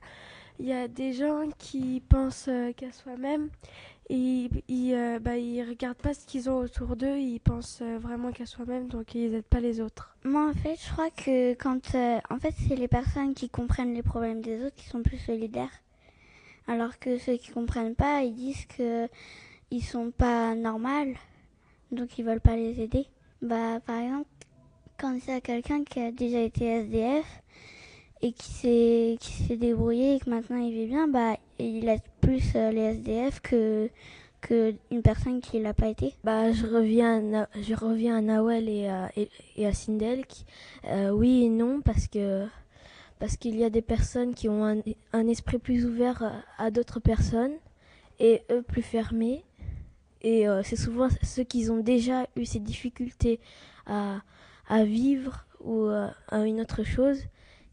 il 0.60 0.66
y 0.66 0.74
a 0.74 0.88
des 0.88 1.14
gens 1.14 1.50
qui 1.58 2.02
pensent 2.08 2.50
qu'à 2.78 2.92
soi-même 2.92 3.50
et 4.10 4.50
ils 4.68 5.20
bah, 5.22 5.38
ils 5.38 5.64
regardent 5.64 5.98
pas 5.98 6.14
ce 6.14 6.26
qu'ils 6.26 6.50
ont 6.50 6.58
autour 6.58 6.96
d'eux, 6.96 7.18
ils 7.18 7.40
pensent 7.40 7.82
vraiment 7.82 8.32
qu'à 8.32 8.46
soi-même 8.46 8.88
donc 8.88 9.16
ils 9.16 9.34
aident 9.34 9.44
pas 9.44 9.60
les 9.60 9.82
autres. 9.82 10.16
Moi 10.24 10.50
en 10.50 10.54
fait, 10.54 10.78
je 10.82 10.92
crois 10.92 11.10
que 11.10 11.54
quand 11.54 11.96
en 12.30 12.40
fait, 12.40 12.54
c'est 12.68 12.76
les 12.76 12.88
personnes 12.88 13.34
qui 13.34 13.50
comprennent 13.50 13.94
les 13.94 14.04
problèmes 14.04 14.42
des 14.42 14.64
autres 14.64 14.76
qui 14.76 14.88
sont 14.88 15.02
plus 15.02 15.18
solidaires. 15.18 15.82
Alors 16.68 16.98
que 17.00 17.18
ceux 17.18 17.38
qui 17.38 17.52
comprennent 17.52 17.96
pas, 17.96 18.24
ils 18.24 18.34
disent 18.34 18.66
que 18.66 19.08
ils 19.72 19.84
sont 19.84 20.12
pas 20.12 20.56
normaux 20.56 21.14
donc 21.92 22.18
ils 22.18 22.26
veulent 22.26 22.42
pas 22.42 22.56
les 22.56 22.82
aider. 22.82 23.08
Bah 23.42 23.80
par 23.86 24.00
exemple 24.00 24.35
quand 24.98 25.18
c'est 25.24 25.42
quelqu'un 25.42 25.84
qui 25.84 26.00
a 26.00 26.12
déjà 26.12 26.40
été 26.40 26.66
SDF 26.66 27.26
et 28.22 28.32
qui 28.32 28.52
s'est 28.52 29.18
qui 29.20 29.32
s'est 29.32 29.58
débrouillé 29.58 30.16
et 30.16 30.20
que 30.20 30.30
maintenant 30.30 30.58
il 30.58 30.74
vit 30.74 30.88
bien, 30.88 31.08
bah 31.08 31.38
il 31.60 31.88
aide 31.88 32.02
plus 32.22 32.54
les 32.54 32.96
SDF 32.96 33.42
que 33.42 33.90
que 34.42 34.76
une 34.92 35.02
personne 35.02 35.42
qui 35.42 35.60
l'a 35.60 35.74
pas 35.74 35.88
été. 35.88 36.14
Bah 36.24 36.52
je 36.52 36.66
reviens 36.66 37.44
à, 37.44 37.48
je 37.62 37.76
reviens 37.76 38.18
à 38.18 38.22
Nawel 38.22 38.70
et 38.70 38.88
à, 38.88 39.12
et, 39.18 39.66
à 39.66 39.74
Sindel. 39.74 40.26
Qui, 40.26 40.46
euh, 40.86 41.10
oui 41.10 41.46
et 41.46 41.50
non 41.50 41.82
parce 41.82 42.08
que 42.08 42.46
parce 43.20 43.38
qu'il 43.38 43.56
y 43.56 43.64
a 43.64 43.70
des 43.70 43.82
personnes 43.82 44.34
qui 44.34 44.50
ont 44.50 44.66
un, 45.14 45.28
esprit 45.28 45.58
plus 45.58 45.86
ouvert 45.86 46.22
à, 46.24 46.66
à 46.66 46.72
d'autres 46.72 47.00
personnes 47.00 47.54
et 48.20 48.44
eux 48.52 48.62
plus 48.62 48.82
fermés. 48.82 49.44
Et 50.22 50.48
euh, 50.48 50.64
c'est 50.64 50.76
souvent 50.76 51.08
ceux 51.22 51.44
qui 51.44 51.70
ont 51.70 51.80
déjà 51.80 52.28
eu 52.36 52.46
ces 52.46 52.60
difficultés 52.60 53.40
à 53.86 54.22
à 54.68 54.84
vivre 54.84 55.46
ou 55.64 55.88
à 55.88 56.46
une 56.46 56.62
autre 56.62 56.84
chose, 56.84 57.20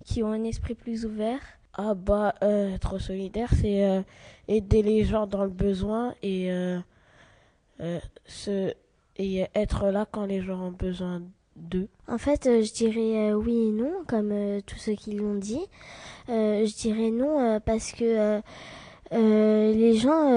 qui 0.05 0.22
ont 0.22 0.32
un 0.32 0.45
esprit 0.45 0.74
plus 0.74 1.05
ouvert. 1.07 1.40
Ah 1.74 1.95
bah, 1.95 2.34
euh, 2.43 2.74
être 2.74 2.99
solidaire, 2.99 3.49
c'est 3.59 3.86
euh, 3.86 4.03
aider 4.47 4.82
les 4.82 5.05
gens 5.05 5.26
dans 5.26 5.45
le 5.45 5.51
besoin 5.51 6.14
et, 6.22 6.51
euh, 6.51 6.78
se, 8.26 8.74
et 9.16 9.47
être 9.55 9.86
là 9.86 10.07
quand 10.11 10.26
les 10.26 10.43
gens 10.43 10.61
ont 10.61 10.72
besoin 10.72 11.22
d'eux. 11.57 11.88
En 12.09 12.18
fait, 12.18 12.45
je 12.45 12.72
dirais 12.72 13.32
oui 13.32 13.68
et 13.68 13.72
non, 13.72 14.05
comme 14.07 14.34
tous 14.66 14.78
ceux 14.78 14.93
qui 14.93 15.12
l'ont 15.12 15.34
dit. 15.34 15.64
je 16.28 16.76
dirais 16.76 17.11
non 17.11 17.59
parce 17.64 17.93
que 17.93 18.43
les 19.11 19.95
gens, 19.95 20.28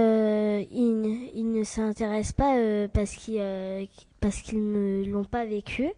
ils, 0.72 1.30
ils, 1.34 1.52
ne 1.52 1.64
s'intéressent 1.66 2.34
pas 2.34 2.88
parce 2.94 3.14
qu'ils 3.16 3.90
parce 4.22 4.42
qu'ils 4.42 4.72
ne 4.72 5.04
l'ont 5.06 5.26
pas 5.26 5.46
vécu. 5.46 5.90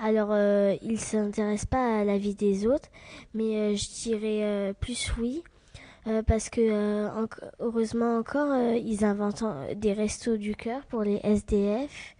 Alors, 0.00 0.30
euh, 0.32 0.76
ils 0.82 0.92
ne 0.92 0.96
s'intéressent 0.96 1.66
pas 1.66 2.00
à 2.00 2.04
la 2.04 2.18
vie 2.18 2.34
des 2.34 2.66
autres, 2.66 2.88
mais 3.34 3.56
euh, 3.56 3.76
je 3.76 4.02
dirais 4.02 4.42
euh, 4.42 4.72
plus 4.72 5.12
oui, 5.18 5.42
parce 6.26 6.50
que 6.50 7.06
en 7.08 7.28
heureusement 7.60 8.18
encore, 8.18 8.52
ils 8.74 9.04
inventent 9.04 9.44
des 9.76 9.92
restos 9.92 10.36
du 10.36 10.56
cœur 10.56 10.84
pour 10.86 11.02
les 11.04 11.20
SDF. 11.22 12.16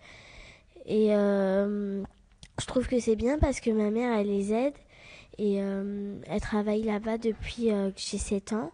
Et 0.87 1.09
je 1.09 2.67
trouve 2.69 2.87
que 2.87 3.01
c'est 3.01 3.17
bien 3.17 3.41
parce 3.41 3.59
que 3.59 3.71
ma 3.71 3.91
mère, 3.91 4.17
elle 4.17 4.29
les 4.29 4.53
aide 4.53 4.75
et 5.37 5.55
elle 5.57 6.41
travaille 6.41 6.85
là-bas 6.85 7.19
depuis 7.19 7.71
que 7.71 7.93
j'ai 7.97 8.19
7 8.19 8.53
ans 8.53 8.71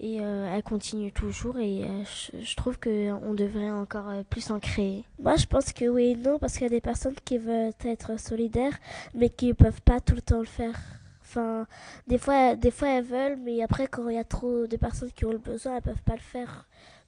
et 0.00 0.20
euh, 0.20 0.54
elle 0.54 0.62
continue 0.62 1.10
toujours 1.12 1.58
et 1.58 1.84
euh, 1.84 2.04
je, 2.04 2.38
je, 2.40 2.56
trouve 2.56 2.78
qu'on 2.78 3.34
devrait 3.34 3.70
encore 3.70 4.08
euh, 4.08 4.22
plus 4.28 4.50
en 4.50 4.60
créer. 4.60 5.04
Moi 5.20 5.36
je 5.36 5.46
pense 5.46 5.72
que 5.72 5.86
oui 5.86 6.10
et 6.10 6.16
non 6.16 6.38
parce 6.38 6.54
qu'il 6.54 6.62
y 6.62 6.66
a 6.66 6.70
des 6.70 6.80
personnes 6.80 7.16
qui 7.24 7.38
veulent 7.38 7.72
être 7.84 8.18
solidaires 8.18 8.78
mais 9.14 9.28
qui 9.28 9.48
ne 9.48 9.52
peuvent 9.54 9.82
pas 9.82 10.00
tout 10.00 10.14
le 10.14 10.22
temps 10.22 10.38
le 10.38 10.46
faire. 10.46 10.78
Enfin, 11.22 11.66
des 12.06 12.16
fois, 12.16 12.54
des 12.54 12.70
fois 12.70 12.88
elles 12.88 13.04
veulent 13.04 13.38
mais 13.42 13.62
après 13.62 13.88
quand 13.88 14.08
il 14.08 14.14
y 14.14 14.18
a 14.18 14.24
trop 14.24 14.66
de 14.66 14.76
personnes 14.76 15.10
qui 15.12 15.24
ont 15.24 15.32
le 15.32 15.38
besoin 15.38 15.76
elles 15.76 15.82
peuvent 15.82 16.02
pas 16.04 16.14
le 16.14 16.20
faire. 16.20 16.66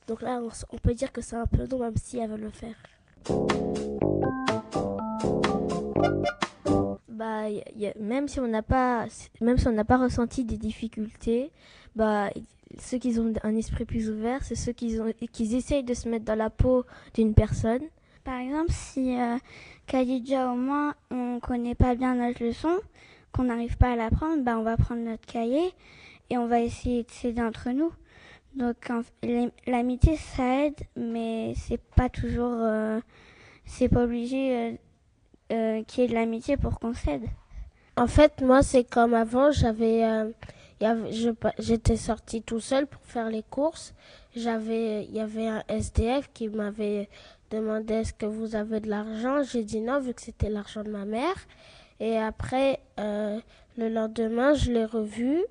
Donc 0.08 0.22
là 0.22 0.40
on, 0.72 0.78
peut 0.78 0.94
dire 0.94 1.12
que 1.12 1.20
c'est 1.20 1.36
un 1.36 1.46
peu 1.46 1.66
non 1.70 1.78
même 1.78 1.96
si 1.96 2.18
elles 2.18 2.28
veulent 2.28 2.40
le 2.40 2.50
faire. 2.50 2.74
Bah, 7.08 7.42
même 8.00 8.28
si 8.28 8.40
on 8.40 8.48
n'a 8.48 8.62
pas, 8.62 9.06
même 9.40 9.58
si 9.58 9.68
on 9.68 9.72
n'a 9.72 9.84
pas 9.84 9.98
ressenti 9.98 10.42
des 10.42 10.56
difficultés, 10.56 11.52
bah 11.96 12.30
ceux 12.78 12.98
qui 12.98 13.18
ont 13.18 13.32
un 13.42 13.56
esprit 13.56 13.84
plus 13.84 14.10
ouvert, 14.10 14.42
c'est 14.44 14.54
ceux 14.54 14.72
qui, 14.72 14.98
ont, 15.00 15.12
qui 15.32 15.54
essayent 15.56 15.82
de 15.82 15.94
se 15.94 16.08
mettre 16.08 16.24
dans 16.24 16.36
la 16.36 16.50
peau 16.50 16.84
d'une 17.14 17.34
personne. 17.34 17.82
Par 18.24 18.38
exemple, 18.38 18.70
si 18.70 19.18
euh, 19.18 19.36
Khadija 19.86 20.52
au 20.52 20.56
moins 20.56 20.94
on 21.10 21.40
connaît 21.40 21.74
pas 21.74 21.94
bien 21.94 22.14
notre 22.14 22.44
leçon, 22.44 22.78
qu'on 23.32 23.44
n'arrive 23.44 23.76
pas 23.76 23.92
à 23.92 23.96
l'apprendre, 23.96 24.42
bah 24.42 24.58
on 24.58 24.62
va 24.62 24.76
prendre 24.76 25.02
notre 25.02 25.26
cahier 25.26 25.72
et 26.30 26.38
on 26.38 26.46
va 26.46 26.60
essayer 26.60 27.02
de 27.02 27.10
s'aider 27.10 27.42
entre 27.42 27.70
nous. 27.70 27.92
Donc 28.54 28.90
l'amitié 29.66 30.16
ça 30.16 30.64
aide, 30.64 30.80
mais 30.96 31.54
c'est 31.56 31.80
pas 31.80 32.08
toujours, 32.08 32.54
euh, 32.56 33.00
c'est 33.64 33.88
pas 33.88 34.04
obligé 34.04 34.56
euh, 34.56 34.72
euh, 35.52 35.82
qu'il 35.84 36.02
y 36.02 36.06
ait 36.06 36.08
de 36.08 36.14
l'amitié 36.14 36.56
pour 36.56 36.80
qu'on 36.80 36.94
s'aide. 36.94 37.26
En 37.96 38.08
fait, 38.08 38.40
moi 38.40 38.62
c'est 38.62 38.84
comme 38.84 39.14
avant, 39.14 39.52
j'avais 39.52 40.02
j'étais 41.58 41.96
sortie 41.96 42.42
tout 42.42 42.60
seul 42.60 42.86
pour 42.86 43.02
faire 43.02 43.28
les 43.28 43.42
courses. 43.42 43.94
J'avais, 44.34 45.04
il 45.04 45.14
y 45.14 45.20
avait 45.20 45.46
un 45.46 45.62
SDF 45.68 46.30
qui 46.32 46.48
m'avait 46.48 47.08
demandé 47.50 47.94
est-ce 47.94 48.12
que 48.12 48.26
vous 48.26 48.54
avez 48.54 48.80
de 48.80 48.88
l'argent. 48.88 49.42
J'ai 49.42 49.64
dit 49.64 49.80
non 49.80 50.00
vu 50.00 50.14
que 50.14 50.22
c'était 50.22 50.50
l'argent 50.50 50.82
de 50.82 50.90
ma 50.90 51.04
mère. 51.04 51.34
Et 51.98 52.16
après, 52.18 52.80
euh, 52.98 53.38
le 53.76 53.88
lendemain, 53.88 54.54
je 54.54 54.72
l'ai 54.72 54.84
revu 54.84 55.42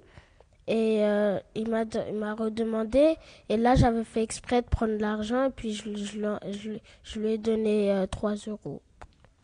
et 0.67 1.03
euh, 1.03 1.39
il 1.55 1.69
m'a 1.69 1.83
il 2.07 2.15
m'a 2.15 2.33
redemandé. 2.35 3.15
Et 3.49 3.57
là, 3.57 3.75
j'avais 3.75 4.03
fait 4.03 4.23
exprès 4.23 4.61
de 4.61 4.67
prendre 4.67 4.97
l'argent 4.99 5.45
et 5.45 5.49
puis 5.49 5.73
je, 5.73 5.95
je, 5.95 6.19
je, 6.51 6.71
je, 7.03 7.19
lui 7.19 7.33
ai 7.33 7.37
donné 7.37 7.91
euh, 7.91 8.05
3 8.05 8.35
euros. 8.47 8.81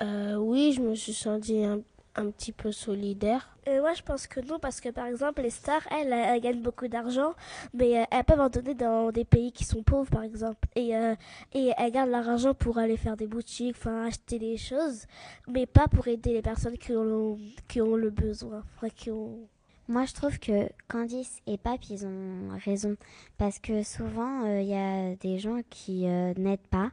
Euh, 0.02 0.36
oui, 0.36 0.74
je 0.74 0.82
me 0.82 0.94
suis 0.96 1.14
sentie 1.14 1.64
un 1.64 1.82
un 2.16 2.30
petit 2.32 2.52
peu 2.52 2.72
solidaire 2.72 3.56
euh, 3.68 3.82
Moi, 3.82 3.94
je 3.94 4.02
pense 4.02 4.28
que 4.28 4.40
non, 4.40 4.60
parce 4.60 4.82
que 4.82 4.90
par 4.90 5.06
exemple, 5.06 5.42
les 5.42 5.50
stars, 5.50 5.86
elles, 5.92 6.14
elles 6.14 6.42
gagnent 6.42 6.62
beaucoup 6.62 6.88
d'argent, 6.88 7.34
mais 7.74 8.00
euh, 8.00 8.04
elles 8.12 8.24
peuvent 8.24 8.40
en 8.40 8.50
donner 8.50 8.74
dans 8.74 9.12
des 9.12 9.26
pays 9.26 9.52
qui 9.52 9.64
sont 9.64 9.84
pauvres, 9.84 10.10
par 10.10 10.24
exemple. 10.24 10.68
Et, 10.76 10.96
euh, 10.96 11.16
et 11.54 11.72
elles 11.78 11.92
gardent 11.92 12.10
leur 12.12 12.28
argent 12.28 12.54
pour 12.54 12.78
aller 12.78 12.98
faire 12.98 13.18
des 13.18 13.28
boutiques, 13.28 13.76
enfin, 13.78 14.06
acheter 14.06 14.40
des 14.40 14.58
choses, 14.58 15.06
mais 15.48 15.66
pas 15.66 15.88
pour 15.88 16.08
aider 16.08 16.34
les 16.34 16.42
personnes 16.42 16.78
qui 16.78 16.94
ont, 16.94 17.38
qui 17.68 17.82
ont 17.82 17.96
le 17.96 18.10
besoin, 18.10 18.64
enfin, 18.78 18.90
qui 18.90 19.12
ont, 19.12 19.48
Moi, 19.88 20.06
je 20.06 20.14
trouve 20.14 20.40
que 20.40 20.70
Candice 20.88 21.40
et 21.48 21.58
Pape, 21.58 21.84
ils 21.90 22.06
ont 22.06 22.58
raison. 22.64 22.96
Parce 23.38 23.60
que 23.60 23.84
souvent, 23.84 24.46
il 24.46 24.68
y 24.68 24.76
a 24.76 25.16
des 25.16 25.38
gens 25.40 25.60
qui 25.70 26.06
n'aident 26.06 26.68
pas. 26.70 26.92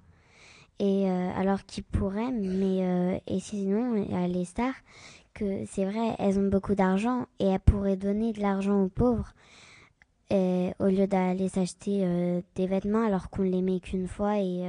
Et 0.84 1.08
alors 1.08 1.64
qu'ils 1.64 1.84
pourraient, 1.84 2.32
mais 2.32 3.22
et 3.28 3.38
sinon, 3.38 3.94
il 3.94 4.10
y 4.10 4.16
a 4.16 4.26
les 4.26 4.44
stars 4.44 4.74
que 5.32 5.64
c'est 5.66 5.84
vrai, 5.84 6.16
elles 6.18 6.40
ont 6.40 6.48
beaucoup 6.48 6.74
d'argent 6.74 7.26
et 7.38 7.46
elles 7.46 7.60
pourraient 7.60 7.96
donner 7.96 8.32
de 8.32 8.40
l'argent 8.40 8.82
aux 8.82 8.88
pauvres 8.88 9.32
au 10.32 10.86
lieu 10.86 11.06
d'aller 11.06 11.48
s'acheter 11.48 12.42
des 12.56 12.66
vêtements 12.66 13.06
alors 13.06 13.30
qu'on 13.30 13.42
les 13.42 13.62
met 13.62 13.78
qu'une 13.78 14.08
fois 14.08 14.38
et, 14.38 14.64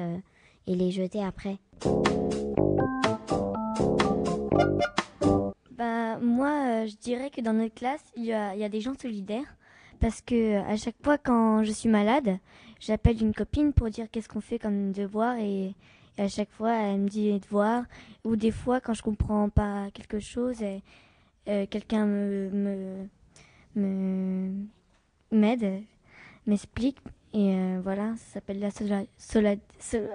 les 0.68 0.92
jeter 0.92 1.24
après. 1.24 1.58
Bah, 5.72 6.18
moi, 6.20 6.68
euh, 6.68 6.88
je 6.88 6.96
dirais 6.98 7.30
que 7.30 7.42
dans 7.42 7.54
notre 7.54 7.74
classe, 7.74 8.04
il 8.16 8.26
y 8.26 8.34
a, 8.34 8.54
il 8.54 8.62
y 8.62 8.64
a 8.64 8.70
des 8.70 8.80
gens 8.80 8.94
solidaires. 9.00 9.58
Parce 10.00 10.22
que 10.22 10.58
à 10.70 10.76
chaque 10.76 10.96
fois, 11.04 11.18
quand 11.18 11.64
je 11.64 11.72
suis 11.72 11.90
malade, 11.90 12.38
j'appelle 12.80 13.22
une 13.22 13.34
copine 13.34 13.74
pour 13.74 13.90
dire 13.90 14.08
qu'est-ce 14.12 14.30
qu'on 14.30 14.42
fait 14.42 14.60
comme 14.60 14.92
devoir. 14.92 15.38
Et, 15.38 15.74
à 16.18 16.28
chaque 16.28 16.52
fois, 16.52 16.74
elle 16.74 17.02
me 17.02 17.10
dit 17.10 17.40
devoir. 17.40 17.84
Ou 18.24 18.36
des 18.36 18.52
fois, 18.52 18.80
quand 18.80 18.94
je 18.94 19.02
comprends 19.02 19.50
pas 19.50 19.90
quelque 19.94 20.20
chose, 20.20 20.64
euh, 21.48 21.66
quelqu'un 21.70 22.06
me, 22.06 23.08
m'aide, 25.32 25.84
m'explique. 26.46 26.98
Et 27.34 27.56
euh, 27.56 27.80
voilà, 27.84 28.14
ça 28.18 28.34
s'appelle 28.34 28.60
la 28.60 28.70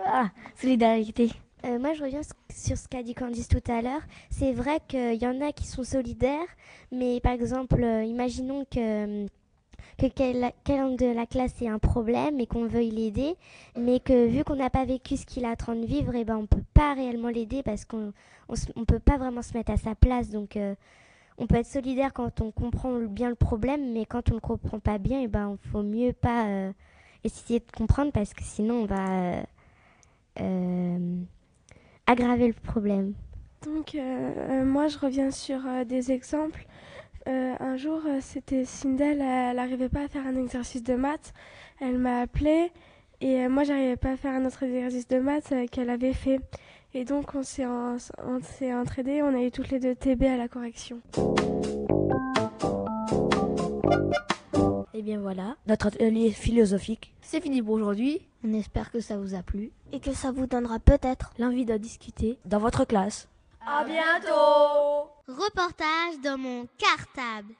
ah, 0.07 0.31
solidarité. 0.57 1.31
Euh, 1.65 1.81
moi, 1.81 1.93
je 1.95 2.05
reviens 2.05 2.21
sur 2.55 2.79
ce 2.79 2.87
qu'a 2.87 3.03
dit 3.03 3.15
Candice 3.15 3.49
tout 3.49 3.65
à 3.67 3.83
l'heure. 3.83 4.03
C'est 4.31 4.53
vrai 4.53 4.79
qu'il 4.87 5.21
y 5.21 5.27
en 5.27 5.41
a 5.41 5.51
qui 5.51 5.67
sont 5.67 5.83
solidaires, 5.83 6.47
mais 6.93 7.19
par 7.21 7.33
exemple, 7.33 7.81
imaginons 7.83 8.65
que 8.71 9.27
que 9.99 10.07
quelqu'un 10.07 10.91
de 10.91 11.07
la 11.07 11.27
classe 11.27 11.61
ait 11.61 11.69
un 11.69 11.79
problème 11.79 12.41
et 12.41 12.47
qu'on 12.47 12.67
veuille 12.67 12.91
l'aider, 12.91 13.37
mais 13.77 14.01
que 14.01 14.27
vu 14.27 14.45
qu'on 14.45 14.57
n'a 14.57 14.71
pas 14.71 14.85
vécu 14.85 15.17
ce 15.17 15.27
qu'il 15.27 15.45
a 15.45 15.51
en 15.51 15.57
train 15.57 15.75
de 15.75 15.85
vivre, 15.85 16.15
et 16.15 16.21
eh 16.21 16.25
ben 16.25 16.37
on 16.37 16.47
peut 16.47 16.65
pas 16.73 16.95
réellement 16.95 17.29
l'aider 17.29 17.63
parce 17.63 17.85
qu'on 17.85 18.13
on, 18.49 18.85
peut 18.85 19.01
pas 19.01 19.19
vraiment 19.19 19.43
se 19.43 19.57
mettre 19.57 19.73
à 19.73 19.77
sa 19.77 19.95
place. 19.95 20.31
Donc 20.31 20.57
euh, 20.57 20.75
on 21.37 21.47
peut 21.47 21.57
être 21.57 21.67
solidaire 21.67 22.13
quand 22.13 22.41
on 22.41 22.51
comprend 22.51 22.99
bien 23.01 23.29
le 23.29 23.35
problème, 23.35 23.93
mais 23.93 24.07
quand 24.07 24.31
on 24.31 24.37
ne 24.37 24.41
comprend 24.41 24.79
pas 24.79 24.99
bien, 24.99 25.21
et 25.21 25.25
eh 25.25 25.29
ben 25.29 25.59
faut 25.73 25.83
mieux 25.83 26.13
pas 26.13 26.47
essayer 27.25 27.61
de 27.61 27.71
comprendre 27.77 28.13
parce 28.13 28.33
que 28.35 28.43
sinon 28.43 28.83
on 28.83 28.87
va 28.87 29.43
aggraver 32.07 32.47
le 32.47 32.55
problème. 32.55 33.15
Donc 33.65 33.95
euh, 33.95 33.99
euh, 34.01 34.65
moi 34.65 34.89
je 34.89 34.99
reviens 34.99 35.31
sur 35.31 35.61
euh, 35.67 35.85
des 35.85 36.13
exemples. 36.13 36.67
Un 37.29 37.77
jour 37.77 38.01
c'était 38.21 38.65
Sindel, 38.65 39.21
elle 39.21 39.57
n'arrivait 39.57 39.89
pas 39.89 40.05
à 40.05 40.09
faire 40.09 40.27
un 40.27 40.37
exercice 40.37 40.83
de 40.83 40.95
maths. 40.95 41.33
Elle 41.81 41.99
m'a 41.99 42.21
appelé 42.21 42.73
et 43.21 43.49
moi 43.49 43.65
j'arrivais 43.65 43.97
pas 43.97 44.13
à 44.13 44.17
faire 44.17 44.33
un 44.33 44.45
autre 44.45 44.63
exercice 44.63 45.09
de 45.09 45.19
maths 45.19 45.53
qu'elle 45.71 45.91
avait 45.91 46.13
fait. 46.13 46.41
Et 46.95 47.05
donc 47.05 47.35
on 47.35 47.43
s'est, 47.43 47.67
on 47.67 47.99
s'est 48.43 48.73
entraînés, 48.73 49.23
on 49.23 49.35
a 49.35 49.43
eu 49.43 49.51
toutes 49.51 49.71
les 49.71 49.79
deux 49.79 49.95
TB 49.95 50.23
à 50.25 50.37
la 50.37 50.49
correction. 50.49 51.01
Et 54.95 55.01
eh 55.01 55.03
bien 55.03 55.21
voilà, 55.21 55.57
notre 55.69 55.89
atelier 55.89 56.31
philosophique, 56.33 57.15
c'est 57.21 57.41
fini 57.41 57.63
pour 57.63 57.75
aujourd'hui. 57.75 58.21
On 58.45 58.53
espère 58.53 58.91
que 58.91 58.99
ça 58.99 59.17
vous 59.17 59.35
a 59.35 59.43
plu 59.43 59.71
et 59.93 60.01
que 60.01 60.13
ça 60.13 60.33
vous 60.33 60.47
donnera 60.47 60.81
peut-être 60.81 61.31
l'envie 61.39 61.65
de 61.65 61.77
discuter 61.77 62.39
dans 62.47 62.59
votre 62.59 62.85
classe. 62.85 63.29
À 63.67 63.85
bientôt 63.85 65.11
Reportage 65.27 66.19
dans 66.23 66.39
mon 66.39 66.67
cartable. 66.79 67.55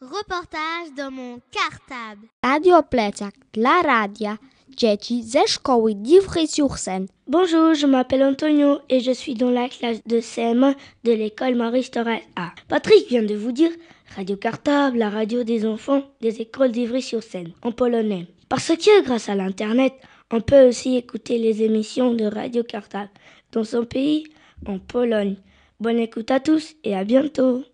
Reportage 0.00 0.92
dans 0.96 1.10
mon 1.10 1.40
cartable. 1.50 2.28
Radio 2.42 2.82
Plecak 2.82 3.34
la 3.54 3.80
radio 3.82 4.30
dzieci 4.78 5.22
ze 5.24 5.48
szkoły 5.48 5.94
d'Ivry-sur-Seine. 5.94 7.06
Bonjour, 7.26 7.74
je 7.74 7.86
m'appelle 7.86 8.22
Antonio 8.22 8.80
et 8.88 9.00
je 9.00 9.14
suis 9.14 9.34
dans 9.34 9.50
la 9.50 9.68
classe 9.68 10.00
de 10.06 10.20
CM1 10.20 10.74
de 11.04 11.12
l'école 11.12 11.56
Maurice 11.56 11.90
Torres 11.90 12.22
A. 12.36 12.52
Patrick 12.68 13.08
vient 13.08 13.24
de 13.24 13.34
vous 13.34 13.52
dire 13.52 13.72
Radio 14.16 14.36
Cartable, 14.36 14.98
la 14.98 15.10
radio 15.10 15.42
des 15.42 15.66
enfants 15.66 16.02
des 16.20 16.40
écoles 16.40 16.70
d'Ivry-sur-Seine 16.70 17.52
en 17.62 17.72
polonais. 17.72 18.26
Parce 18.48 18.68
que 18.68 19.02
grâce 19.02 19.28
à 19.28 19.34
l'internet, 19.34 19.94
on 20.30 20.40
peut 20.40 20.68
aussi 20.68 20.96
écouter 20.96 21.38
les 21.38 21.62
émissions 21.62 22.14
de 22.14 22.26
Radio 22.26 22.62
Cartable 22.62 23.10
dans 23.50 23.64
son 23.64 23.84
pays, 23.84 24.24
en 24.66 24.78
Pologne. 24.78 25.36
Bonne 25.80 25.98
écoute 25.98 26.30
à 26.30 26.38
tous 26.38 26.74
et 26.84 26.94
à 26.94 27.02
bientôt. 27.02 27.64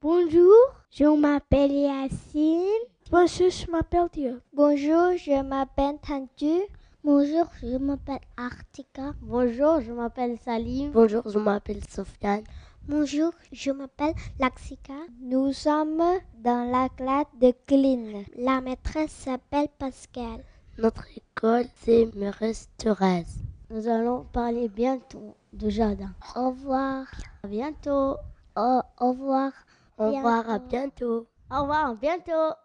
Bonjour, 0.00 0.54
je 0.90 1.04
m'appelle 1.04 1.72
Yacine. 1.72 2.95
Bonjour, 3.08 3.50
je 3.50 3.70
m'appelle 3.70 4.08
Dieu. 4.12 4.42
Bonjour, 4.52 5.16
je 5.16 5.40
m'appelle 5.40 5.96
Tantu. 6.04 6.62
Bonjour, 7.04 7.46
je 7.62 7.76
m'appelle 7.76 8.18
Artika. 8.36 9.12
Bonjour, 9.22 9.80
je 9.80 9.92
m'appelle 9.92 10.36
Salim. 10.44 10.90
Bonjour, 10.90 11.22
je 11.24 11.38
m'appelle 11.38 11.80
Sofiane. 11.88 12.42
Bonjour, 12.88 13.30
je 13.52 13.70
m'appelle 13.70 14.12
Laxika. 14.40 14.94
Nous 15.20 15.52
sommes 15.52 16.02
dans 16.40 16.68
la 16.68 16.88
classe 16.88 17.26
de 17.40 17.54
Clean. 17.68 18.24
La 18.36 18.60
maîtresse 18.60 19.12
s'appelle 19.12 19.68
Pascal. 19.78 20.42
Notre 20.76 21.06
école, 21.16 21.66
c'est 21.84 22.10
Maurice 22.16 22.68
Thérèse. 22.76 23.38
Nous 23.70 23.86
allons 23.86 24.24
parler 24.32 24.68
bientôt 24.68 25.36
de 25.52 25.68
jardin. 25.68 26.10
Au 26.34 26.50
revoir. 26.50 27.06
À 27.44 27.46
bientôt. 27.46 28.16
Au, 28.56 28.80
au 28.98 29.10
revoir. 29.12 29.52
Au 29.96 30.10
revoir, 30.10 30.50
à 30.50 30.58
bientôt. 30.58 31.28
Au 31.52 31.60
revoir, 31.60 31.90
à 31.90 31.94
bientôt. 31.94 32.56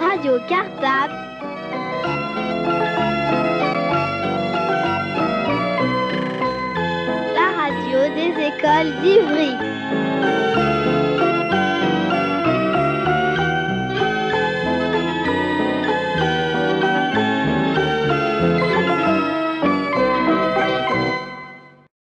Radio 0.00 0.38
Cartable. 0.48 1.14
La 7.34 7.48
radio 7.56 7.98
des 8.14 8.32
écoles 8.48 9.00
d'Ivry. 9.02 9.69